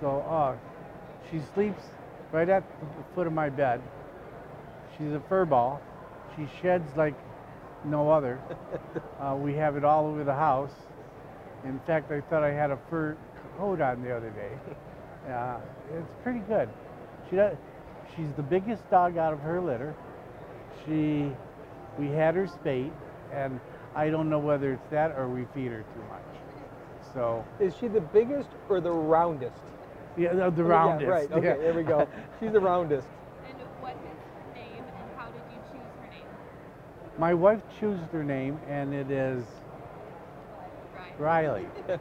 So, 0.00 0.20
uh, 0.20 0.56
she 1.30 1.40
sleeps 1.54 1.82
right 2.32 2.48
at 2.48 2.64
the 2.80 2.86
foot 3.14 3.26
of 3.26 3.32
my 3.32 3.48
bed. 3.48 3.80
She's 4.96 5.12
a 5.12 5.22
fur 5.28 5.44
ball. 5.44 5.80
She 6.36 6.48
sheds 6.60 6.88
like 6.96 7.14
no 7.84 8.10
other. 8.10 8.40
uh, 9.20 9.36
we 9.36 9.54
have 9.54 9.76
it 9.76 9.84
all 9.84 10.06
over 10.06 10.24
the 10.24 10.34
house. 10.34 10.72
In 11.64 11.78
fact, 11.86 12.10
I 12.10 12.20
thought 12.22 12.42
I 12.42 12.52
had 12.52 12.70
a 12.70 12.78
fur 12.90 13.16
coat 13.58 13.80
on 13.80 14.02
the 14.02 14.14
other 14.16 14.30
day. 14.30 14.50
Uh, 15.30 15.58
it's 15.94 16.10
pretty 16.22 16.40
good. 16.40 16.68
She 17.30 17.36
does, 17.36 17.56
she's 18.16 18.32
the 18.36 18.42
biggest 18.42 18.88
dog 18.90 19.16
out 19.16 19.32
of 19.32 19.40
her 19.40 19.60
litter. 19.60 19.94
She, 20.84 21.30
we 21.98 22.08
had 22.08 22.34
her 22.34 22.46
spayed, 22.48 22.92
and 23.32 23.60
I 23.94 24.10
don't 24.10 24.28
know 24.28 24.38
whether 24.40 24.72
it's 24.72 24.86
that 24.90 25.12
or 25.12 25.28
we 25.28 25.44
feed 25.54 25.70
her 25.70 25.82
too 25.94 26.02
much. 26.08 26.22
So, 27.14 27.44
Is 27.60 27.74
she 27.78 27.88
the 27.88 28.00
biggest 28.00 28.48
or 28.68 28.80
the 28.80 28.90
roundest? 28.90 29.60
yeah, 30.16 30.32
the, 30.32 30.50
the 30.50 30.62
Yeah, 30.62 30.68
roundest. 30.68 31.08
right. 31.10 31.30
Okay. 31.32 31.46
yeah. 31.46 31.56
There 31.56 31.74
we 31.74 31.82
go. 31.82 32.08
She's 32.40 32.52
the 32.52 32.60
roundest. 32.60 33.06
And 33.46 33.58
what 33.80 33.92
is 33.92 34.18
her 34.34 34.54
name 34.54 34.82
and 34.82 35.16
how 35.16 35.26
did 35.26 35.42
you 35.52 35.58
choose 35.70 35.86
her 36.00 36.08
name? 36.10 36.26
My 37.18 37.34
wife 37.34 37.60
chose 37.78 37.98
her 38.10 38.24
name, 38.24 38.58
and 38.68 38.94
it 38.94 39.10
is 39.10 39.44
Riley. 41.18 41.66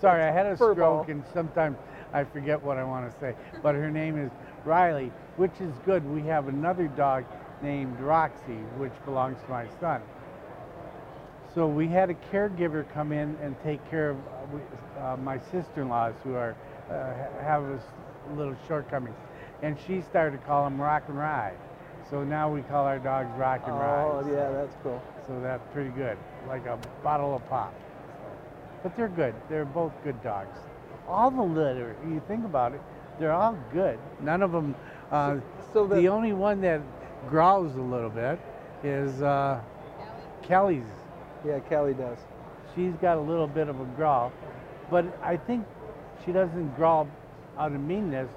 Sorry, 0.00 0.22
I 0.22 0.30
had 0.30 0.46
a 0.46 0.56
Fur 0.56 0.74
stroke, 0.74 1.08
and 1.08 1.24
sometimes 1.34 1.76
I 2.12 2.22
forget 2.24 2.62
what 2.62 2.78
I 2.78 2.84
want 2.84 3.12
to 3.12 3.20
say. 3.20 3.34
But 3.62 3.74
her 3.74 3.90
name 3.90 4.16
is 4.16 4.30
Riley, 4.64 5.10
which 5.36 5.60
is 5.60 5.72
good. 5.84 6.08
We 6.08 6.22
have 6.22 6.46
another 6.46 6.86
dog 6.86 7.24
named 7.60 7.98
Roxy, 7.98 8.58
which 8.76 8.92
belongs 9.04 9.38
to 9.44 9.50
my 9.50 9.66
son. 9.80 10.00
So 11.54 11.66
we 11.66 11.88
had 11.88 12.10
a 12.10 12.14
caregiver 12.32 12.88
come 12.92 13.10
in 13.10 13.36
and 13.42 13.56
take 13.64 13.84
care 13.90 14.10
of 14.10 14.16
uh, 14.96 15.00
uh, 15.00 15.16
my 15.16 15.38
sister-in-laws 15.50 16.14
who 16.22 16.34
are 16.34 16.54
uh, 16.88 17.42
have 17.42 17.64
a 17.64 17.80
little 18.36 18.54
shortcomings, 18.68 19.16
and 19.62 19.76
she 19.86 20.02
started 20.02 20.38
to 20.38 20.44
call 20.46 20.64
them 20.64 20.80
Rock 20.80 21.04
and 21.08 21.18
Ride. 21.18 21.56
So 22.10 22.24
now 22.24 22.50
we 22.50 22.62
call 22.62 22.86
our 22.86 22.98
dogs 22.98 23.28
Rock 23.38 23.62
and 23.66 23.74
Ride. 23.78 24.04
Oh, 24.10 24.30
yeah, 24.30 24.50
that's 24.50 24.74
cool. 24.82 25.02
So 25.26 25.38
that's 25.42 25.62
pretty 25.74 25.90
good, 25.90 26.16
like 26.48 26.64
a 26.66 26.78
bottle 27.02 27.36
of 27.36 27.46
pop. 27.48 27.74
But 28.82 28.96
they're 28.96 29.08
good. 29.08 29.34
They're 29.50 29.64
both 29.66 29.92
good 30.04 30.22
dogs. 30.22 30.56
All 31.06 31.30
the 31.30 31.42
litter, 31.42 31.96
you 32.06 32.22
think 32.26 32.44
about 32.44 32.72
it, 32.72 32.80
they're 33.18 33.32
all 33.32 33.58
good. 33.72 33.98
None 34.20 34.42
of 34.42 34.52
them. 34.52 34.74
Uh, 35.10 35.38
So 35.72 35.86
the, 35.86 35.96
the- 35.96 36.08
only 36.08 36.32
one 36.32 36.60
that 36.62 36.80
growls 37.28 37.74
a 37.76 37.80
little 37.80 38.10
bit 38.10 38.38
is 38.82 39.20
uh, 39.22 39.60
Kelly's. 40.42 40.84
Yeah, 41.44 41.58
Kelly 41.60 41.94
does. 41.94 42.18
She's 42.74 42.94
got 43.02 43.16
a 43.18 43.20
little 43.20 43.46
bit 43.46 43.68
of 43.68 43.80
a 43.80 43.84
growl, 43.96 44.32
but 44.90 45.04
I 45.22 45.36
think 45.36 45.66
she 46.24 46.32
doesn't 46.32 46.74
growl 46.76 47.08
out 47.58 47.72
of 47.72 47.80
meanness. 47.80 48.28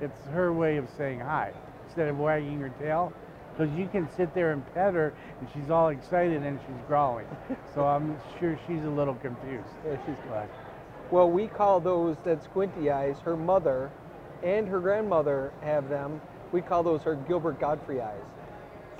It's 0.00 0.18
her 0.32 0.52
way 0.52 0.78
of 0.78 0.88
saying 0.96 1.20
hi 1.20 1.52
instead 1.90 2.08
of 2.08 2.18
wagging 2.18 2.60
her 2.60 2.68
tail. 2.80 3.12
Because 3.56 3.74
you 3.76 3.88
can 3.88 4.08
sit 4.16 4.32
there 4.32 4.52
and 4.52 4.64
pet 4.74 4.94
her, 4.94 5.12
and 5.40 5.48
she's 5.52 5.70
all 5.70 5.88
excited 5.88 6.42
and 6.44 6.58
she's 6.66 6.86
growling. 6.86 7.26
so 7.74 7.84
I'm 7.84 8.16
sure 8.38 8.58
she's 8.66 8.82
a 8.84 8.88
little 8.90 9.14
confused. 9.16 9.66
Yeah, 9.84 9.96
she's 10.06 10.14
But 10.30 10.48
Well, 11.10 11.28
we 11.28 11.48
call 11.48 11.80
those 11.80 12.16
that 12.24 12.42
squinty 12.44 12.90
eyes. 12.90 13.18
Her 13.24 13.36
mother 13.36 13.90
and 14.44 14.68
her 14.68 14.78
grandmother 14.78 15.52
have 15.62 15.88
them. 15.88 16.20
We 16.52 16.62
call 16.62 16.82
those 16.84 17.02
her 17.02 17.16
Gilbert 17.16 17.58
Gottfried 17.60 18.00
eyes. 18.00 18.22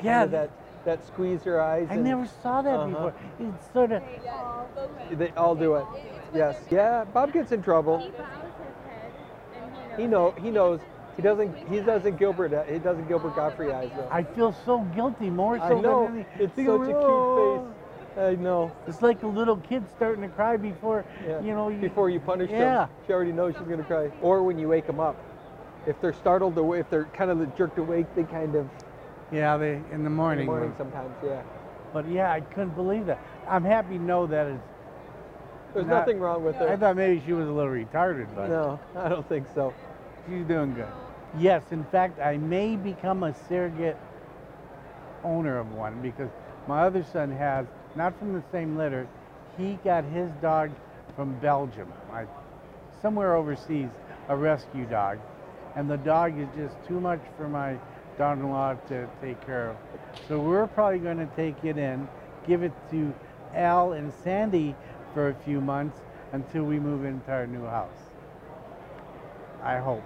Yeah, 0.02 0.22
Kinda 0.24 0.36
that 0.36 0.50
that 0.84 1.06
squeeze 1.06 1.44
her 1.44 1.60
eyes. 1.60 1.86
I 1.90 1.94
and 1.94 2.04
never 2.04 2.26
saw 2.42 2.62
that 2.62 2.74
Uh-huh. 2.80 2.86
before. 2.88 3.14
It's 3.38 3.72
sort 3.72 3.92
of 3.92 4.02
They 5.12 5.30
all 5.36 5.54
do 5.54 5.76
it. 5.76 5.84
Yes. 6.34 6.56
Yeah. 6.70 7.04
Bob 7.04 7.32
gets 7.32 7.52
in 7.52 7.62
trouble. 7.62 7.98
He 7.98 8.08
bows 8.10 8.18
his 8.18 8.90
head 8.90 9.12
and 9.92 10.00
He 10.00 10.06
know. 10.06 10.32
He 10.32 10.50
knows. 10.50 10.80
He 11.20 11.24
doesn't. 11.28 11.54
He 11.68 11.80
doesn't 11.80 12.16
Gilbert. 12.18 12.66
He 12.66 12.78
doesn't 12.78 13.06
Gilbert 13.06 13.36
Gottfried 13.36 13.70
eyes 13.72 13.90
though. 13.94 14.08
I 14.10 14.22
feel 14.22 14.54
so 14.64 14.78
guilty, 14.96 15.28
more 15.28 15.58
so 15.58 15.64
I 15.64 15.80
know. 15.82 16.06
than 16.06 16.14
any. 16.20 16.26
It's 16.44 16.56
such 16.56 16.64
a 16.66 16.78
cute 16.78 16.96
"Oh." 16.96 17.66
face. 18.14 18.18
I 18.18 18.34
know. 18.36 18.72
It's 18.86 19.02
like 19.02 19.22
a 19.22 19.26
little 19.26 19.58
kid 19.58 19.84
starting 19.96 20.22
to 20.22 20.28
cry 20.30 20.56
before 20.56 21.04
Yeah. 21.28 21.40
you 21.42 21.52
know. 21.52 21.68
You, 21.68 21.76
Before 21.78 22.08
you 22.08 22.20
punish 22.20 22.48
Yeah. 22.50 22.58
them, 22.86 22.88
she 23.06 23.12
already 23.12 23.32
knows 23.32 23.54
she's 23.58 23.68
gonna 23.68 23.82
cry. 23.84 24.10
Or 24.22 24.42
when 24.42 24.58
you 24.58 24.66
wake 24.68 24.86
them 24.86 24.98
up, 24.98 25.16
if 25.86 26.00
they're 26.00 26.14
startled 26.14 26.56
away, 26.56 26.78
if 26.80 26.88
they're 26.88 27.04
kind 27.12 27.30
of 27.30 27.54
jerked 27.54 27.76
awake, 27.78 28.06
they 28.14 28.22
kind 28.24 28.54
of 28.54 28.66
yeah, 29.30 29.58
they 29.58 29.74
in 29.74 29.82
the 29.90 29.94
in 29.96 30.04
the 30.04 30.10
morning. 30.10 30.46
morning 30.46 30.72
sometimes. 30.78 31.14
Yeah. 31.22 31.42
But 31.92 32.08
yeah, 32.08 32.32
I 32.32 32.40
couldn't 32.40 32.74
believe 32.76 33.04
that. 33.06 33.18
I'm 33.46 33.64
happy 33.64 33.98
to 33.98 34.02
know 34.02 34.26
that 34.26 34.46
it's. 34.46 34.62
There's 35.74 35.86
Not- 35.86 35.98
nothing 35.98 36.18
wrong 36.18 36.42
with 36.46 36.56
her. 36.56 36.66
I 36.70 36.76
thought 36.76 36.96
maybe 36.96 37.22
she 37.26 37.34
was 37.34 37.46
a 37.46 37.52
little 37.52 37.70
retarded, 37.70 38.26
but 38.34 38.48
No, 38.48 38.80
I 38.96 39.10
don't 39.10 39.28
think 39.28 39.46
so. 39.54 39.74
she's 40.26 40.46
doing 40.46 40.72
good. 40.74 40.88
Yes, 41.38 41.62
in 41.70 41.84
fact, 41.84 42.20
I 42.20 42.36
may 42.36 42.76
become 42.76 43.22
a 43.22 43.34
surrogate 43.48 43.96
owner 45.22 45.58
of 45.58 45.72
one 45.72 46.00
because 46.02 46.30
my 46.66 46.82
other 46.82 47.04
son 47.04 47.30
has, 47.30 47.66
not 47.94 48.18
from 48.18 48.32
the 48.32 48.42
same 48.50 48.76
litter, 48.76 49.08
he 49.56 49.78
got 49.84 50.04
his 50.04 50.30
dog 50.42 50.70
from 51.14 51.34
Belgium, 51.40 51.92
I, 52.12 52.26
somewhere 53.02 53.36
overseas, 53.36 53.90
a 54.28 54.36
rescue 54.36 54.86
dog. 54.86 55.18
And 55.76 55.88
the 55.88 55.98
dog 55.98 56.38
is 56.38 56.48
just 56.56 56.74
too 56.86 57.00
much 57.00 57.20
for 57.36 57.48
my 57.48 57.78
daughter 58.18 58.40
in 58.40 58.50
law 58.50 58.74
to 58.88 59.08
take 59.20 59.44
care 59.46 59.70
of. 59.70 59.76
So 60.28 60.40
we're 60.40 60.66
probably 60.66 60.98
going 60.98 61.18
to 61.18 61.30
take 61.36 61.64
it 61.64 61.78
in, 61.78 62.08
give 62.46 62.62
it 62.62 62.72
to 62.90 63.14
Al 63.54 63.92
and 63.92 64.12
Sandy 64.24 64.74
for 65.14 65.28
a 65.28 65.34
few 65.34 65.60
months 65.60 65.98
until 66.32 66.64
we 66.64 66.78
move 66.78 67.04
into 67.04 67.30
our 67.30 67.46
new 67.46 67.64
house. 67.64 67.98
I 69.62 69.78
hope. 69.78 70.02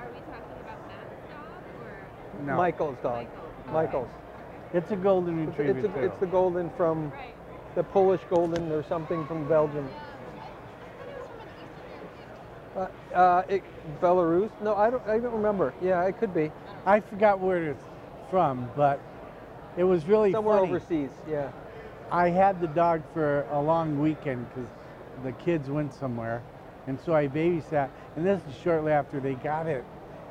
Are 0.00 0.08
we 0.10 0.18
talking 0.20 0.58
about 0.60 0.86
Matt's 0.88 1.14
dog 1.30 1.62
or 1.82 2.06
No. 2.42 2.56
Michael's 2.56 2.96
dog. 3.02 3.26
Michael? 3.66 3.72
Michael's. 3.72 4.08
It's 4.72 4.90
a 4.90 4.96
golden 4.96 5.48
It's, 5.48 5.56
retriever 5.58 5.78
it's, 5.78 5.88
a- 5.88 5.92
too. 6.00 6.04
it's 6.06 6.20
the 6.20 6.26
golden 6.26 6.70
from 6.76 7.12
the 7.74 7.82
Polish 7.84 8.20
golden 8.28 8.70
or 8.72 8.82
something 8.84 9.26
from 9.26 9.48
Belgium. 9.48 9.88
Uh, 12.76 12.88
uh, 13.14 13.42
it, 13.48 13.62
Belarus? 14.00 14.50
No, 14.60 14.74
I 14.74 14.90
don't. 14.90 15.06
I 15.06 15.18
don't 15.18 15.32
remember. 15.32 15.72
Yeah, 15.80 16.02
it 16.04 16.18
could 16.18 16.34
be 16.34 16.50
I 16.84 16.98
forgot 17.00 17.38
where 17.38 17.70
it's 17.70 17.84
from, 18.30 18.68
but 18.74 19.00
it 19.76 19.84
was 19.84 20.06
really 20.06 20.32
somewhere 20.32 20.58
funny. 20.58 20.70
overseas. 20.70 21.10
Yeah. 21.28 21.50
I 22.10 22.30
had 22.30 22.60
the 22.60 22.66
dog 22.66 23.02
for 23.12 23.42
a 23.52 23.60
long 23.60 24.00
weekend 24.00 24.46
because 24.48 24.68
the 25.22 25.32
kids 25.32 25.70
went 25.70 25.94
somewhere, 25.94 26.42
and 26.88 26.98
so 27.00 27.14
I 27.14 27.28
babysat. 27.28 27.90
And 28.16 28.26
this 28.26 28.40
is 28.48 28.56
shortly 28.62 28.90
after 28.92 29.20
they 29.20 29.34
got 29.34 29.66
it, 29.68 29.84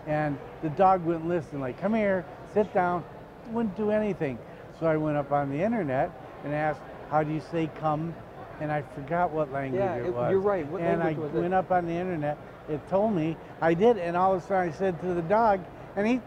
and 0.07 0.37
the 0.61 0.69
dog 0.69 1.03
wouldn't 1.05 1.27
listen. 1.27 1.59
Like, 1.59 1.79
come 1.79 1.93
here, 1.93 2.25
sit 2.53 2.73
down. 2.73 3.03
Wouldn't 3.51 3.75
do 3.75 3.91
anything. 3.91 4.37
So 4.79 4.85
I 4.87 4.97
went 4.97 5.17
up 5.17 5.31
on 5.31 5.49
the 5.49 5.61
internet 5.61 6.11
and 6.43 6.53
asked, 6.53 6.81
"How 7.09 7.23
do 7.23 7.31
you 7.31 7.41
say 7.51 7.69
come?" 7.79 8.13
And 8.61 8.71
I 8.71 8.81
forgot 8.95 9.31
what 9.31 9.51
language 9.51 9.81
Yeah, 9.81 9.95
it 9.95 10.05
it- 10.07 10.13
was. 10.13 10.31
you're 10.31 10.39
right. 10.39 10.65
What 10.67 10.81
and 10.81 11.03
I 11.03 11.13
went 11.13 11.53
up 11.53 11.71
on 11.71 11.85
the 11.85 11.93
internet. 11.93 12.37
It 12.69 12.79
told 12.89 13.13
me. 13.13 13.35
I 13.61 13.73
did, 13.73 13.97
and 13.97 14.15
all 14.15 14.33
of 14.33 14.41
a 14.43 14.45
sudden 14.45 14.69
I 14.69 14.71
said 14.71 14.99
to 15.01 15.13
the 15.13 15.21
dog, 15.23 15.59
and 15.95 16.07
he. 16.07 16.21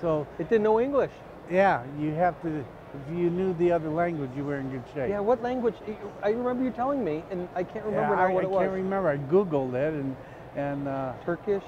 So 0.00 0.26
It 0.38 0.48
didn't 0.48 0.64
know 0.64 0.80
English. 0.80 1.12
yeah, 1.50 1.82
you 1.98 2.12
have 2.14 2.40
to. 2.42 2.48
If 2.48 3.16
you 3.16 3.30
knew 3.30 3.54
the 3.54 3.72
other 3.72 3.88
language, 3.88 4.30
you 4.36 4.44
were 4.44 4.56
in 4.56 4.70
good 4.70 4.82
shape. 4.92 5.08
Yeah. 5.08 5.20
What 5.20 5.42
language? 5.42 5.76
I 6.22 6.30
remember 6.30 6.62
you 6.64 6.70
telling 6.70 7.02
me, 7.02 7.24
and 7.30 7.48
I 7.54 7.62
can't 7.62 7.86
remember 7.86 8.14
Yeah, 8.14 8.20
now 8.22 8.26
I, 8.28 8.32
what 8.34 8.44
I 8.44 8.46
it 8.46 8.50
was. 8.50 8.58
I 8.58 8.64
can't 8.64 8.74
remember. 8.76 9.08
I 9.08 9.16
googled 9.18 9.74
it, 9.74 9.94
and 9.94 10.16
and 10.56 10.88
uh, 10.88 11.12
Turkish 11.24 11.62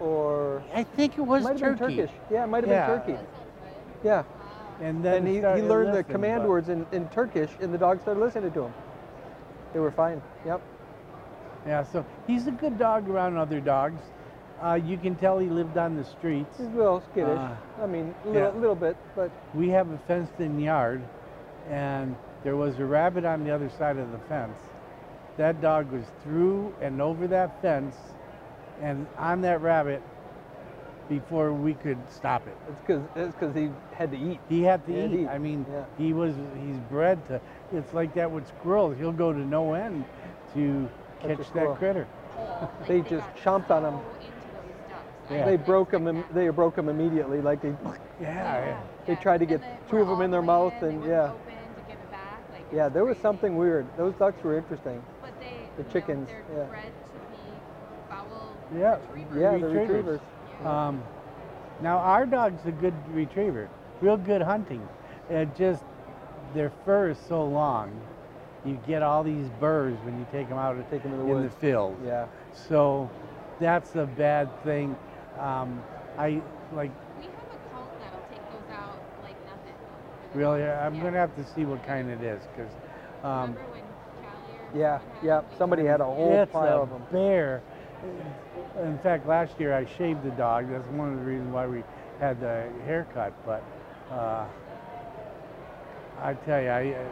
or 0.00 0.62
I 0.74 0.82
think 0.84 1.18
it 1.18 1.22
was 1.22 1.44
might 1.44 1.58
have 1.58 1.78
been 1.78 1.88
Turkish. 1.88 2.10
Yeah, 2.30 2.44
it 2.44 2.48
might 2.48 2.64
have 2.64 2.70
Yeah. 2.70 2.96
been 2.98 3.16
Turkey. 3.16 3.26
Yeah. 4.04 4.22
And 4.80 5.02
then 5.04 5.26
And 5.26 5.28
he, 5.28 5.34
he 5.36 5.66
learned 5.66 5.94
the 5.94 6.04
command 6.04 6.42
but- 6.42 6.48
words 6.50 6.68
in, 6.68 6.86
in 6.92 7.08
Turkish, 7.08 7.50
and 7.60 7.72
the 7.72 7.78
dog 7.78 8.00
started 8.02 8.20
listening 8.20 8.52
to 8.52 8.64
him. 8.64 8.74
They 9.72 9.80
were 9.80 9.90
fine. 9.90 10.20
Yep. 10.44 10.60
Yeah, 11.66 11.82
so 11.84 12.04
he's 12.26 12.46
a 12.46 12.50
good 12.52 12.78
dog 12.78 13.08
around 13.08 13.36
other 13.36 13.60
dogs. 13.60 14.00
Uh, 14.62 14.74
you 14.74 14.96
can 14.96 15.16
tell 15.16 15.38
he 15.38 15.48
lived 15.48 15.76
on 15.76 15.96
the 15.96 16.04
streets. 16.04 16.56
He's 16.58 16.66
a 16.68 16.70
little 16.70 17.02
skittish. 17.12 17.38
Uh, 17.38 17.54
I 17.82 17.86
mean, 17.86 18.14
a 18.24 18.28
little, 18.28 18.54
yeah. 18.54 18.60
little 18.60 18.74
bit, 18.76 18.96
but 19.14 19.30
We 19.54 19.68
have 19.70 19.90
a 19.90 19.98
fenced-in 20.06 20.60
yard, 20.60 21.02
and 21.68 22.14
there 22.44 22.56
was 22.56 22.78
a 22.78 22.84
rabbit 22.84 23.24
on 23.24 23.44
the 23.44 23.50
other 23.50 23.68
side 23.68 23.96
of 23.98 24.12
the 24.12 24.18
fence. 24.28 24.58
That 25.36 25.60
dog 25.60 25.90
was 25.90 26.04
through 26.22 26.72
and 26.80 27.02
over 27.02 27.26
that 27.26 27.60
fence, 27.60 27.96
and 28.80 29.06
on 29.18 29.40
that 29.42 29.60
rabbit 29.62 30.02
before 31.08 31.52
we 31.52 31.74
could 31.74 31.98
stop 32.10 32.46
it. 32.48 32.56
it's 32.68 32.80
because 32.80 33.02
it's 33.14 33.34
because 33.34 33.54
he 33.54 33.70
had 33.94 34.10
to 34.10 34.18
eat. 34.18 34.40
He 34.48 34.62
had 34.62 34.84
to 34.86 34.92
Yeah, 34.92 35.04
eat. 35.04 35.10
he- 35.20 35.28
I 35.28 35.38
mean, 35.38 35.64
yeah. 35.70 35.84
he 35.96 36.12
was 36.12 36.34
he's 36.60 36.78
bred 36.90 37.24
to. 37.28 37.40
It's 37.72 37.92
like 37.94 38.12
that 38.14 38.30
with 38.30 38.46
squirrels. 38.48 38.96
He'll 38.98 39.12
go 39.12 39.32
to 39.32 39.38
no 39.38 39.74
end 39.74 40.04
to 40.54 40.88
Catch 41.20 41.38
catch 41.38 41.52
that 41.52 41.76
critter. 41.76 42.06
They 42.88 43.00
just 43.02 43.26
chomped 43.36 43.70
on 43.70 43.84
him. 43.84 44.00
Yeah. 45.30 45.44
They 45.44 45.56
broke 45.56 45.92
him. 45.92 46.06
im- 46.06 46.24
They 46.32 46.48
broke 46.50 46.76
him 46.78 46.88
immediately. 46.88 47.40
Like 47.40 47.60
they, 47.62 47.74
Yeah, 48.20 48.80
They 49.06 49.14
tried 49.16 49.38
to 49.38 49.46
get 49.46 49.60
two 49.90 49.98
of 49.98 50.08
them 50.08 50.20
in 50.22 50.30
their 50.30 50.42
mouth 50.42 50.74
and- 50.82 51.04
yeah. 51.04 51.24
Open 51.32 51.36
to 51.74 51.80
give 51.88 51.98
it 51.98 52.10
back. 52.10 52.38
Like, 52.52 52.64
yeah, 52.72 52.86
it's 52.86 52.94
there 52.94 53.04
was 53.04 53.16
something 53.18 53.56
weird. 53.56 53.86
Those 53.96 54.14
ducks 54.14 54.42
were 54.42 54.56
interesting. 54.56 55.02
But 55.22 55.38
they, 55.40 55.46
the 55.76 55.82
you 55.82 55.84
know, 55.88 55.92
chickens, 55.92 56.28
they're 56.28 56.44
yeah. 56.56 56.64
bred 56.64 56.84
to 56.84 57.18
be 57.30 57.42
foul 58.08 58.55
yeah, 58.74 58.96
retrievers. 59.12 59.40
Yeah, 59.40 59.50
the 59.58 59.66
Retrievers. 59.66 59.86
retrievers. 59.86 60.20
Um, 60.66 61.02
now 61.80 61.98
our 61.98 62.26
dog's 62.26 62.64
a 62.66 62.72
good 62.72 62.94
retriever, 63.12 63.68
real 64.00 64.16
good 64.16 64.42
hunting. 64.42 64.86
It 65.28 65.54
just 65.56 65.82
their 66.54 66.70
fur 66.84 67.10
is 67.10 67.18
so 67.28 67.44
long, 67.44 68.00
you 68.64 68.78
get 68.86 69.02
all 69.02 69.22
these 69.22 69.48
burrs 69.60 69.98
when 70.04 70.18
you 70.18 70.26
take 70.32 70.48
them 70.48 70.58
out 70.58 70.76
Take 70.90 71.04
'em 71.04 71.12
in 71.12 71.18
the 71.18 71.22
in 71.24 71.28
the 71.28 71.34
woods. 71.42 71.54
field. 71.56 71.96
Yeah. 72.04 72.26
So 72.52 73.10
that's 73.60 73.94
a 73.96 74.06
bad 74.06 74.48
thing. 74.62 74.96
Um, 75.38 75.82
I 76.18 76.40
like 76.72 76.90
We 77.18 77.24
have 77.24 77.32
a 77.34 77.74
cult 77.74 77.90
that'll 78.00 78.20
take 78.30 78.40
those 78.50 78.74
out 78.74 78.96
like 79.22 79.36
nothing. 79.44 79.74
really. 80.34 80.62
I'm 80.64 80.94
Yeah. 80.94 81.02
gonna 81.02 81.18
have 81.18 81.34
to 81.36 81.44
see 81.44 81.64
what 81.64 81.82
kind 81.84 82.08
it 82.10 82.22
is 82.22 82.42
because. 82.54 82.72
Um, 83.22 83.50
Remember 83.54 83.60
when 83.72 83.82
Callie 84.72 84.80
Yeah. 84.80 84.98
someone 84.98 85.16
Yeah. 85.22 85.40
Somebody 85.58 85.84
had 85.84 86.00
a 86.00 86.04
whole 86.04 86.32
it's 86.32 86.52
pile 86.52 86.78
a 86.78 86.82
of 86.82 86.90
them. 86.90 87.02
bear. 87.12 87.62
In 88.82 88.98
fact, 88.98 89.26
last 89.26 89.58
year 89.58 89.74
I 89.74 89.86
shaved 89.86 90.22
the 90.22 90.30
dog. 90.30 90.70
That's 90.70 90.86
one 90.88 91.12
of 91.12 91.18
the 91.18 91.24
reasons 91.24 91.52
why 91.52 91.66
we 91.66 91.82
had 92.20 92.40
the 92.40 92.68
haircut. 92.84 93.32
But 93.44 93.62
uh, 94.10 94.44
I 96.20 96.34
tell 96.34 96.60
you, 96.60 96.68
I, 96.68 96.90
uh, 96.92 97.04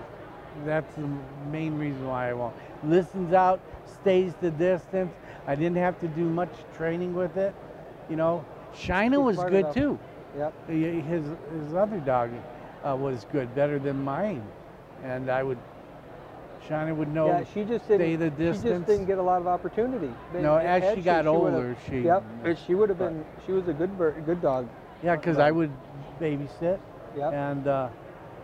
that's 0.64 0.95
the 0.95 1.09
main 1.51 1.78
reason 1.78 2.07
why 2.07 2.30
I 2.30 2.32
won't. 2.35 2.55
Listens 2.85 3.32
out, 3.32 3.61
stays 3.87 4.35
the 4.41 4.51
distance. 4.51 5.12
I 5.47 5.55
didn't 5.55 5.76
have 5.76 5.99
to 6.01 6.09
do 6.09 6.24
much 6.24 6.53
training 6.76 7.14
with 7.14 7.37
it. 7.37 7.55
You 8.09 8.16
know, 8.16 8.45
Shina 8.74 9.22
was 9.22 9.37
good 9.37 9.72
too. 9.72 9.99
Yep. 10.37 10.68
His 10.68 11.24
his 11.53 11.74
other 11.74 12.01
dog 12.01 12.30
uh, 12.82 12.97
was 12.97 13.26
good, 13.32 13.55
better 13.55 13.78
than 13.78 14.03
mine, 14.03 14.43
and 15.03 15.30
I 15.30 15.43
would. 15.43 15.59
Shina 16.69 16.95
would 16.97 17.12
know. 17.12 17.27
yeah, 17.27 17.45
she 17.53 17.65
just 17.65 17.85
stay 17.85 17.99
didn't. 17.99 18.37
the 18.37 18.45
She 18.45 18.51
just 18.51 18.62
distance. 18.62 18.87
didn't 18.87 19.07
get 19.07 19.19
a 19.19 19.23
lot 19.23 19.41
of 19.41 19.47
opportunity. 19.47 20.12
They- 20.33 20.43
No, 20.43 20.57
as 20.57 20.95
she 20.95 21.03
got 21.03 21.25
would've- 21.25 21.45
older, 21.55 21.77
she- 21.89 22.01
Yep. 22.01 22.25
She 22.67 22.75
would 22.75 22.89
have 22.89 22.99
been. 22.99 23.25
She 23.47 23.53
was 23.53 23.69
a 23.69 23.73
good 23.73 23.97
bird, 23.99 24.25
good 24.27 24.41
dog. 24.41 24.67
Yeah, 25.03 25.17
because 25.17 25.39
I 25.39 25.51
would 25.51 25.71
babysit, 26.21 26.79
Yep. 27.17 27.33
and 27.33 27.67
uh, 27.69 27.89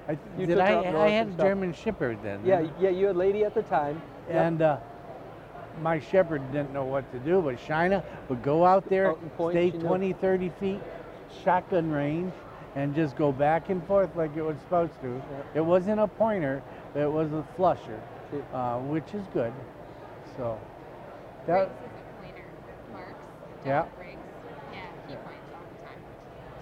I, 0.09 0.19
You 0.39 0.47
did 0.47 0.59
I, 0.59 0.81
I 1.05 1.09
had 1.09 1.29
a. 1.29 1.43
German 1.43 1.73
Shepherd 1.73 2.19
then. 2.23 2.41
Yeah. 2.45 2.67
Yeah. 2.79 2.91
You 2.91 3.07
had 3.07 3.17
a 3.17 3.19
lady 3.19 3.45
at 3.45 3.55
the 3.55 3.63
time. 3.63 4.01
Yep. 4.29 4.37
and 4.37 4.63
uh, 4.63 4.77
my 5.83 5.99
Shepherd 5.99 6.43
didn't 6.53 6.73
know 6.73 6.85
what 6.85 7.11
to 7.13 7.19
do, 7.21 7.41
but 7.41 7.57
Shina 7.57 8.03
would 8.29 8.43
go 8.43 8.65
out 8.67 8.89
there, 8.89 9.11
Out 9.11 9.37
point, 9.37 9.55
stay 9.55 9.71
she 9.71 9.79
knew. 9.79 9.87
20, 9.87 10.13
30 10.15 10.49
feet, 10.61 10.81
shotgun 11.43 11.91
range, 11.91 12.33
and 12.77 12.95
just 12.95 13.17
go 13.17 13.33
back 13.33 13.71
and 13.71 13.85
forth 13.87 14.15
like 14.15 14.37
it 14.37 14.43
was 14.43 14.57
supposed 14.59 14.93
to. 15.03 15.23
It 15.55 15.65
wasn't 15.65 16.01
a 16.01 16.07
pointer, 16.07 16.63
it 16.95 17.11
was 17.11 17.33
a 17.33 17.45
flusher, 17.57 18.01
uh, 18.53 18.79
which 18.79 19.15
is 19.15 19.27
good. 19.33 19.53
So 20.37 20.59
Briggs 21.47 21.69
that, 21.69 21.77
is. 22.27 22.93
Marks. 22.93 23.15
Yeah. 23.65 23.85
Yeah, 24.73 24.81
he 25.09 25.15
points 25.15 25.29
all 25.55 25.63
the 25.71 25.87
time. 25.87 25.99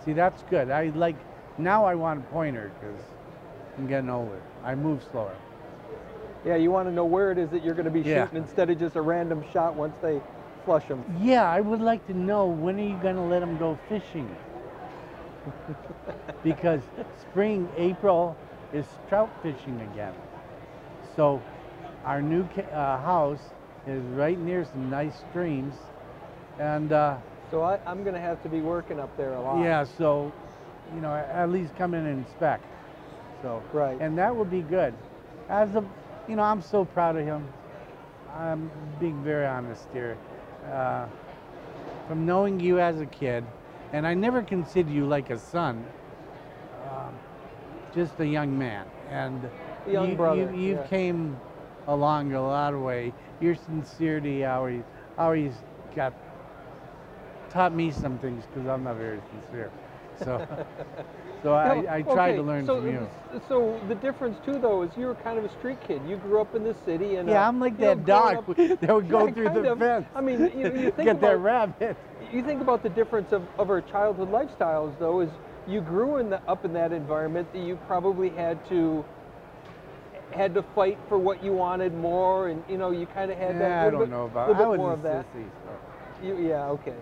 see, 0.05 0.13
that's 0.13 0.43
good. 0.45 0.71
I 0.71 0.89
like 0.95 1.17
now. 1.59 1.85
I 1.85 1.95
want 1.95 2.21
a 2.21 2.23
pointer 2.33 2.73
because 2.81 3.01
I'm 3.77 3.87
getting 3.87 4.11
older. 4.11 4.41
I 4.65 4.75
move 4.75 5.03
slower. 5.11 5.35
Yeah, 6.45 6.57
you 6.57 6.71
want 6.71 6.89
to 6.89 6.93
know 6.93 7.05
where 7.05 7.33
it 7.33 7.39
is 7.39 7.51
that 7.51 7.65
you're 7.65 7.75
going 7.75 7.85
to 7.85 7.91
be 7.91 8.01
Yeah. 8.01 8.25
shooting 8.25 8.39
instead 8.39 8.71
of 8.71 8.79
just 8.79 8.97
a 8.97 9.03
random 9.03 9.45
shot 9.53 9.75
once 9.75 9.95
they 10.01 10.21
flush 10.65 10.87
them. 10.87 11.05
Yeah, 11.21 11.49
I 11.51 11.61
would 11.61 11.81
like 11.81 12.07
to 12.07 12.15
know 12.15 12.47
when 12.47 12.79
are 12.79 12.83
you 12.83 12.97
going 13.03 13.17
to 13.17 13.23
let 13.23 13.41
them 13.41 13.59
go 13.59 13.79
fishing? 13.89 14.35
because 16.43 16.81
spring, 17.21 17.69
April 17.77 18.37
is 18.73 18.87
trout 19.09 19.31
fishing 19.43 19.81
again. 19.93 20.15
So 21.17 21.43
our 22.05 22.23
new 22.23 22.47
ca- 22.55 22.63
uh, 22.73 22.99
house 23.01 23.41
is 23.87 24.03
right 24.17 24.39
near 24.39 24.65
some 24.65 24.91
nice 24.91 25.17
streams, 25.31 25.75
and 26.59 26.93
uh, 26.93 27.17
So 27.51 27.63
I, 27.63 27.79
I'm 27.87 28.03
going 28.03 28.15
to 28.15 28.21
have 28.21 28.43
to 28.43 28.49
be 28.49 28.61
working 28.61 28.99
up 29.01 29.17
there 29.17 29.35
a 29.35 29.41
lot. 29.43 29.63
yeah, 29.65 29.85
so 29.85 30.33
you 30.95 31.01
know 31.01 31.15
at 31.15 31.51
least 31.51 31.75
come 31.77 31.95
in 31.95 32.05
and 32.07 32.19
inspect. 32.27 32.65
So 33.43 33.63
Right. 33.73 33.99
and 34.01 34.19
that 34.19 34.35
would 34.35 34.51
be 34.51 34.63
good. 34.63 34.95
As 35.49 35.75
a, 35.75 35.85
you 36.29 36.37
know, 36.37 36.43
I'm 36.43 36.61
so 36.61 36.85
proud 36.85 37.17
of 37.17 37.25
him. 37.25 37.49
I'm 38.37 38.71
being 39.01 39.23
very 39.25 39.47
honest 39.47 39.87
here. 39.93 40.19
Uh, 40.71 41.07
from 42.07 42.27
knowing 42.27 42.61
you 42.61 42.81
as 42.81 43.01
a 43.01 43.07
kid, 43.07 43.45
and 43.93 44.07
I 44.07 44.15
never 44.15 44.43
considered 44.43 44.93
you 44.93 45.07
like 45.07 45.31
a 45.31 45.39
son, 45.39 45.87
um, 46.85 47.15
just 47.95 48.19
a 48.21 48.27
young 48.27 48.57
man. 48.59 48.87
And 49.11 49.51
A 49.87 49.91
young 49.91 50.09
you, 50.11 50.17
brother, 50.17 50.53
You, 50.53 50.59
you 50.59 50.75
yeah. 50.75 50.87
came 50.89 51.41
along 51.87 52.33
a 52.33 52.43
lot 52.43 52.75
of 52.75 52.81
way. 52.81 53.13
Your 53.41 53.55
sincerity 53.55 54.45
always, 54.45 54.85
always 55.19 55.53
got 55.95 56.13
taught 57.51 57.73
me 57.75 57.91
some 57.91 58.19
things 58.19 58.45
because 58.47 58.69
I'm 58.69 58.85
not 58.85 58.97
very 58.97 59.21
sincere. 59.31 59.71
So, 60.17 60.43
so 61.43 61.55
I, 61.55 61.69
No, 61.69 61.97
I 61.99 62.03
try 62.03 62.33
okay, 62.33 62.37
to 62.37 62.43
learn 62.43 62.67
so, 62.67 62.77
from 62.77 62.89
you. 62.89 63.09
So 63.49 63.81
the 63.89 63.95
difference 63.95 64.39
too, 64.45 64.59
though, 64.59 64.83
is 64.83 64.97
you 64.97 65.07
were 65.07 65.15
kind 65.15 65.39
of 65.39 65.45
a 65.45 65.49
street 65.59 65.81
kid. 65.87 66.03
You 66.07 66.17
grew 66.17 66.41
up 66.41 66.55
in 66.55 66.65
the 66.65 66.75
city, 66.85 67.17
and 67.17 67.29
Yeah, 67.29 67.47
uh, 67.47 67.49
I'm 67.49 67.61
like 67.61 67.79
know, 67.79 67.95
that 67.95 68.05
dog 68.05 68.39
up- 68.39 68.57
that 68.81 68.95
would 68.95 69.09
go 69.09 69.29
Yeah, 69.29 69.33
through 69.33 69.51
the 69.51 69.65
of. 69.71 69.79
fence. 69.79 70.07
I 70.15 70.21
mean, 70.21 70.51
you, 70.57 70.67
you 70.83 70.89
think 70.97 71.11
get 71.11 71.21
that 71.21 71.37
about 71.37 71.39
rabbit. 71.39 71.97
you 72.33 72.43
think 72.43 72.61
about 72.61 72.83
the 72.83 72.89
difference 72.89 73.33
of, 73.33 73.43
of 73.59 73.71
our 73.71 73.81
childhood 73.81 74.31
lifestyles, 74.31 74.99
though, 74.99 75.21
is 75.21 75.31
you 75.69 75.81
grew 75.81 76.17
in 76.17 76.31
the, 76.31 76.41
up 76.49 76.65
in 76.65 76.73
that 76.73 76.93
environment 76.93 77.53
that 77.53 77.61
you 77.61 77.77
probably 77.87 78.31
had 78.31 78.67
to 78.71 79.05
had 80.33 80.55
to 80.55 80.63
fight 80.75 80.99
for 81.09 81.19
what 81.19 81.43
you 81.43 81.53
wanted 81.53 81.95
more, 81.95 82.49
and 82.49 82.63
you 82.69 82.77
know, 82.77 82.91
you 82.91 83.07
kind 83.07 83.31
of 83.31 83.39
had 83.39 83.59
that. 83.61 83.69
Yeah, 83.69 83.81
I 83.81 83.85
little 83.87 84.01
don't 84.01 84.09
bit, 84.09 84.15
know 84.15 84.25
about. 84.27 84.49
little 84.49 84.73
I 84.73 84.77
bit 84.77 84.79
more 84.79 84.93
of 84.93 85.03
that. 85.03 85.27
You, 86.23 86.37
yeah, 86.39 86.67
okay. 86.69 86.95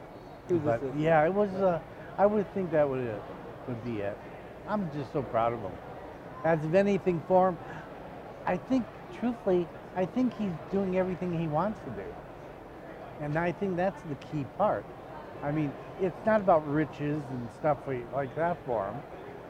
He 0.49 0.55
was 0.55 0.63
a 0.63 0.67
But 0.67 0.83
sissy. 0.83 1.03
yeah, 1.03 1.25
it 1.25 1.35
was. 1.35 1.51
Uh, 1.55 1.81
I 2.19 2.27
would 2.27 2.53
think 2.55 2.71
that 2.73 2.89
would 2.89 3.07
uh, 3.09 3.19
would 3.69 3.85
be 3.85 4.01
it. 4.01 4.17
I'm 4.69 4.91
just 4.93 5.13
so 5.13 5.23
proud 5.23 5.53
of 5.53 5.61
him. 5.61 5.73
As 6.45 6.65
of 6.65 6.75
anything 6.75 7.23
for 7.27 7.49
him, 7.51 7.59
I 8.47 8.57
think, 8.57 8.85
truthfully, 9.19 9.67
I 9.97 10.07
think 10.07 10.37
he's 10.39 10.53
doing 10.71 10.97
everything 10.97 11.37
he 11.39 11.49
wants 11.49 11.81
to 11.81 11.91
do, 11.91 12.07
and 13.21 13.37
I 13.37 13.51
think 13.53 13.77
that's 13.77 14.01
the 14.03 14.15
key 14.17 14.45
part. 14.57 14.85
I 15.43 15.53
mean, 15.53 15.73
it's 16.01 16.27
not 16.27 16.41
about 16.41 16.67
riches 16.69 17.23
and 17.31 17.49
stuff 17.59 17.79
like- 17.87 18.35
that 18.35 18.57
for 18.67 18.87
him. 18.87 18.97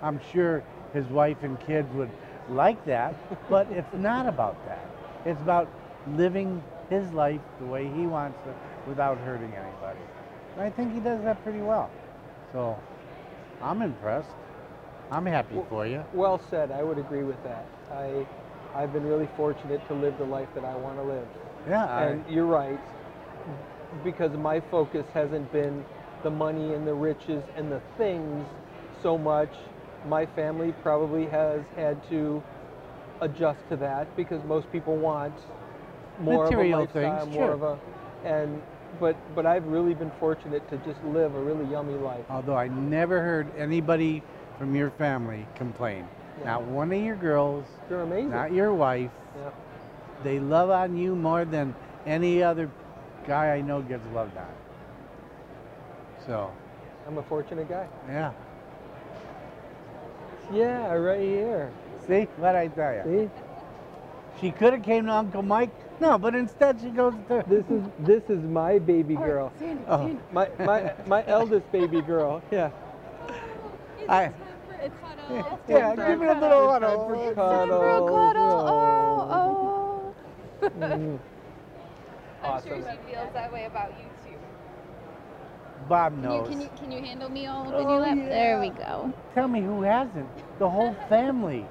I'm 0.03 0.21
sure 0.33 0.63
his 0.93 1.07
wife 1.07 1.39
and 1.43 1.59
kids 1.61 1.93
would 1.95 2.11
like 2.51 2.85
that, 2.85 3.15
but 3.51 3.71
it's 3.71 3.93
not 3.95 4.27
about 4.27 4.57
that. 4.67 4.87
It's 5.25 5.41
about 5.41 5.69
living 6.15 6.63
his 6.91 7.11
life 7.13 7.41
the 7.59 7.67
way 7.67 7.89
he 7.89 8.07
wants 8.07 8.39
to 8.45 8.55
without 8.89 9.19
hurting 9.19 9.53
anybody. 9.53 9.99
And 10.55 10.63
I 10.63 10.71
think 10.71 10.93
he 10.93 11.01
does 11.01 11.23
that 11.25 11.43
pretty 11.43 11.61
well. 11.61 11.91
So 12.53 12.79
I'm 13.61 13.83
impressed. 13.83 14.31
I'm 15.11 15.27
happy 15.27 15.57
Well- 15.57 15.67
for 15.69 15.87
you. 15.87 16.05
Well 16.13 16.41
said. 16.51 16.71
I 16.71 16.83
would 16.83 16.99
agree 16.99 17.23
with 17.25 17.43
that. 17.45 17.67
I, 17.91 18.27
I've 18.75 18.93
been 18.93 19.07
really 19.07 19.29
fortunate 19.37 19.87
to 19.89 19.95
live 19.95 20.19
the 20.19 20.25
life 20.25 20.49
that 20.55 20.65
I 20.65 20.75
want 20.77 20.99
to 20.99 21.03
live. 21.03 21.27
Yeah, 21.69 21.85
I, 21.87 22.05
And 22.05 22.25
you're 22.29 22.47
right, 22.47 22.79
because 24.05 24.33
my 24.37 24.61
focus 24.71 25.07
hasn't 25.15 25.51
been 25.53 25.85
the 26.23 26.31
money 26.31 26.75
and 26.75 26.87
the 26.87 26.95
riches 26.95 27.43
and 27.57 27.71
the 27.71 27.81
things 27.97 28.47
so 29.03 29.17
much. 29.19 29.51
My 30.09 30.27
family 30.27 30.73
probably 30.83 31.27
has 31.27 31.63
had 31.75 32.07
to 32.11 32.43
adjust 33.21 33.61
to 33.71 33.77
that 33.77 34.15
because 34.17 34.43
most 34.45 34.71
people 34.73 34.97
want 34.97 35.35
more 36.21 36.45
Material 36.45 36.83
of 36.83 36.95
a 36.97 36.99
lifestyle, 37.01 37.25
things, 37.25 37.35
more 37.35 37.47
sure. 37.47 37.53
of 37.55 37.63
a, 37.63 37.79
and 38.25 38.63
but 39.01 39.17
but 39.35 39.45
I've 39.47 39.67
really 39.67 39.95
been 39.95 40.13
fortunate 40.19 40.69
to 40.71 40.77
just 40.79 41.03
live 41.05 41.35
a 41.35 41.41
really 41.41 41.71
yummy 41.71 41.95
life. 41.95 42.25
although 42.31 42.57
I 42.57 42.69
never 42.69 43.21
heard 43.21 43.47
anybody 43.59 44.23
from 44.59 44.75
your 44.75 44.91
family 44.93 45.47
complain. 45.55 46.07
Yeah. 46.39 46.45
Not 46.53 46.63
one 46.65 46.93
of 46.93 47.03
your 47.03 47.17
girls, 47.17 47.65
You're 47.91 48.03
amazing. 48.03 48.31
not 48.31 48.53
your 48.53 48.73
wife. 48.75 49.11
yeah. 49.39 49.51
They 50.25 50.39
love 50.41 50.71
on 50.71 50.97
you 50.97 51.15
more 51.15 51.45
than 51.45 51.75
any 52.07 52.43
other 52.43 52.71
guy 53.27 53.55
I 53.55 53.61
know 53.61 53.83
gets 53.83 54.03
loved 54.15 54.37
on. 54.37 54.47
So, 56.27 56.51
I'm 57.07 57.19
a 57.19 57.23
fortunate 57.23 57.69
guy. 57.69 57.87
yeah. 58.09 58.33
Yeah, 60.53 60.93
right 60.93 61.21
here. 61.21 61.71
See 62.07 62.23
what 62.37 62.55
I 62.55 62.69
tell 62.69 62.95
you? 62.95 63.31
See, 64.37 64.41
She 64.41 64.51
could 64.53 64.73
have 64.75 64.83
came 64.85 65.07
to 65.07 65.13
Uncle 65.13 65.43
Mike. 65.43 65.71
No, 66.01 66.19
but 66.19 66.35
instead 66.37 66.81
she 66.81 66.91
goes 66.91 67.15
to. 67.29 67.43
this 67.49 67.65
is 67.71 67.83
this 68.01 68.23
is 68.29 68.43
my 68.45 68.79
baby 68.79 69.17
girl. 69.17 69.51
Sandy, 69.59 69.83
Oh. 69.89 69.99
Sandy. 69.99 70.21
My 70.31 70.49
my 70.61 70.93
my 71.07 71.27
eldest 71.27 71.71
baby 71.73 72.01
girl. 72.03 72.43
Yeah. 72.53 72.71
I, 74.09 74.31
It's 74.83 74.95
yeah, 75.69 75.97
give 75.97 76.21
me 76.21 76.27
a 76.29 76.35
little 76.35 76.69
Time 76.69 76.83
huddle. 76.83 77.09
for 77.09 77.35
Time 77.35 77.35
for 77.35 77.89
a 77.89 78.01
cuddle. 78.01 78.53
Oh, 78.69 80.15
oh. 80.63 80.69
Mm. 80.79 81.19
Mhm. 82.47 82.55
I'm 82.55 82.63
sure 82.63 82.77
Awesome. 82.77 82.91
she 82.91 82.97
feels 83.11 83.33
that 83.33 83.53
way 83.53 83.65
about 83.65 83.91
you 83.99 84.05
too. 84.25 84.37
Bob 85.89 86.21
Can 86.21 86.31
you, 86.31 86.33
knows. 86.33 86.43
can 86.43 86.61
you 86.61 86.69
can 86.77 86.93
you 86.93 87.01
handle 87.01 87.29
me 87.29 87.47
all 87.47 87.73
when 87.75 87.89
Oh, 87.89 87.95
you 87.95 88.01
left? 88.01 88.29
There 88.29 88.61
we 88.61 88.71
go. 88.71 89.13
Tell 89.35 89.49
me 89.49 89.61
who 89.61 89.83
hasn't. 89.83 90.29
The 90.59 90.69
whole 90.69 90.95
family 91.09 91.67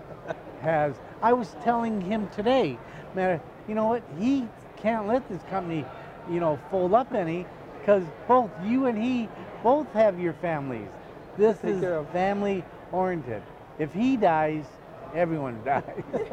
has. 0.62 0.96
I 1.22 1.34
was 1.34 1.56
telling 1.62 2.02
him 2.02 2.28
today, 2.30 2.78
man, 3.14 3.40
you 3.68 3.76
know 3.76 3.86
what? 3.86 4.04
He 4.20 4.48
can't 4.78 5.08
let 5.08 5.28
this 5.30 5.42
company, 5.44 5.86
you 6.30 6.40
know, 6.40 6.60
fold 6.70 6.94
up 6.94 7.14
any 7.14 7.46
because 7.80 8.04
both 8.28 8.52
you 8.64 8.86
and 8.86 8.98
he 8.98 9.30
both 9.64 9.92
have 9.94 10.20
your 10.20 10.34
families. 10.34 10.90
This 11.38 11.62
Take 11.62 11.64
is 11.64 11.80
care 11.80 12.04
family 12.12 12.64
oriented. 12.92 13.44
If 13.80 13.94
he 13.94 14.18
dies, 14.18 14.66
everyone 15.14 15.62
dies. 15.66 16.04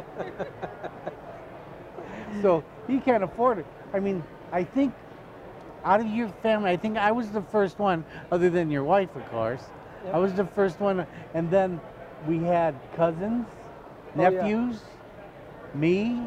so 2.43 2.65
he 2.87 2.99
can't 3.01 3.25
afford 3.25 3.59
it. 3.59 3.67
I 3.93 4.01
mean, 4.01 4.25
I 4.53 4.65
think 4.65 4.95
out 5.85 6.01
of 6.01 6.07
your 6.07 6.29
family, 6.43 6.71
I 6.71 6.77
think 6.77 6.97
I 6.97 7.11
was 7.13 7.31
the 7.31 7.43
first 7.43 7.79
one, 7.79 8.05
other 8.31 8.51
than 8.51 8.71
your 8.71 8.85
wife, 8.85 9.15
of 9.17 9.29
course. 9.31 9.63
Yep. 10.05 10.15
I 10.15 10.19
was 10.19 10.33
the 10.35 10.45
first 10.45 10.79
one, 10.81 11.07
and 11.35 11.51
then 11.51 11.81
we 12.29 12.39
had 12.39 12.75
cousins, 12.97 13.47
Oh, 14.17 14.21
yeah. 14.21 14.29
nephews, 14.31 14.81
me, 15.75 16.21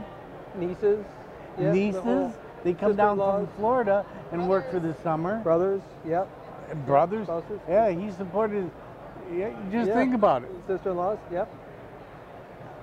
Nieces. 0.58 1.06
yeah, 1.60 1.72
the 1.72 1.74
nieces. 1.74 2.02
whole 2.04 2.34
They 2.64 2.74
come 2.74 2.96
down 2.96 3.18
from. 3.18 3.48
Florida 3.58 4.06
and 4.32 4.50
work 4.50 4.70
for 4.72 4.80
the 4.80 4.96
summer. 5.04 5.40
Brothers. 5.42 5.82
Yep. 6.08 6.28
Brothers. 6.88 7.28
Spouses. 7.28 7.60
Yeah, 7.70 7.92
he 7.92 8.10
supported. 8.12 8.72
Yeah, 9.32 9.50
just 9.72 9.90
Yeah. 9.90 9.96
think 9.96 10.16
about 10.16 10.44
it. 10.44 10.50
Sister-in-laws. 10.68 11.20
Yep. 11.32 11.48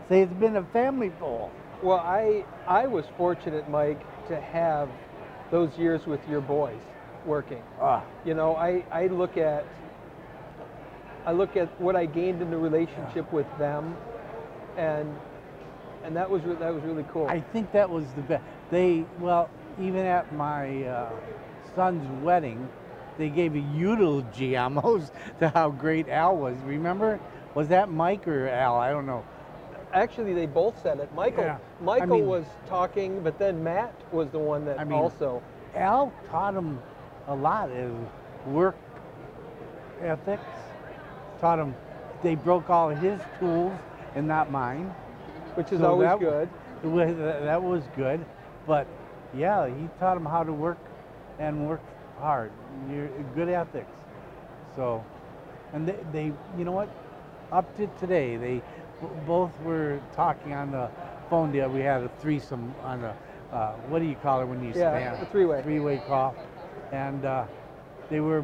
Say 0.09 0.23
it's 0.23 0.33
been 0.35 0.57
a 0.57 0.63
family 0.63 1.11
pool. 1.11 1.51
Well, 1.83 1.99
I 1.99 2.45
I 2.69 2.87
was 2.87 3.07
fortunate, 3.17 3.69
Mike, 3.69 4.01
to 4.29 4.41
have 4.41 4.89
those 5.53 5.77
years 5.79 6.07
with 6.07 6.27
your 6.29 6.41
boys 6.41 6.81
working. 7.27 7.63
Ah, 7.81 8.03
You 8.25 8.35
know, 8.35 8.57
I, 8.57 8.85
I 8.91 9.07
look 9.07 9.37
at 9.37 9.65
I 11.25 11.31
look 11.31 11.57
at 11.57 11.69
what 11.81 11.95
I 11.95 12.07
gained 12.07 12.43
in 12.43 12.51
the 12.51 12.59
relationship 12.59 13.31
with 13.33 13.47
them, 13.59 13.97
and 14.77 15.15
and 16.03 16.17
that 16.17 16.29
was 16.29 16.43
re- 16.43 16.57
that 16.57 16.75
was 16.75 16.83
really 16.83 17.05
cool. 17.13 17.29
I 17.29 17.41
think 17.41 17.71
that 17.73 17.89
was 17.89 18.07
the 18.17 18.23
best. 18.23 18.43
They 18.73 19.05
well, 19.21 19.49
even 19.81 20.05
at 20.05 20.35
my 20.35 20.83
uh, 20.85 21.13
son's 21.77 22.25
wedding, 22.25 22.69
they 23.19 23.29
gave 23.29 23.55
a 23.55 23.61
eulogy 23.61 24.57
almost 24.65 25.13
to 25.39 25.51
how 25.51 25.71
great 25.71 26.09
Al 26.09 26.37
was. 26.37 26.57
Remember? 26.65 27.21
Was 27.55 27.69
that 27.69 27.89
Mike 27.91 28.27
or 28.27 28.49
Al? 28.49 28.77
I 28.77 28.91
don't 28.91 29.07
know. 29.07 29.25
Actually, 29.93 30.33
they 30.35 30.47
both 30.47 30.81
said 30.83 30.99
it. 31.01 31.13
Michael 31.15 31.45
Yeah. 31.45 31.59
I 31.81 31.85
Michael 31.85 32.17
mean- 32.19 32.27
was 32.27 32.45
talking, 32.69 33.21
but 33.23 33.39
then 33.39 33.63
Matt 33.63 33.93
was 34.13 34.29
the 34.31 34.39
one 34.39 34.65
that 34.65 34.79
I 34.81 34.85
mean- 34.85 34.99
also. 34.99 35.43
Al 35.75 36.13
taught 36.31 36.55
him 36.55 36.81
a 37.29 37.35
lot 37.35 37.71
of 37.71 37.91
work 38.53 38.77
ethics. 40.01 40.43
Taught 41.41 41.59
him 41.61 41.75
they 42.23 42.35
broke 42.37 42.71
all 42.71 42.89
his 42.91 43.21
tools 43.39 43.73
and 44.15 44.27
not 44.29 44.51
mine. 44.51 44.95
Which 45.55 45.73
is 45.73 45.81
So 45.81 45.91
always 45.91 46.09
that- 46.09 46.21
good. 46.21 46.49
Was- 46.85 47.17
That 47.45 47.63
was 47.63 47.83
good, 47.95 48.25
but 48.67 48.87
yeah, 49.35 49.67
he 49.69 49.89
taught 50.01 50.17
him 50.17 50.25
how 50.25 50.43
to 50.43 50.53
work 50.53 50.79
and 51.39 51.69
work 51.69 51.81
hard. 52.19 52.51
You're, 52.91 53.09
good 53.35 53.49
ethics. 53.49 53.93
So, 54.75 55.05
and 55.73 55.87
they, 55.87 55.97
they, 56.13 56.25
you 56.59 56.65
know 56.65 56.73
what? 56.73 56.89
Up 57.53 57.77
to 57.77 57.87
today, 58.01 58.37
they 58.37 58.63
both 59.27 59.51
were 59.61 60.01
talking 60.15 60.53
on 60.53 60.71
the 60.71 60.91
phone 61.29 61.53
deal. 61.53 61.69
We 61.69 61.81
had 61.81 62.03
a 62.03 62.09
threesome 62.21 62.75
on 62.83 63.05
a 63.05 63.17
uh, 63.53 63.75
what 63.89 63.99
do 63.99 64.07
you 64.07 64.17
call 64.17 64.41
it 64.41 64.47
when 64.47 64.63
you 64.63 64.69
Yeah, 64.69 64.97
stand? 64.97 65.23
a 65.23 65.27
three-way. 65.27 65.63
Three-way 65.63 66.03
call, 66.07 66.35
and 66.91 67.25
uh, 67.25 67.45
they 68.09 68.21
were 68.21 68.43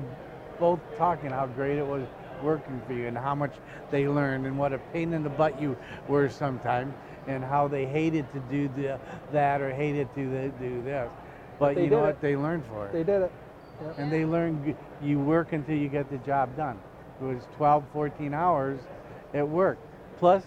both 0.61 0.81
talking 0.99 1.31
how 1.31 1.47
great 1.47 1.79
it 1.79 1.87
was 1.87 2.07
working 2.43 2.81
for 2.87 2.93
you 2.93 3.07
and 3.07 3.17
how 3.17 3.35
much 3.35 3.53
they 3.91 4.07
learned 4.07 4.47
and 4.47 4.59
what 4.59 4.73
a 4.73 4.79
pain 4.93 5.15
in 5.15 5.23
the 5.23 5.31
butt 5.31 5.61
you 5.61 5.77
were 6.09 6.29
sometimes 6.29 6.95
and 7.27 7.43
how 7.43 7.69
they 7.69 7.87
hated 7.87 8.31
to 8.33 8.41
do 8.51 8.69
the, 8.77 8.99
that 9.33 9.61
or 9.61 9.73
hated 9.73 10.09
to 10.15 10.31
the, 10.31 10.49
do 10.61 10.83
this. 10.83 11.11
But 11.59 11.75
they 11.75 11.85
you 11.85 11.91
know 11.91 12.01
what? 12.01 12.11
it. 12.11 12.21
They 12.21 12.37
learned 12.37 12.65
for 12.67 12.87
it. 12.87 12.93
They 12.93 13.03
did 13.03 13.23
it. 13.23 13.33
Yep. 13.81 13.99
and 13.99 14.13
they 14.13 14.25
learned 14.25 14.75
you 15.01 15.21
work 15.21 15.53
until 15.53 15.77
you 15.77 15.89
get 15.89 16.11
the 16.11 16.19
job 16.19 16.57
done. 16.57 16.81
It 17.21 17.25
was 17.25 17.43
12, 17.57 17.85
14 17.93 18.35
hours 18.35 18.81
at 19.35 19.49
work. 19.49 19.79
Plus, 20.19 20.43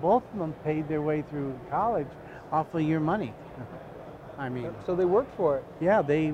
both 0.00 0.22
of 0.32 0.38
them 0.38 0.54
paid 0.64 0.88
their 0.88 1.02
way 1.02 1.22
through 1.22 1.58
college 1.70 2.08
off 2.52 2.72
of 2.74 2.82
your 2.82 3.00
money. 3.00 3.34
I 4.38 4.48
mean, 4.48 4.70
So 4.86 4.94
they 4.94 5.04
worked 5.04 5.34
for 5.36 5.58
it. 5.58 5.64
yeah, 5.80 6.02
they, 6.02 6.32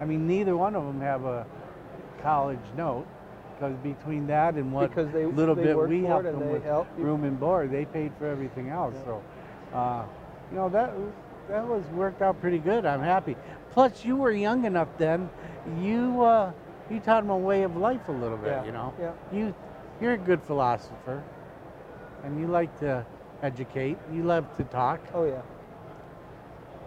I 0.00 0.04
mean, 0.04 0.26
neither 0.26 0.56
one 0.56 0.74
of 0.76 0.84
them 0.84 1.00
have 1.00 1.24
a 1.24 1.46
college 2.22 2.58
note 2.76 3.06
because 3.54 3.76
between 3.78 4.26
that 4.26 4.54
and 4.54 4.72
what 4.72 4.90
Because 4.90 5.10
they- 5.12 5.26
little 5.26 5.54
they 5.54 5.64
bit 5.64 5.88
we 5.88 6.04
helped 6.04 6.24
them 6.24 6.50
with 6.50 6.64
helped 6.64 6.98
room 6.98 7.24
and 7.24 7.38
board, 7.38 7.70
they 7.70 7.84
paid 7.84 8.12
for 8.18 8.26
everything 8.26 8.68
else. 8.70 8.94
So, 9.04 9.22
uh, 9.72 10.04
you 10.50 10.56
know, 10.56 10.68
that 10.70 10.92
that 11.48 11.66
was 11.66 11.84
worked 11.94 12.22
out 12.22 12.40
pretty 12.40 12.58
good. 12.58 12.86
I'm 12.86 13.02
happy. 13.02 13.36
Plus, 13.72 14.04
you 14.04 14.16
were 14.16 14.32
young 14.32 14.64
enough 14.64 14.88
then. 14.98 15.28
You 15.80 16.22
uh, 16.22 16.52
you 16.90 17.00
taught 17.00 17.22
them 17.22 17.30
a 17.30 17.36
way 17.38 17.62
of 17.62 17.76
life 17.76 18.00
a 18.08 18.12
little 18.12 18.38
bit. 18.38 18.48
Yeah, 18.48 18.64
You 18.64 18.72
know, 18.72 18.94
yeah. 19.00 19.12
you 19.32 19.54
you're 20.00 20.12
a 20.14 20.18
good 20.18 20.42
philosopher, 20.42 21.22
and 22.24 22.40
you 22.40 22.46
like 22.46 22.78
to 22.80 23.04
educate. 23.42 23.98
You 24.12 24.22
love 24.22 24.44
to 24.56 24.64
talk, 24.64 25.00
Oh 25.14 25.24
yeah. 25.24 25.42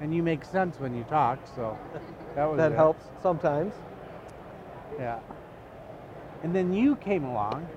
and 0.02 0.14
you 0.14 0.24
make 0.24 0.44
sense 0.44 0.80
when 0.80 0.96
you 0.96 1.04
talk. 1.06 1.40
So 1.56 1.78
that 2.36 2.46
was 2.46 2.58
That 2.58 2.70
good. 2.70 2.76
helps 2.78 3.04
sometimes. 3.22 3.74
Yeah. 4.98 5.20
And 6.44 6.56
then 6.56 6.74
you 6.74 6.96
came 6.98 7.24
along, 7.24 7.68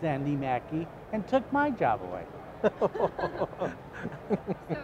Sandy 0.00 0.36
Mackey, 0.36 0.86
and 1.12 1.26
took 1.28 1.50
my 1.52 1.70
job 1.70 2.00
away. 2.02 2.24
So, 4.68 4.82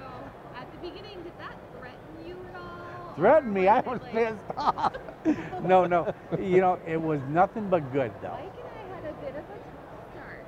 at 0.56 0.70
the 0.72 0.78
beginning, 0.88 1.22
did 1.22 1.32
that 1.38 1.54
threaten 1.78 2.26
you 2.26 2.36
at 2.54 2.60
all? 2.60 3.14
Threatened 3.16 3.52
me. 3.52 3.68
I 3.68 3.80
was 3.80 3.86
was 3.86 4.00
like- 4.02 4.12
pissed 4.12 4.56
off. 4.56 4.92
no, 5.62 5.84
no. 5.86 6.14
You 6.38 6.60
know, 6.60 6.78
it 6.86 7.00
was 7.00 7.20
nothing 7.28 7.68
but 7.68 7.92
good, 7.92 8.10
though. 8.22 8.28
Mike 8.30 8.52
and 8.56 8.92
I 8.92 8.94
had 8.96 9.04
a 9.04 9.12
bit 9.20 9.30
of 9.30 9.36
a 9.36 9.58
tough 9.58 10.12
start. 10.14 10.44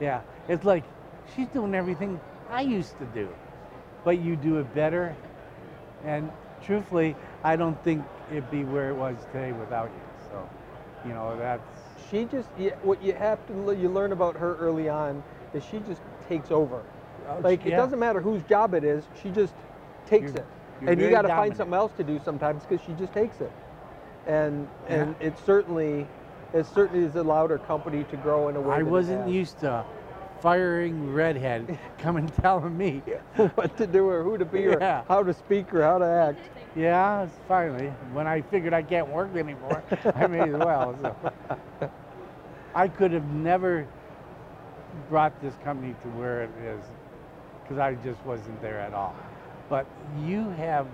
Yeah. 0.00 0.20
It's 0.48 0.64
like 0.64 0.84
she's 1.36 1.48
doing 1.48 1.74
everything 1.74 2.20
I 2.50 2.62
used 2.62 2.98
to 2.98 3.04
do, 3.06 3.28
but 4.04 4.18
you 4.18 4.36
do 4.36 4.58
it 4.58 4.74
better. 4.74 5.14
And 6.04 6.30
truthfully, 6.62 7.14
I 7.44 7.56
don't 7.56 7.82
think 7.84 8.02
it'd 8.30 8.50
be 8.50 8.64
where 8.64 8.90
it 8.90 8.94
was 8.94 9.16
today 9.32 9.52
without 9.52 9.90
you. 9.90 10.28
So, 10.30 10.48
you 11.06 11.12
know, 11.12 11.36
that's 11.38 11.62
She 12.10 12.24
just 12.24 12.48
yeah, 12.58 12.70
what 12.82 13.02
you 13.02 13.12
have 13.12 13.46
to 13.48 13.76
you 13.78 13.88
learn 13.88 14.12
about 14.12 14.36
her 14.36 14.56
early 14.56 14.88
on 14.88 15.22
is 15.52 15.64
she 15.64 15.80
just 15.80 16.00
takes 16.28 16.50
over. 16.50 16.82
Oh, 17.28 17.40
like 17.42 17.66
it 17.66 17.70
doesn't 17.70 17.98
matter 17.98 18.20
whose 18.20 18.42
job 18.44 18.72
it 18.74 18.84
is, 18.84 19.04
she 19.22 19.30
just 19.30 19.54
takes 20.06 20.32
You're- 20.32 20.40
it. 20.40 20.46
you're 20.80 20.90
and 20.90 21.00
you 21.00 21.10
got 21.10 21.22
to 21.22 21.28
find 21.28 21.54
something 21.54 21.74
else 21.74 21.92
to 21.98 22.04
do 22.04 22.18
sometimes 22.24 22.64
because 22.64 22.84
she 22.86 22.92
just 22.94 23.12
takes 23.12 23.40
it. 23.42 23.52
And 24.26 24.66
Yeah. 24.88 24.94
and 24.94 25.16
it 25.20 25.36
certainly 25.38 26.06
it 26.54 26.64
certainly 26.64 27.04
has 27.04 27.16
allowed 27.16 27.50
her 27.50 27.58
company 27.58 28.04
to 28.04 28.16
grow 28.16 28.48
in 28.48 28.56
a 28.56 28.60
way. 28.60 28.76
I 28.76 28.82
wasn't 28.82 29.28
used 29.28 29.58
to 29.60 29.84
firing 30.40 31.12
redhead 31.12 31.78
coming 31.98 32.28
telling 32.40 32.76
me. 32.76 33.02
what 33.54 33.76
to 33.76 33.86
do 33.86 34.08
or 34.08 34.22
who 34.22 34.38
to 34.38 34.44
be 34.44 34.66
or 34.66 34.80
how 35.08 35.22
to 35.22 35.34
speak 35.34 35.72
or 35.74 35.82
how 35.82 35.98
to 35.98 36.04
act. 36.04 36.38
Yeah, 36.76 37.28
finally 37.46 37.88
when 38.12 38.26
I 38.26 38.42
figured 38.42 38.72
I 38.72 38.82
can't 38.82 39.08
work 39.08 39.34
anymore, 39.36 39.82
I 40.14 40.26
may 40.26 40.40
as 40.40 40.58
well. 40.58 40.96
So. 41.00 41.90
I 42.74 42.88
could 42.88 43.12
have 43.12 43.28
never 43.32 43.86
brought 45.08 45.40
this 45.42 45.54
company 45.64 45.94
to 46.02 46.08
where 46.10 46.42
it 46.42 46.50
is 46.64 46.80
because 47.62 47.78
I 47.78 47.94
just 47.94 48.24
wasn't 48.24 48.60
there 48.62 48.80
at 48.80 48.94
all. 48.94 49.16
But 49.68 49.86
you 50.24 50.48
have 50.50 50.86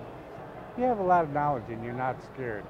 you 0.76 0.84
have 0.84 0.98
a 0.98 1.02
lot 1.02 1.24
of 1.24 1.30
knowledge 1.30 1.64
and 1.68 1.84
you're 1.84 1.92
not 1.92 2.16
scared, 2.22 2.64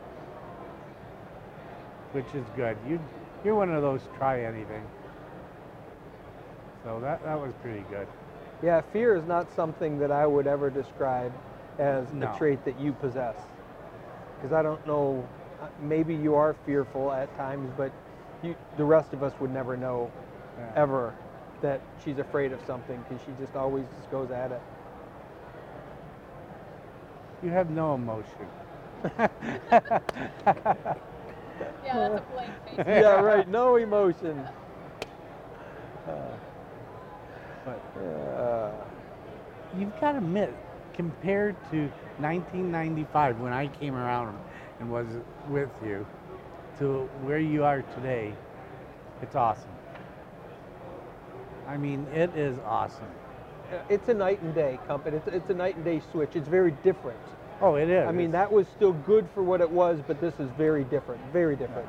which 2.12 2.26
is 2.34 2.44
good. 2.56 2.76
You 2.88 3.00
you're 3.44 3.54
one 3.54 3.72
of 3.72 3.82
those 3.82 4.00
try 4.16 4.42
anything. 4.42 4.84
So 6.84 7.00
that 7.00 7.22
that 7.24 7.40
was 7.40 7.52
pretty 7.62 7.84
good. 7.90 8.06
Yeah, 8.62 8.80
fear 8.92 9.16
is 9.16 9.24
not 9.26 9.50
something 9.54 9.98
that 9.98 10.10
I 10.12 10.26
would 10.26 10.46
ever 10.46 10.70
describe 10.70 11.32
as 11.78 12.12
No. 12.12 12.32
a 12.32 12.38
trait 12.38 12.64
that 12.64 12.78
you 12.78 12.92
possess. 12.92 13.36
Because 14.36 14.52
I 14.52 14.62
don't 14.62 14.84
know, 14.86 15.26
uh, 15.60 15.66
maybe 15.80 16.14
you 16.14 16.34
are 16.34 16.54
fearful 16.66 17.10
at 17.12 17.34
times, 17.36 17.70
but 17.76 17.92
you, 18.42 18.54
the 18.76 18.84
rest 18.84 19.12
of 19.12 19.22
us 19.22 19.32
would 19.40 19.52
never 19.52 19.76
know 19.76 20.10
Yeah. 20.58 20.70
ever 20.76 21.14
that 21.62 21.80
she's 22.04 22.18
afraid 22.18 22.52
of 22.52 22.60
something 22.66 23.02
because 23.08 23.24
she 23.24 23.32
just 23.40 23.56
always 23.56 23.86
just 23.98 24.10
goes 24.10 24.30
at 24.30 24.52
it. 24.52 24.60
You 27.42 27.50
have 27.50 27.70
no 27.70 27.94
emotion. 27.94 28.48
Yeah, 31.84 32.08
that's 32.08 32.24
a 32.26 32.32
blank 32.32 32.50
face. 32.64 32.78
yeah, 32.86 33.20
right. 33.20 33.46
No 33.48 33.76
emotion. 33.76 34.46
But 37.64 37.80
Uh, 38.00 38.70
you've 39.78 39.98
got 40.00 40.12
to 40.12 40.18
admit, 40.18 40.54
compared 40.92 41.56
to 41.70 41.88
1995 42.18 43.40
when 43.40 43.52
I 43.52 43.68
came 43.68 43.94
around 43.94 44.36
and 44.80 44.90
was 44.90 45.06
with 45.48 45.70
you, 45.84 46.06
to 46.78 47.08
where 47.22 47.38
you 47.38 47.64
are 47.64 47.82
today, 47.96 48.34
it's 49.22 49.34
awesome. 49.34 49.70
I 51.66 51.76
mean, 51.76 52.06
it 52.12 52.34
is 52.36 52.58
awesome. 52.66 53.08
it's 53.88 54.08
a 54.08 54.14
night 54.14 54.40
and 54.42 54.54
day 54.54 54.78
company. 54.86 55.16
It's, 55.16 55.26
it's 55.28 55.50
a 55.50 55.54
night 55.54 55.76
and 55.76 55.84
day 55.84 56.00
switch. 56.12 56.36
It's 56.36 56.46
very 56.48 56.72
different. 56.82 57.18
Oh, 57.60 57.76
it 57.76 57.88
is. 57.88 58.06
I 58.06 58.12
mean, 58.12 58.30
that 58.32 58.52
was 58.52 58.66
still 58.76 58.92
good 58.92 59.26
for 59.32 59.42
what 59.42 59.60
it 59.60 59.70
was, 59.70 60.00
but 60.06 60.20
this 60.20 60.34
is 60.38 60.50
very 60.58 60.84
different, 60.84 61.20
very 61.32 61.56
different. 61.56 61.88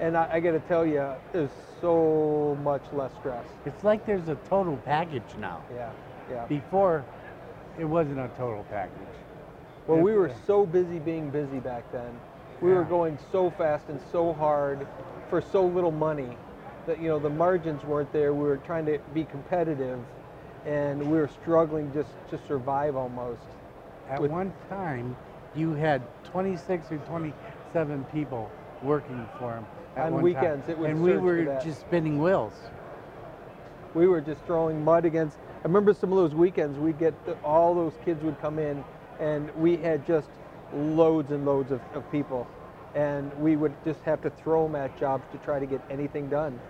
And 0.00 0.16
I, 0.16 0.28
I 0.32 0.40
got 0.40 0.52
to 0.52 0.60
tell 0.60 0.84
you, 0.84 1.06
there's 1.32 1.50
so 1.86 2.58
much 2.64 2.82
less 2.92 3.12
stress. 3.20 3.44
It's 3.64 3.84
like 3.84 4.04
there's 4.06 4.26
a 4.28 4.34
total 4.48 4.76
package 4.78 5.36
now. 5.38 5.62
Yeah, 5.72 5.92
yeah. 6.28 6.44
Before, 6.46 7.04
it 7.78 7.84
wasn't 7.84 8.18
a 8.18 8.28
total 8.36 8.64
package. 8.70 9.14
Well, 9.86 10.00
we 10.00 10.14
were 10.14 10.32
so 10.48 10.66
busy 10.66 10.98
being 10.98 11.30
busy 11.30 11.60
back 11.60 11.84
then. 11.92 12.18
We 12.60 12.72
were 12.72 12.82
going 12.84 13.18
so 13.30 13.50
fast 13.50 13.88
and 13.88 14.00
so 14.10 14.32
hard 14.32 14.84
for 15.30 15.40
so 15.40 15.64
little 15.64 15.92
money 15.92 16.36
that 16.86 17.00
you 17.00 17.08
know 17.08 17.20
the 17.20 17.30
margins 17.30 17.84
weren't 17.84 18.12
there. 18.12 18.32
We 18.34 18.48
were 18.48 18.56
trying 18.56 18.86
to 18.86 18.98
be 19.14 19.24
competitive, 19.24 20.00
and 20.64 21.00
we 21.00 21.18
were 21.18 21.28
struggling 21.28 21.92
just 21.92 22.10
to 22.30 22.38
survive 22.48 22.96
almost. 22.96 23.46
At 24.08 24.20
with- 24.20 24.32
one 24.32 24.52
time, 24.68 25.16
you 25.54 25.74
had 25.74 26.02
26 26.24 26.90
or 26.90 26.98
27 26.98 28.04
people 28.12 28.50
working 28.82 29.24
for 29.38 29.54
him. 29.54 29.66
On 29.96 30.20
weekends, 30.20 30.66
time. 30.66 30.70
it 30.72 30.78
would 30.78 30.90
and 30.90 31.02
we 31.02 31.16
were 31.16 31.44
just 31.62 31.80
spinning 31.80 32.20
wheels. 32.20 32.52
We 33.94 34.06
were 34.06 34.20
just 34.20 34.42
throwing 34.44 34.84
mud 34.84 35.04
against. 35.06 35.38
I 35.60 35.62
remember 35.62 35.94
some 35.94 36.12
of 36.12 36.18
those 36.18 36.34
weekends. 36.34 36.78
We'd 36.78 36.98
get 36.98 37.14
the, 37.24 37.32
all 37.42 37.74
those 37.74 37.94
kids 38.04 38.22
would 38.22 38.38
come 38.40 38.58
in, 38.58 38.84
and 39.20 39.50
we 39.56 39.76
had 39.78 40.06
just 40.06 40.28
loads 40.74 41.30
and 41.30 41.46
loads 41.46 41.70
of, 41.72 41.80
of 41.94 42.10
people, 42.12 42.46
and 42.94 43.32
we 43.38 43.56
would 43.56 43.72
just 43.84 44.00
have 44.02 44.20
to 44.22 44.30
throw 44.30 44.64
them 44.66 44.76
at 44.76 44.98
jobs 44.98 45.24
to 45.32 45.38
try 45.38 45.58
to 45.58 45.66
get 45.66 45.80
anything 45.90 46.28
done. 46.28 46.60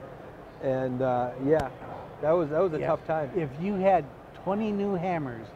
And 0.62 1.03
uh, 1.03 1.31
yeah, 1.45 1.68
that 2.22 2.31
was 2.31 2.51
that 2.51 2.61
was 2.62 2.72
a 2.74 2.79
Yeah. 2.79 2.87
tough 2.89 3.05
time. 3.07 3.31
If 3.35 3.51
you 3.61 3.74
had 3.74 4.05
20 4.45 4.70
new 4.70 4.95
hammers 4.95 5.49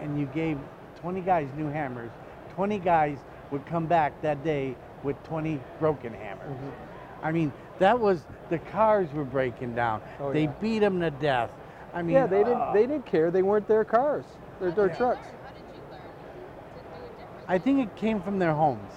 and 0.00 0.18
you 0.18 0.26
gave 0.26 0.58
20 1.00 1.20
guys 1.20 1.48
new 1.58 1.68
hammers, 1.68 2.10
20 2.54 2.78
guys 2.78 3.18
would 3.50 3.66
come 3.66 3.86
back 3.86 4.20
that 4.22 4.42
day 4.42 4.74
with 5.02 5.22
20 5.24 5.60
broken 5.78 6.14
hammers. 6.14 6.48
Mm-hmm. 6.56 6.91
I 7.22 7.32
mean, 7.32 7.52
that 7.78 7.98
was 7.98 8.22
the 8.50 8.58
cars 8.58 9.12
were 9.12 9.24
breaking 9.24 9.74
down. 9.74 10.02
Oh, 10.20 10.32
they 10.32 10.44
yeah. 10.44 10.52
beat 10.60 10.80
them 10.80 11.00
to 11.00 11.10
death. 11.10 11.50
I 11.94 12.02
mean, 12.02 12.14
yeah, 12.16 12.26
they 12.26 12.38
didn't 12.38 12.58
uh, 12.60 12.72
they 12.72 12.86
didn't 12.86 13.06
care. 13.06 13.30
They 13.30 13.42
weren't 13.42 13.68
their 13.68 13.84
cars. 13.84 14.24
They're 14.60 14.70
their 14.70 14.88
Yeah. 14.88 14.96
trucks. 14.96 15.26
How 15.26 15.52
did 15.52 15.62
you 15.74 15.82
learn 15.90 16.00
to 16.00 16.38
do 16.38 16.44
it 16.44 16.74
differently? 16.74 17.24
I 17.48 17.58
think 17.58 17.80
it 17.80 17.96
came 17.96 18.20
from 18.22 18.38
their 18.38 18.54
homes. 18.54 18.92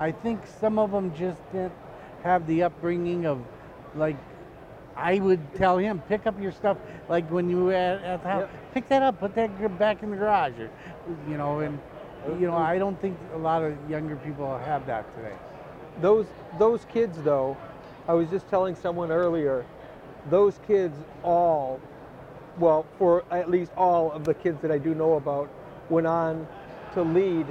I 0.00 0.10
think 0.12 0.40
some 0.60 0.78
of 0.78 0.90
them 0.90 1.14
just 1.14 1.38
didn't 1.52 1.74
have 2.22 2.46
the 2.46 2.64
upbringing 2.64 3.26
of, 3.26 3.38
like, 3.94 4.16
I 4.96 5.18
would 5.20 5.54
tell 5.54 5.78
him, 5.78 6.00
pick 6.08 6.26
up 6.26 6.40
your 6.40 6.52
stuff, 6.52 6.76
like 7.08 7.28
when 7.30 7.48
you 7.48 7.64
were 7.64 7.72
at, 7.74 8.02
at 8.02 8.22
the 8.22 8.28
house, 8.28 8.40
Yep. 8.42 8.74
pick 8.74 8.88
that 8.88 9.02
up, 9.02 9.18
put 9.20 9.34
that 9.36 9.78
back 9.78 10.02
in 10.02 10.10
the 10.10 10.16
garage, 10.16 10.58
or, 10.58 10.70
you 11.28 11.36
know, 11.36 11.60
and, 11.60 11.78
you 12.40 12.46
know, 12.46 12.56
I 12.56 12.78
don't 12.78 13.00
think 13.00 13.16
a 13.34 13.38
lot 13.38 13.62
of 13.62 13.74
younger 13.88 14.16
people 14.16 14.56
have 14.58 14.86
that 14.86 15.04
today. 15.16 15.34
Those 16.00 16.26
those 16.58 16.84
kids 16.86 17.20
though, 17.22 17.56
I 18.08 18.14
was 18.14 18.28
just 18.28 18.48
telling 18.48 18.74
someone 18.74 19.10
earlier, 19.10 19.64
those 20.30 20.58
kids 20.66 20.96
all 21.22 21.80
well, 22.58 22.86
for 22.98 23.24
at 23.30 23.50
least 23.50 23.72
all 23.76 24.12
of 24.12 24.24
the 24.24 24.34
kids 24.34 24.60
that 24.62 24.70
I 24.70 24.78
do 24.78 24.94
know 24.94 25.14
about, 25.14 25.50
went 25.88 26.06
on 26.06 26.46
to 26.94 27.02
lead 27.02 27.46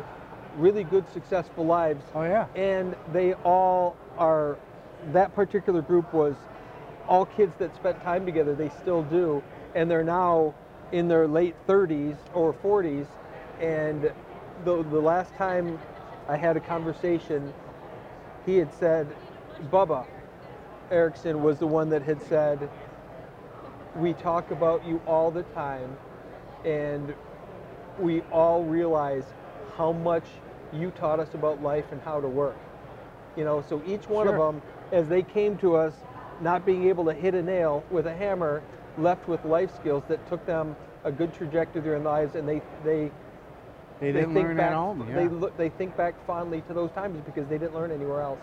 really 0.57 0.83
good, 0.83 1.11
successful 1.11 1.65
lives. 1.65 2.03
Oh 2.13 2.23
yeah. 2.23 2.47
And 2.55 2.95
they 3.11 3.33
all 3.33 3.95
are, 4.17 4.57
that 5.11 5.33
particular 5.33 5.81
group 5.81 6.13
was 6.13 6.35
all 7.07 7.25
kids 7.25 7.53
that 7.59 7.75
spent 7.75 8.01
time 8.03 8.25
together. 8.25 8.53
They 8.55 8.69
still 8.69 9.03
do. 9.03 9.43
And 9.75 9.89
they're 9.89 10.03
now 10.03 10.53
in 10.91 11.07
their 11.07 11.27
late 11.27 11.55
30s 11.67 12.17
or 12.33 12.53
40s. 12.53 13.07
And 13.59 14.03
the, 14.63 14.83
the 14.83 14.99
last 14.99 15.33
time 15.35 15.79
I 16.27 16.37
had 16.37 16.57
a 16.57 16.59
conversation, 16.59 17.53
he 18.45 18.57
had 18.57 18.73
said, 18.73 19.15
Bubba 19.71 20.05
Erickson 20.89 21.41
was 21.41 21.57
the 21.59 21.67
one 21.67 21.89
that 21.89 22.03
had 22.03 22.21
said, 22.21 22.69
We 23.95 24.13
talk 24.13 24.51
about 24.51 24.85
you 24.85 25.01
all 25.05 25.31
the 25.31 25.43
time, 25.43 25.97
and 26.65 27.13
we 27.99 28.21
all 28.31 28.63
realize 28.63 29.25
how 29.77 29.91
much 29.91 30.25
you 30.73 30.91
taught 30.91 31.19
us 31.19 31.33
about 31.33 31.61
life 31.61 31.85
and 31.91 32.01
how 32.01 32.21
to 32.21 32.27
work. 32.27 32.57
You 33.35 33.43
know, 33.45 33.61
so 33.67 33.81
each 33.85 34.07
one 34.09 34.27
Sure. 34.27 34.35
of 34.35 34.53
them, 34.53 34.61
as 34.91 35.07
they 35.07 35.21
came 35.23 35.57
to 35.59 35.75
us, 35.75 35.93
not 36.41 36.65
being 36.65 36.87
able 36.87 37.05
to 37.05 37.13
hit 37.13 37.35
a 37.35 37.41
nail 37.41 37.83
with 37.89 38.07
a 38.07 38.13
hammer, 38.13 38.63
left 38.97 39.27
with 39.27 39.43
life 39.45 39.73
skills 39.75 40.03
that 40.07 40.25
took 40.27 40.45
them 40.45 40.75
a 41.03 41.11
good 41.11 41.33
trajectory 41.33 41.79
in 41.81 41.87
their 41.87 41.99
lives, 41.99 42.35
and 42.35 42.47
they 42.47 42.61
they 42.83 43.11
They 44.01 44.11
didn't 44.11 44.33
think 44.33 44.47
learn 44.47 44.57
back, 44.57 44.71
at 44.71 44.73
home. 44.75 45.07
Yeah. 45.07 45.15
They 45.15 45.27
look, 45.27 45.55
they 45.57 45.69
think 45.69 45.95
back 45.95 46.15
fondly 46.25 46.61
to 46.67 46.73
those 46.73 46.91
times 46.91 47.21
because 47.23 47.47
they 47.47 47.57
didn't 47.59 47.75
learn 47.75 47.91
anywhere 47.91 48.21
else. 48.21 48.39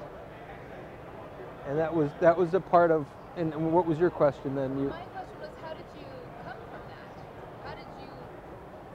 And 1.67 1.77
that 1.79 1.95
was 1.95 2.11
that 2.21 2.37
was 2.39 2.55
a 2.55 2.61
part 2.61 2.91
of. 2.93 3.07
And 3.37 3.53
what 3.73 3.85
was 3.87 3.99
your 3.99 4.11
question 4.11 4.55
then? 4.55 4.71
You, 4.79 4.89
My 4.89 5.01
question 5.01 5.41
was, 5.41 5.51
how 5.63 5.75
did 5.75 5.85
you 5.99 6.07
come 6.45 6.57
from 6.71 6.81
that? 6.89 7.69
How 7.69 7.75
did 7.75 7.87
you 8.01 8.09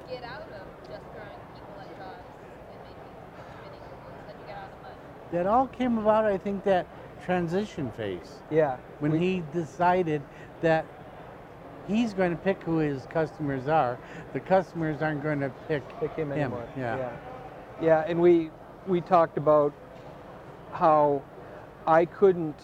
get 0.09 0.23
out 0.23 0.41
of 0.41 0.63
just 0.89 1.03
throwing 1.13 1.41
people 1.53 1.79
at 1.79 1.97
jobs 1.97 2.23
and 2.71 2.79
making 2.83 3.11
spinning 3.59 3.79
wheels? 3.79 4.15
How 4.25 4.31
did 4.31 4.39
you 4.39 4.47
get 4.47 4.57
out 4.57 4.63
of 4.71 4.77
the 4.79 4.87
mud? 4.87 5.31
that 5.31 5.45
all 5.47 5.67
came 5.67 5.97
about, 5.97 6.25
I 6.25 6.37
think, 6.37 6.63
that 6.63 6.87
transition 7.23 7.91
phase 7.95 8.39
yeah. 8.49 8.77
when 8.99 9.11
we- 9.13 9.19
he 9.19 9.43
decided 9.53 10.21
that 10.61 10.85
he's 11.87 12.13
going 12.13 12.31
to 12.31 12.37
pick 12.37 12.61
who 12.63 12.77
his 12.77 13.05
customers 13.07 13.67
are. 13.67 13.97
The 14.33 14.39
customers 14.39 15.01
aren't 15.01 15.23
going 15.23 15.39
to 15.41 15.49
pick 15.67 15.83
pick 15.99 16.11
him 16.15 16.31
him. 16.31 16.39
anymore. 16.39 16.67
Yeah. 16.77 16.97
yeah. 16.97 17.17
Yeah, 17.81 18.05
and 18.07 18.21
we 18.21 18.51
we 18.87 19.01
talked 19.01 19.37
about 19.37 19.73
how 20.71 21.21
I 21.87 22.05
couldn't 22.05 22.59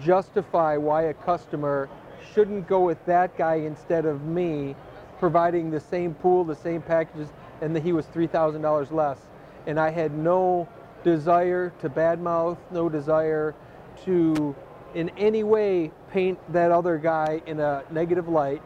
justify 0.00 0.76
why 0.76 1.02
a 1.02 1.14
customer 1.14 1.88
shouldn't 2.32 2.66
go 2.66 2.80
with 2.80 3.04
that 3.06 3.36
guy 3.36 3.56
instead 3.56 4.06
of 4.06 4.22
me, 4.24 4.74
providing 5.18 5.70
the 5.70 5.80
same 5.80 6.14
pool, 6.14 6.44
the 6.44 6.56
same 6.56 6.82
packages, 6.82 7.28
and 7.60 7.74
that 7.76 7.82
he 7.82 7.92
was 7.92 8.06
three 8.06 8.26
thousand 8.26 8.62
dollars 8.62 8.90
less. 8.90 9.18
And 9.66 9.78
I 9.78 9.90
had 9.90 10.12
no 10.12 10.68
desire 11.04 11.72
to 11.80 11.88
badmouth, 11.88 12.58
no 12.70 12.88
desire 12.88 13.54
to 14.04 14.54
in 14.94 15.10
any 15.10 15.42
way 15.44 15.90
paint 16.14 16.38
that 16.52 16.70
other 16.70 16.96
guy 16.96 17.42
in 17.44 17.58
a 17.58 17.82
negative 17.90 18.28
light. 18.28 18.62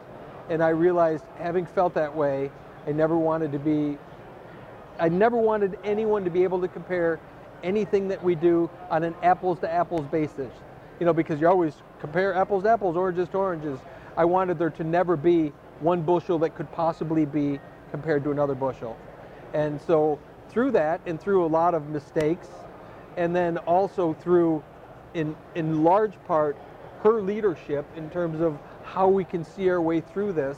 And 0.49 0.63
I 0.63 0.69
realized, 0.69 1.25
having 1.39 1.65
felt 1.65 1.95
that 1.95 2.15
way, 2.15 2.51
I 2.85 2.91
never 2.91 3.17
wanted 3.17 3.51
to 3.51 3.59
be 3.59 3.97
I 4.99 5.07
never 5.07 5.37
wanted 5.37 5.79
anyone 5.85 6.25
to 6.25 6.29
be 6.29 6.43
able 6.43 6.59
to 6.59 6.67
compare 6.67 7.21
anything 7.63 8.09
that 8.09 8.21
we 8.21 8.35
do 8.35 8.69
on 8.89 9.03
an 9.03 9.15
apples 9.23 9.59
to 9.59 9.71
apples 9.71 10.05
basis. 10.07 10.51
You 10.99 11.05
know, 11.05 11.13
because 11.13 11.39
you 11.39 11.47
always 11.47 11.75
compare 12.01 12.33
apples 12.33 12.63
to 12.63 12.69
apples, 12.69 12.97
oranges 12.97 13.29
to 13.29 13.37
oranges. 13.37 13.79
I 14.17 14.25
wanted 14.25 14.59
there 14.59 14.69
to 14.71 14.83
never 14.83 15.15
be 15.15 15.53
one 15.79 16.01
bushel 16.01 16.37
that 16.39 16.53
could 16.55 16.69
possibly 16.73 17.25
be 17.25 17.59
compared 17.91 18.25
to 18.25 18.31
another 18.31 18.55
bushel. 18.55 18.97
And 19.53 19.79
so 19.81 20.19
through 20.49 20.71
that 20.71 20.99
and 21.05 21.19
through 21.19 21.45
a 21.45 21.47
lot 21.47 21.73
of 21.73 21.87
mistakes, 21.87 22.49
and 23.15 23.33
then 23.33 23.57
also 23.59 24.13
through 24.13 24.61
in 25.13 25.35
in 25.55 25.83
large 25.83 26.13
part 26.25 26.57
her 27.03 27.21
leadership 27.21 27.85
in 27.95 28.09
terms 28.09 28.41
of 28.41 28.57
how 28.83 29.07
we 29.07 29.23
can 29.23 29.43
see 29.43 29.69
our 29.69 29.81
way 29.81 30.01
through 30.01 30.33
this 30.33 30.57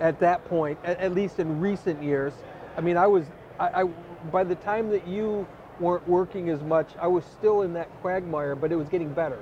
at 0.00 0.18
that 0.20 0.44
point, 0.46 0.78
at, 0.84 0.98
at 0.98 1.12
least 1.12 1.38
in 1.38 1.60
recent 1.60 2.02
years. 2.02 2.32
I 2.76 2.80
mean, 2.80 2.96
I 2.96 3.06
was, 3.06 3.24
I, 3.58 3.82
I, 3.82 3.84
by 4.30 4.44
the 4.44 4.54
time 4.56 4.88
that 4.90 5.06
you 5.06 5.46
weren't 5.80 6.06
working 6.08 6.48
as 6.50 6.62
much, 6.62 6.88
I 7.00 7.06
was 7.06 7.24
still 7.24 7.62
in 7.62 7.72
that 7.74 7.88
quagmire, 8.00 8.54
but 8.54 8.72
it 8.72 8.76
was 8.76 8.88
getting 8.88 9.12
better. 9.12 9.38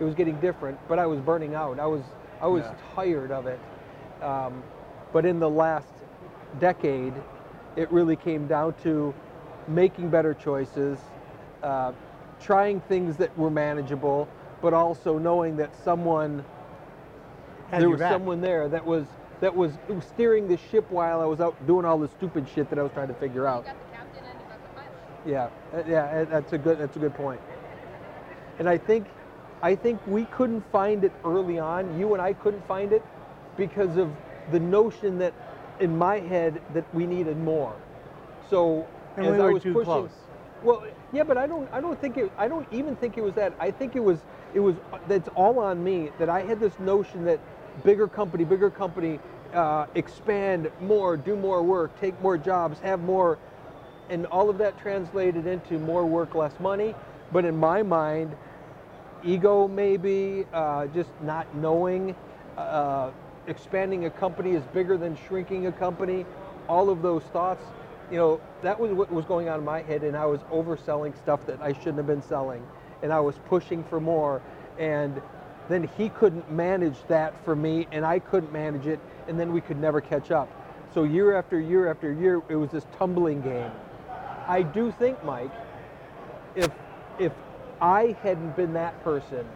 It 0.00 0.04
was 0.04 0.14
getting 0.14 0.38
different, 0.40 0.78
but 0.88 0.98
I 0.98 1.06
was 1.06 1.20
burning 1.20 1.54
out. 1.54 1.78
I 1.78 1.86
was, 1.86 2.02
I 2.40 2.46
was 2.46 2.64
Yeah. 2.64 2.74
tired 2.94 3.30
of 3.30 3.46
it. 3.46 3.60
Um, 4.22 4.62
but 5.12 5.24
in 5.26 5.38
the 5.38 5.50
last 5.50 5.88
decade, 6.58 7.12
it 7.76 7.90
really 7.90 8.16
came 8.16 8.46
down 8.46 8.74
to 8.82 9.14
making 9.68 10.10
better 10.10 10.34
choices, 10.34 10.98
uh, 11.62 11.92
trying 12.40 12.80
things 12.82 13.16
that 13.16 13.36
were 13.36 13.50
manageable, 13.50 14.28
but 14.60 14.72
also 14.74 15.18
knowing 15.18 15.56
that 15.56 15.70
someone 15.84 16.44
Had 17.70 17.82
there 17.82 17.90
was 17.90 18.00
back. 18.00 18.12
someone 18.12 18.40
there 18.40 18.68
that 18.68 18.84
was 18.84 19.06
that 19.40 19.54
was 19.54 19.72
steering 20.14 20.48
the 20.48 20.56
ship 20.70 20.90
while 20.90 21.20
I 21.20 21.24
was 21.26 21.40
out 21.40 21.54
doing 21.66 21.84
all 21.84 21.98
the 21.98 22.08
stupid 22.08 22.48
shit 22.54 22.70
that 22.70 22.78
I 22.78 22.82
was 22.82 22.92
trying 22.92 23.08
to 23.08 23.14
figure 23.14 23.42
You 23.42 23.46
out. 23.48 23.64
got 23.64 23.74
the 23.90 23.96
captain 23.96 24.24
and 24.24 24.38
you 24.40 24.46
got 24.48 24.74
the 24.74 24.80
pilot. 24.80 25.52
Yeah, 25.74 25.78
uh, 25.78 25.82
yeah, 25.86 26.20
uh, 26.22 26.24
that's 26.30 26.52
a 26.52 26.58
good 26.58 26.78
that's 26.78 26.96
a 26.96 27.00
good 27.00 27.14
point. 27.14 27.40
And 28.58 28.68
I 28.68 28.78
think 28.78 29.06
I 29.62 29.74
think 29.74 30.00
we 30.06 30.24
couldn't 30.26 30.62
find 30.70 31.04
it 31.04 31.12
early 31.24 31.58
on. 31.58 31.98
You 31.98 32.12
and 32.14 32.22
I 32.22 32.32
couldn't 32.32 32.66
find 32.66 32.92
it 32.92 33.02
because 33.56 33.96
of 33.96 34.10
the 34.52 34.60
notion 34.60 35.18
that 35.18 35.32
in 35.80 35.96
my 35.98 36.20
head 36.20 36.60
that 36.72 36.84
we 36.94 37.06
needed 37.06 37.36
more. 37.38 37.74
So 38.48 38.86
And 39.16 39.26
as 39.26 39.32
we 39.32 39.38
I 39.40 39.44
were 39.46 39.52
was 39.54 39.62
too 39.62 39.72
pushing, 39.72 39.84
close. 39.84 40.10
well, 40.62 40.84
yeah, 41.12 41.24
but 41.24 41.36
I 41.38 41.46
don't. 41.46 41.68
I 41.72 41.80
don't 41.80 42.00
think 42.00 42.16
it. 42.16 42.30
I 42.38 42.46
don't 42.48 42.66
even 42.72 42.94
think 42.96 43.16
it 43.18 43.24
was 43.24 43.34
that. 43.34 43.52
I 43.58 43.70
think 43.70 43.96
it 43.96 44.02
was. 44.02 44.20
It 44.54 44.60
was. 44.60 44.76
That's 45.08 45.28
all 45.34 45.58
on 45.58 45.82
me. 45.82 46.10
That 46.18 46.30
I 46.30 46.42
had 46.42 46.60
this 46.60 46.78
notion 46.78 47.24
that 47.24 47.40
bigger 47.82 48.06
company, 48.08 48.44
bigger 48.44 48.70
company, 48.70 49.18
uh, 49.52 49.86
expand 49.94 50.70
more, 50.80 51.16
do 51.16 51.36
more 51.36 51.62
work, 51.62 51.98
take 52.00 52.20
more 52.22 52.38
jobs, 52.38 52.78
have 52.80 53.00
more, 53.00 53.38
and 54.08 54.26
all 54.26 54.48
of 54.48 54.58
that 54.58 54.78
translated 54.78 55.46
into 55.46 55.78
more 55.78 56.06
work, 56.06 56.34
less 56.34 56.58
money. 56.60 56.94
But 57.32 57.44
in 57.44 57.56
my 57.56 57.82
mind, 57.82 58.36
ego 59.24 59.66
maybe, 59.66 60.46
uh, 60.52 60.86
just 60.88 61.10
not 61.22 61.52
knowing, 61.56 62.14
uh, 62.56 63.10
expanding 63.46 64.04
a 64.04 64.10
company 64.10 64.52
is 64.52 64.62
bigger 64.72 64.96
than 64.96 65.16
shrinking 65.26 65.66
a 65.66 65.72
company. 65.72 66.24
All 66.68 66.90
of 66.90 67.02
those 67.02 67.22
thoughts, 67.24 67.64
you 68.10 68.18
know, 68.18 68.40
that 68.62 68.78
was 68.78 68.92
what 68.92 69.10
was 69.12 69.24
going 69.24 69.48
on 69.48 69.58
in 69.58 69.64
my 69.64 69.82
head, 69.82 70.02
and 70.02 70.16
I 70.16 70.26
was 70.26 70.40
overselling 70.52 71.16
stuff 71.18 71.44
that 71.46 71.60
I 71.60 71.72
shouldn't 71.72 71.96
have 71.96 72.06
been 72.06 72.22
selling, 72.22 72.64
and 73.02 73.12
I 73.12 73.20
was 73.20 73.36
pushing 73.48 73.84
for 73.84 74.00
more, 74.00 74.42
and 74.78 75.20
then 75.68 75.88
he 75.96 76.08
couldn't 76.08 76.50
manage 76.50 76.96
that 77.08 77.42
for 77.44 77.56
me, 77.56 77.86
and 77.92 78.04
I 78.04 78.18
couldn't 78.18 78.52
manage 78.52 78.86
it, 78.86 79.00
and 79.28 79.38
then 79.38 79.52
we 79.52 79.60
could 79.60 79.78
never 79.78 80.00
catch 80.00 80.30
up. 80.30 80.48
So 80.92 81.04
year 81.04 81.36
after 81.36 81.58
year 81.58 81.90
after 81.90 82.12
year, 82.12 82.42
it 82.48 82.56
was 82.56 82.70
this 82.70 82.86
tumbling 82.98 83.40
game. 83.40 83.70
I 84.46 84.62
do 84.62 84.92
think, 84.92 85.22
Mike, 85.24 85.50
if 86.54 86.70
if 87.18 87.32
I 87.80 88.16
hadn't 88.22 88.56
been 88.56 88.72
that 88.74 89.02
person, 89.02 89.46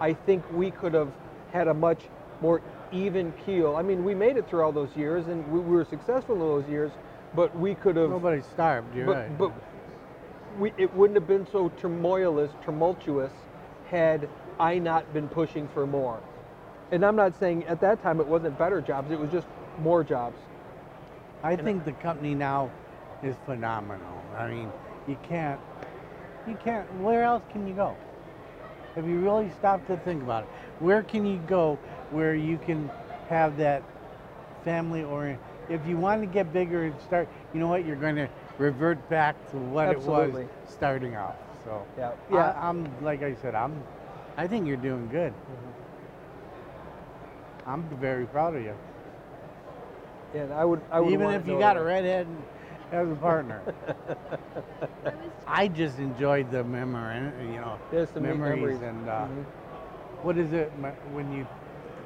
I 0.00 0.14
think 0.14 0.44
we 0.52 0.70
could 0.70 0.94
have 0.94 1.12
had 1.52 1.68
a 1.68 1.74
much 1.74 2.00
more 2.40 2.62
even 2.92 3.32
keel. 3.44 3.76
I 3.76 3.82
mean, 3.82 4.04
we 4.04 4.14
made 4.14 4.36
it 4.36 4.48
through 4.48 4.62
all 4.62 4.72
those 4.72 4.94
years, 4.96 5.26
and 5.26 5.46
we, 5.50 5.60
we 5.60 5.76
were 5.76 5.84
successful 5.84 6.34
in 6.34 6.40
those 6.40 6.68
years, 6.68 6.90
but 7.34 7.56
we 7.56 7.74
could 7.74 7.96
have. 7.96 8.10
Nobody 8.10 8.42
starved. 8.42 8.94
You're 8.94 9.06
but, 9.06 9.16
right. 9.16 9.38
but 9.38 9.52
we, 10.58 10.72
it 10.76 10.92
wouldn't 10.94 11.16
have 11.16 11.26
been 11.26 11.46
so 11.50 11.68
turmoilous, 11.70 12.50
tumultuous, 12.64 13.32
had 13.86 14.28
I 14.58 14.78
not 14.78 15.12
been 15.12 15.28
pushing 15.28 15.68
for 15.68 15.86
more. 15.86 16.20
And 16.90 17.04
I'm 17.04 17.16
not 17.16 17.38
saying 17.38 17.64
at 17.66 17.80
that 17.80 18.02
time 18.02 18.20
it 18.20 18.26
wasn't 18.26 18.58
better 18.58 18.80
jobs; 18.80 19.10
it 19.10 19.18
was 19.18 19.30
just 19.30 19.46
more 19.80 20.04
jobs. 20.04 20.38
I 21.42 21.56
think 21.56 21.84
the 21.84 21.92
company 21.92 22.34
now 22.34 22.70
is 23.22 23.34
phenomenal. 23.46 24.22
I 24.36 24.48
mean, 24.48 24.70
you 25.08 25.16
can't, 25.28 25.60
you 26.46 26.56
can't. 26.62 26.86
Where 27.00 27.22
else 27.22 27.42
can 27.50 27.66
you 27.66 27.74
go? 27.74 27.96
Have 28.94 29.08
you 29.08 29.20
really 29.20 29.50
stopped 29.58 29.86
to 29.88 29.96
think 29.98 30.22
about 30.22 30.44
it? 30.44 30.48
Where 30.78 31.02
can 31.02 31.24
you 31.24 31.38
go 31.46 31.78
where 32.10 32.34
you 32.34 32.58
can 32.58 32.90
have 33.28 33.56
that 33.56 33.82
family 34.64 35.02
or 35.02 35.38
If 35.68 35.86
you 35.86 35.96
want 35.96 36.20
to 36.22 36.26
get 36.26 36.52
bigger 36.52 36.84
and 36.84 37.00
start, 37.00 37.28
you 37.54 37.60
know 37.60 37.68
what? 37.68 37.86
You're 37.86 37.96
going 37.96 38.16
to 38.16 38.28
revert 38.58 39.08
back 39.08 39.36
to 39.50 39.56
what 39.58 39.88
Absolutely. 39.88 40.42
it 40.42 40.48
was 40.66 40.70
starting 40.72 41.16
off. 41.16 41.36
So 41.64 41.84
Yeah, 41.96 42.12
I, 42.30 42.34
yeah. 42.34 42.54
I'm 42.68 42.86
like 43.02 43.22
I 43.22 43.34
said, 43.34 43.54
I'm. 43.54 43.82
I 44.36 44.46
think 44.46 44.66
you're 44.66 44.76
doing 44.76 45.08
good. 45.08 45.32
Mm-hmm. 45.32 45.70
I'm 47.70 47.82
very 48.00 48.26
proud 48.26 48.56
of 48.56 48.62
you. 48.62 48.74
And 50.34 50.52
I 50.52 50.64
would, 50.64 50.80
I 50.90 51.00
would 51.00 51.12
Even 51.12 51.30
if 51.30 51.46
you 51.46 51.58
got 51.58 51.76
a 51.76 51.82
redhead 51.82 52.26
as 52.90 53.08
a 53.10 53.14
partner. 53.14 53.62
I 55.46 55.68
just 55.68 55.98
enjoyed 55.98 56.50
the 56.50 56.64
memory, 56.64 57.30
you 57.52 57.60
know, 57.60 57.78
There's 57.90 58.08
some 58.10 58.22
neat 58.22 58.30
memories 58.30 58.80
memories. 58.80 58.80
and 58.82 59.08
uh, 59.08 59.26
Mhm. 59.26 59.44
what 60.22 60.38
is 60.38 60.52
it 60.52 60.72
when 61.12 61.30
you 61.32 61.46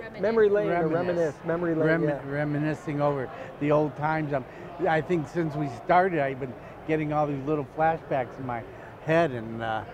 Reminisce. 0.01 0.23
memory 0.23 0.49
lane 0.49 0.67
or 0.69 0.89
Reminisce. 0.89 0.95
reminisce. 0.95 1.35
Memory 1.45 1.75
lane. 1.75 1.87
Remi- 1.87 2.07
yeah. 2.09 2.21
reminiscing 2.27 3.01
over 3.01 3.29
the 3.61 3.71
old 3.71 3.97
times. 3.97 4.33
Um, 4.33 4.45
I 4.87 5.01
think 5.01 5.29
since 5.29 5.55
we 5.55 5.69
started, 5.85 6.19
I've 6.21 6.41
been 6.41 6.55
getting 6.87 7.13
all 7.13 7.27
these 7.27 7.43
little 7.45 7.67
flashbacks 7.77 8.39
in 8.39 8.47
my 8.47 8.63
head 9.05 9.31
and 9.31 9.63
uh, 9.63 9.85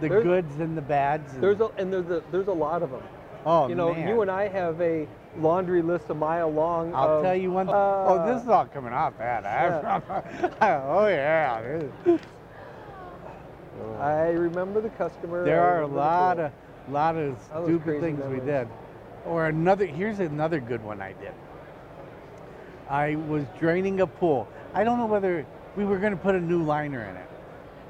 the 0.00 0.08
There's- 0.08 0.24
goods 0.24 0.60
and 0.60 0.76
the 0.76 0.82
bads. 0.82 1.34
And, 1.34 1.42
There's 1.42 1.60
a 1.60 1.66
and 1.76 1.92
there's 1.92 2.10
a 2.10 2.22
there's 2.32 2.48
a 2.48 2.52
lot 2.52 2.82
of 2.82 2.90
them. 2.90 3.02
oh 3.46 3.68
you 3.68 3.74
know, 3.74 3.92
man. 3.92 4.08
you 4.08 4.22
and 4.22 4.30
I 4.30 4.48
have 4.48 4.80
a 4.80 5.06
laundry 5.38 5.82
list 5.82 6.06
a 6.10 6.14
mile 6.14 6.50
long. 6.50 6.94
I'll 6.94 7.18
of, 7.18 7.22
tell 7.22 7.36
you 7.36 7.52
one. 7.52 7.68
uh, 7.68 7.72
oh, 7.72 8.32
this 8.32 8.42
is 8.42 8.48
all 8.48 8.66
coming 8.66 8.92
off 8.92 9.16
that. 9.18 9.44
oh 10.62 11.06
yeah. 11.06 12.18
I 13.98 14.30
remember 14.30 14.80
the 14.80 14.90
customer. 14.90 15.44
There 15.44 15.62
are 15.62 15.82
a 15.82 15.86
lot 15.86 16.38
of 16.38 16.52
lot 16.88 17.16
of 17.16 17.38
stupid 17.64 18.00
things 18.00 18.22
we 18.26 18.40
did. 18.40 18.68
Or 19.26 19.46
another. 19.46 19.86
Here's 19.86 20.18
another 20.18 20.60
good 20.60 20.82
one 20.82 21.00
I 21.00 21.12
did. 21.12 21.32
I 22.90 23.14
was 23.14 23.44
draining 23.60 24.00
a 24.00 24.06
pool. 24.06 24.48
I 24.74 24.82
don't 24.82 24.98
know 24.98 25.06
whether 25.06 25.46
we 25.76 25.84
were 25.84 25.98
going 25.98 26.12
to 26.12 26.18
put 26.18 26.34
a 26.34 26.40
new 26.40 26.62
liner 26.64 27.04
in 27.04 27.16
it, 27.16 27.28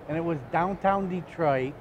and 0.09 0.17
it 0.17 0.21
was 0.21 0.37
downtown 0.53 1.09
Detroit, 1.09 1.73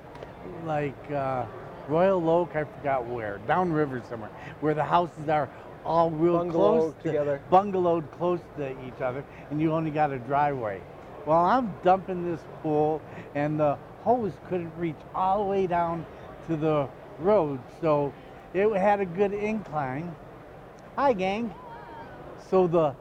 like 0.66 1.12
uh, 1.12 1.46
Royal 1.90 2.28
Oak. 2.30 2.56
I 2.56 2.64
forgot 2.64 3.06
where, 3.06 3.40
downriver 3.46 4.02
somewhere, 4.08 4.32
where 4.62 4.74
the 4.74 4.86
houses 4.86 5.28
are 5.28 5.50
all 5.86 6.12
real 6.12 6.38
Bungalow 6.38 6.80
close 6.80 6.94
together. 7.04 7.42
bungalowed 7.50 8.10
close 8.12 8.40
to 8.56 8.72
each 8.88 9.02
other, 9.02 9.26
and 9.52 9.62
you 9.62 9.74
only 9.74 9.92
got 9.92 10.12
a 10.12 10.20
driveway. 10.20 10.82
Well, 11.26 11.44
I'm 11.44 11.74
dumping 11.84 12.24
this 12.24 12.42
pool, 12.64 13.02
and 13.36 13.60
the 13.60 13.78
hose 14.04 14.32
couldn't 14.48 14.72
reach 14.78 14.96
all 15.14 15.44
the 15.44 15.50
way 15.50 15.68
down 15.68 16.06
to 16.48 16.56
the 16.56 16.88
road, 17.20 17.60
so 17.82 18.14
it 18.54 18.74
had 18.78 19.02
a 19.02 19.06
good 19.06 19.34
incline. 19.34 20.16
Hi, 20.96 21.12
gang. 21.12 21.54
So 22.50 22.66
the, 22.66 22.96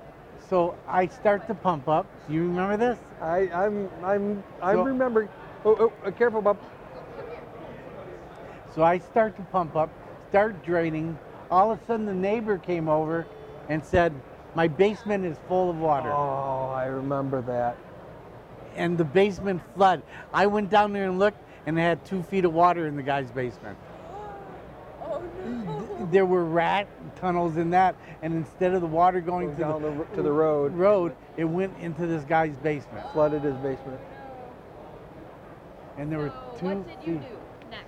so 0.49 0.75
I 0.87 1.07
start 1.09 1.47
to 1.49 1.55
pump 1.55 1.89
up. 1.89 2.07
Do 2.29 2.35
you 2.35 2.43
remember 2.43 2.77
this? 2.77 2.99
I, 3.21 3.49
I'm 3.53 3.89
I'm 4.03 4.43
I'm 4.63 4.77
So- 4.77 4.83
remembering. 4.85 5.29
Oh, 5.65 5.77
oh, 5.81 5.93
uh, 6.07 6.11
careful, 6.13 6.41
Bob. 6.41 6.59
So 8.75 8.85
I 8.85 8.99
start 8.99 9.37
to 9.37 9.43
pump 9.45 9.75
up, 9.77 9.91
start 10.29 10.63
draining. 10.65 11.19
All 11.51 11.73
of 11.73 11.83
a 11.83 11.87
sudden, 11.87 12.07
the 12.07 12.15
neighbor 12.15 12.59
came 12.59 12.89
over 12.89 13.27
and 13.69 13.85
said, 13.85 14.13
"My 14.55 14.69
basement 14.69 15.25
is 15.25 15.37
full 15.49 15.69
of 15.71 15.79
water." 15.79 16.11
Oh, 16.13 16.71
I 16.75 16.87
remember 16.87 17.41
that. 17.43 17.77
and 18.77 18.97
the 18.97 19.05
basement 19.05 19.61
flood. 19.75 20.03
I 20.33 20.47
went 20.47 20.71
down 20.71 20.93
there 20.93 21.09
and 21.09 21.19
looked, 21.19 21.43
and 21.67 21.77
it 21.77 21.83
had 21.83 22.05
two 22.05 22.23
feet 22.23 22.45
of 22.45 22.53
water 22.55 22.87
in 22.87 22.95
the 22.97 23.03
guy's 23.03 23.31
basement. 23.31 23.77
Oh 25.03 25.23
no. 25.45 26.09
There 26.13 26.27
were 26.27 26.45
rat 26.45 26.87
tunnels 27.19 27.57
in 27.57 27.71
that, 27.71 27.95
and 28.23 28.33
instead 28.35 28.75
of 28.75 28.81
the 28.81 28.87
water 28.87 29.21
going 29.21 29.47
Going 29.47 29.57
to 29.57 29.63
down 29.63 29.83
the, 29.83 29.91
the 30.11 30.17
to 30.17 30.23
the 30.23 30.33
road. 30.33 30.73
road, 30.75 31.15
it 31.37 31.45
went 31.45 31.77
into 31.79 32.07
this 32.07 32.25
guy's 32.25 32.57
basement. 32.57 33.05
Flooded 33.13 33.43
his 33.43 33.55
basement. 33.57 34.01
And 35.97 36.11
there 36.13 36.19
were 36.21 36.33
two. 36.59 36.67
what 36.67 36.87
did 36.87 36.97
you 37.07 37.19
feet- 37.19 37.29
do 37.29 37.71
next? 37.71 37.85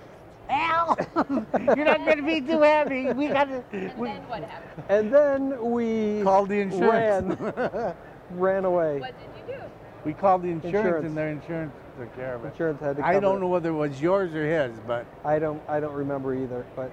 Al, 0.49 0.97
you're 1.77 1.85
not 1.85 2.03
going 2.05 2.17
to 2.17 2.23
be 2.23 2.41
too 2.41 2.61
happy. 2.61 3.11
We 3.13 3.27
got 3.29 3.45
to. 3.45 3.63
And 3.71 3.97
We 3.97 4.07
then 4.09 4.21
what 4.27 4.43
happened? 4.43 4.83
And 4.89 5.13
then 5.13 5.71
we 5.71 6.21
called 6.23 6.49
the 6.49 6.59
insurance. 6.59 7.39
ran 7.39 7.95
ran 8.31 8.65
away. 8.65 8.99
What 8.99 9.13
did 9.17 9.47
you 9.47 9.55
do? 9.55 9.61
we 10.03 10.13
called 10.13 10.41
the 10.41 10.47
insurance, 10.49 10.75
Insurance. 10.75 11.05
and 11.05 11.15
their 11.17 11.29
insurance 11.29 11.73
took 11.97 12.13
care 12.15 12.35
of 12.35 12.43
it. 12.43 12.47
Insurance 12.49 12.81
had 12.81 12.97
to. 12.97 13.05
I 13.05 13.19
don't 13.19 13.37
it. 13.37 13.41
know 13.41 13.47
whether 13.47 13.69
it 13.69 13.73
was 13.73 14.01
yours 14.01 14.33
or 14.33 14.45
his, 14.45 14.77
but 14.87 15.05
I 15.23 15.39
don't. 15.39 15.61
I 15.69 15.79
don't 15.79 15.93
remember 15.93 16.33
either. 16.35 16.65
But 16.75 16.91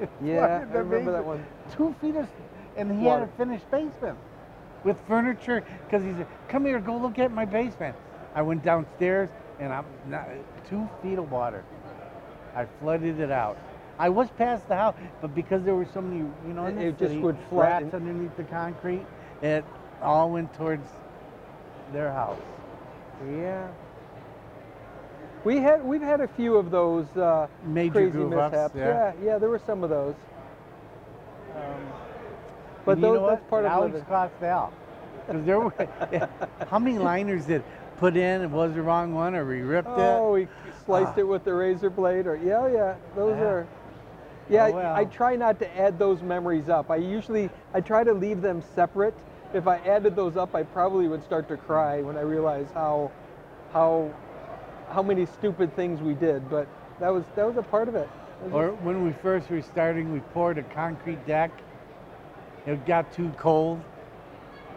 yeah, 0.22 0.66
I 0.70 0.78
remember 0.78 1.12
that 1.12 1.24
one. 1.24 1.44
two 1.76 1.94
feet 2.00 2.16
of, 2.16 2.28
and 2.76 2.90
he 2.90 3.06
Water. 3.06 3.20
had 3.20 3.28
a 3.28 3.32
finished 3.32 3.70
basement 3.70 4.18
with 4.84 4.96
furniture 5.06 5.64
because 5.86 6.04
he 6.04 6.12
said, 6.12 6.26
"Come 6.48 6.64
here, 6.64 6.80
go 6.80 6.96
look 6.96 7.18
at 7.18 7.30
my 7.32 7.44
basement." 7.44 7.96
I 8.34 8.42
went 8.42 8.62
downstairs 8.62 9.28
and 9.58 9.72
I'm 9.72 9.84
not, 10.08 10.28
two 10.68 10.88
feet 11.02 11.18
of 11.18 11.30
water. 11.30 11.64
I 12.54 12.64
flooded 12.80 13.20
it 13.20 13.30
out. 13.30 13.58
I 13.98 14.08
was 14.08 14.30
past 14.30 14.66
the 14.68 14.76
house, 14.76 14.94
but 15.20 15.34
because 15.34 15.62
there 15.64 15.74
were 15.74 15.84
so 15.84 16.00
many, 16.00 16.18
you 16.46 16.54
know, 16.54 16.66
It- 16.66 16.78
it 16.78 16.98
just 16.98 17.16
would 17.16 17.36
flood 17.50 17.82
and- 17.82 17.94
underneath 17.94 18.34
the 18.36 18.44
concrete, 18.44 19.04
it 19.42 19.64
all 20.00 20.30
went 20.30 20.54
towards 20.54 20.88
their 21.92 22.10
house. 22.12 22.40
Yeah. 23.30 23.66
We 25.44 25.56
had 25.56 25.82
we've 25.84 26.02
had 26.02 26.20
a 26.20 26.28
few 26.28 26.56
of 26.56 26.70
those 26.70 27.06
uh, 27.16 27.46
Major 27.64 27.92
crazy 27.92 28.10
goof 28.10 28.34
ups, 28.34 28.52
mishaps. 28.52 28.74
yeah. 28.76 28.86
yeah, 28.88 29.12
yeah, 29.24 29.38
there 29.38 29.48
were 29.48 29.60
some 29.66 29.82
of 29.82 29.90
those. 29.90 30.14
Um, 31.56 31.62
but 32.84 32.92
And 32.92 33.00
you 33.02 33.08
those, 33.08 33.16
know 33.20 33.26
that's 33.28 33.44
part 33.48 33.64
it 33.64 33.68
of 33.68 33.72
always 33.72 33.92
living. 33.94 34.06
cost 34.08 34.34
Al. 34.42 34.72
'Cause 35.26 35.44
there 35.44 35.60
were, 35.60 35.72
how 36.70 36.78
many 36.78 36.98
liners 36.98 37.46
did 37.46 37.62
put 37.98 38.16
in? 38.16 38.42
It 38.42 38.50
was 38.50 38.74
the 38.74 38.82
wrong 38.82 39.14
one, 39.14 39.34
or 39.34 39.44
we 39.46 39.60
ripped 39.62 39.88
it. 39.88 39.94
Oh, 39.96 40.32
we 40.32 40.48
sliced 40.84 41.12
Ah. 41.16 41.20
it 41.20 41.28
with 41.28 41.44
the 41.44 41.54
razor 41.54 41.88
blade, 41.90 42.26
or 42.26 42.36
yeah, 42.36 42.66
yeah, 42.68 42.94
those 43.14 43.36
Yeah. 43.36 43.44
are. 43.46 43.66
Yeah, 44.48 44.62
Oh, 44.64 44.66
I- 44.66 44.70
well. 44.72 44.94
I 44.96 45.04
try 45.04 45.36
not 45.36 45.58
to 45.60 45.78
add 45.78 45.98
those 45.98 46.20
memories 46.22 46.68
up. 46.68 46.90
I 46.90 46.96
usually 46.96 47.48
I 47.72 47.80
try 47.80 48.02
to 48.04 48.12
leave 48.12 48.42
them 48.42 48.60
separate. 48.74 49.14
If 49.54 49.66
I 49.68 49.76
added 49.78 50.16
those 50.16 50.36
up, 50.36 50.54
I 50.54 50.64
probably 50.64 51.06
would 51.08 51.22
start 51.24 51.48
to 51.48 51.56
cry 51.56 52.02
when 52.02 52.16
I 52.16 52.22
realize 52.22 52.66
how 52.74 53.10
how 53.72 54.10
how 54.90 55.02
many 55.02 55.26
stupid 55.26 55.74
things 55.76 56.00
we 56.00 56.14
did. 56.14 56.48
But 56.50 56.68
that 56.98 57.08
was 57.08 57.24
that 57.36 57.46
was 57.46 57.56
a 57.56 57.62
part 57.62 57.88
of 57.88 57.94
it. 57.94 58.08
It 58.44 58.50
was 58.50 58.52
Or 58.52 58.72
when 58.82 59.04
we 59.04 59.12
first 59.12 59.50
were 59.50 59.62
starting, 59.62 60.12
we 60.12 60.20
poured 60.32 60.58
a 60.58 60.62
concrete 60.62 61.24
deck. 61.26 61.50
It 62.66 62.84
got 62.86 63.12
too 63.12 63.32
cold. 63.36 63.80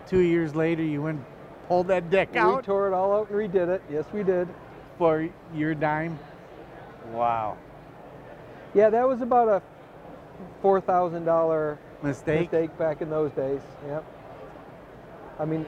Two 0.08 0.20
years 0.20 0.56
later, 0.56 0.84
you 0.84 1.02
went 1.02 1.22
pulled 1.68 1.88
that 1.88 2.10
deck 2.10 2.34
We 2.34 2.40
out 2.40 2.64
tore 2.66 2.88
it 2.88 2.94
all 2.94 3.14
out 3.14 3.30
and 3.30 3.38
redid 3.40 3.70
it. 3.70 3.82
Yes, 3.92 4.06
we 4.14 4.24
did. 4.24 4.48
for 4.98 5.28
your 5.54 5.74
dime. 5.74 6.20
Wow. 7.12 7.58
Yeah, 8.74 8.90
that 8.90 9.08
was 9.08 9.22
about 9.22 9.48
a 9.48 9.62
four 10.62 10.82
thousand 10.82 11.26
dollar 11.26 11.78
Mistake. 12.02 12.52
mistake 12.52 12.78
back 12.78 13.02
in 13.02 13.10
those 13.10 13.32
days. 13.32 13.62
Yep. 13.88 14.04
I 15.40 15.46
mean, 15.46 15.66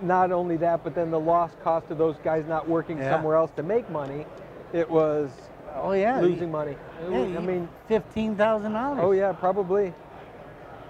not 0.00 0.32
only 0.32 0.56
that, 0.58 0.82
but 0.84 0.94
then 0.94 1.10
the 1.10 1.20
lost 1.20 1.58
cost 1.62 1.90
of 1.90 1.98
those 1.98 2.16
guys 2.22 2.44
not 2.46 2.68
working 2.68 2.98
Yeah. 2.98 3.10
somewhere 3.10 3.36
else 3.36 3.50
to 3.56 3.62
make 3.62 3.88
money, 3.90 4.26
it 4.72 4.88
was 4.90 5.30
Oh 5.74 5.92
yeah. 5.92 6.20
losing 6.20 6.50
money. 6.50 6.76
Yeah, 7.10 7.18
was- 7.18 7.36
I 7.36 7.40
mean, 7.40 7.68
fifteen 7.88 8.34
thousand 8.36 8.72
dollars. 8.72 9.00
oh 9.02 9.12
yeah, 9.12 9.32
probably, 9.32 9.92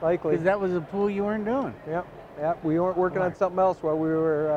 likely. 0.03 0.33
Because 0.33 0.45
that 0.45 0.61
was 0.61 0.75
a 0.75 0.81
pool 0.81 1.09
you 1.11 1.25
weren't 1.25 1.45
doing. 1.45 1.75
Yep, 1.89 2.07
yep. 2.41 2.65
We 2.65 2.79
weren't 2.81 2.97
working 2.97 3.19
Boy. 3.19 3.27
on 3.27 3.35
something 3.35 3.59
else 3.59 3.83
while 3.83 3.97
we 3.99 4.09
were. 4.09 4.51
Uh, 4.51 4.55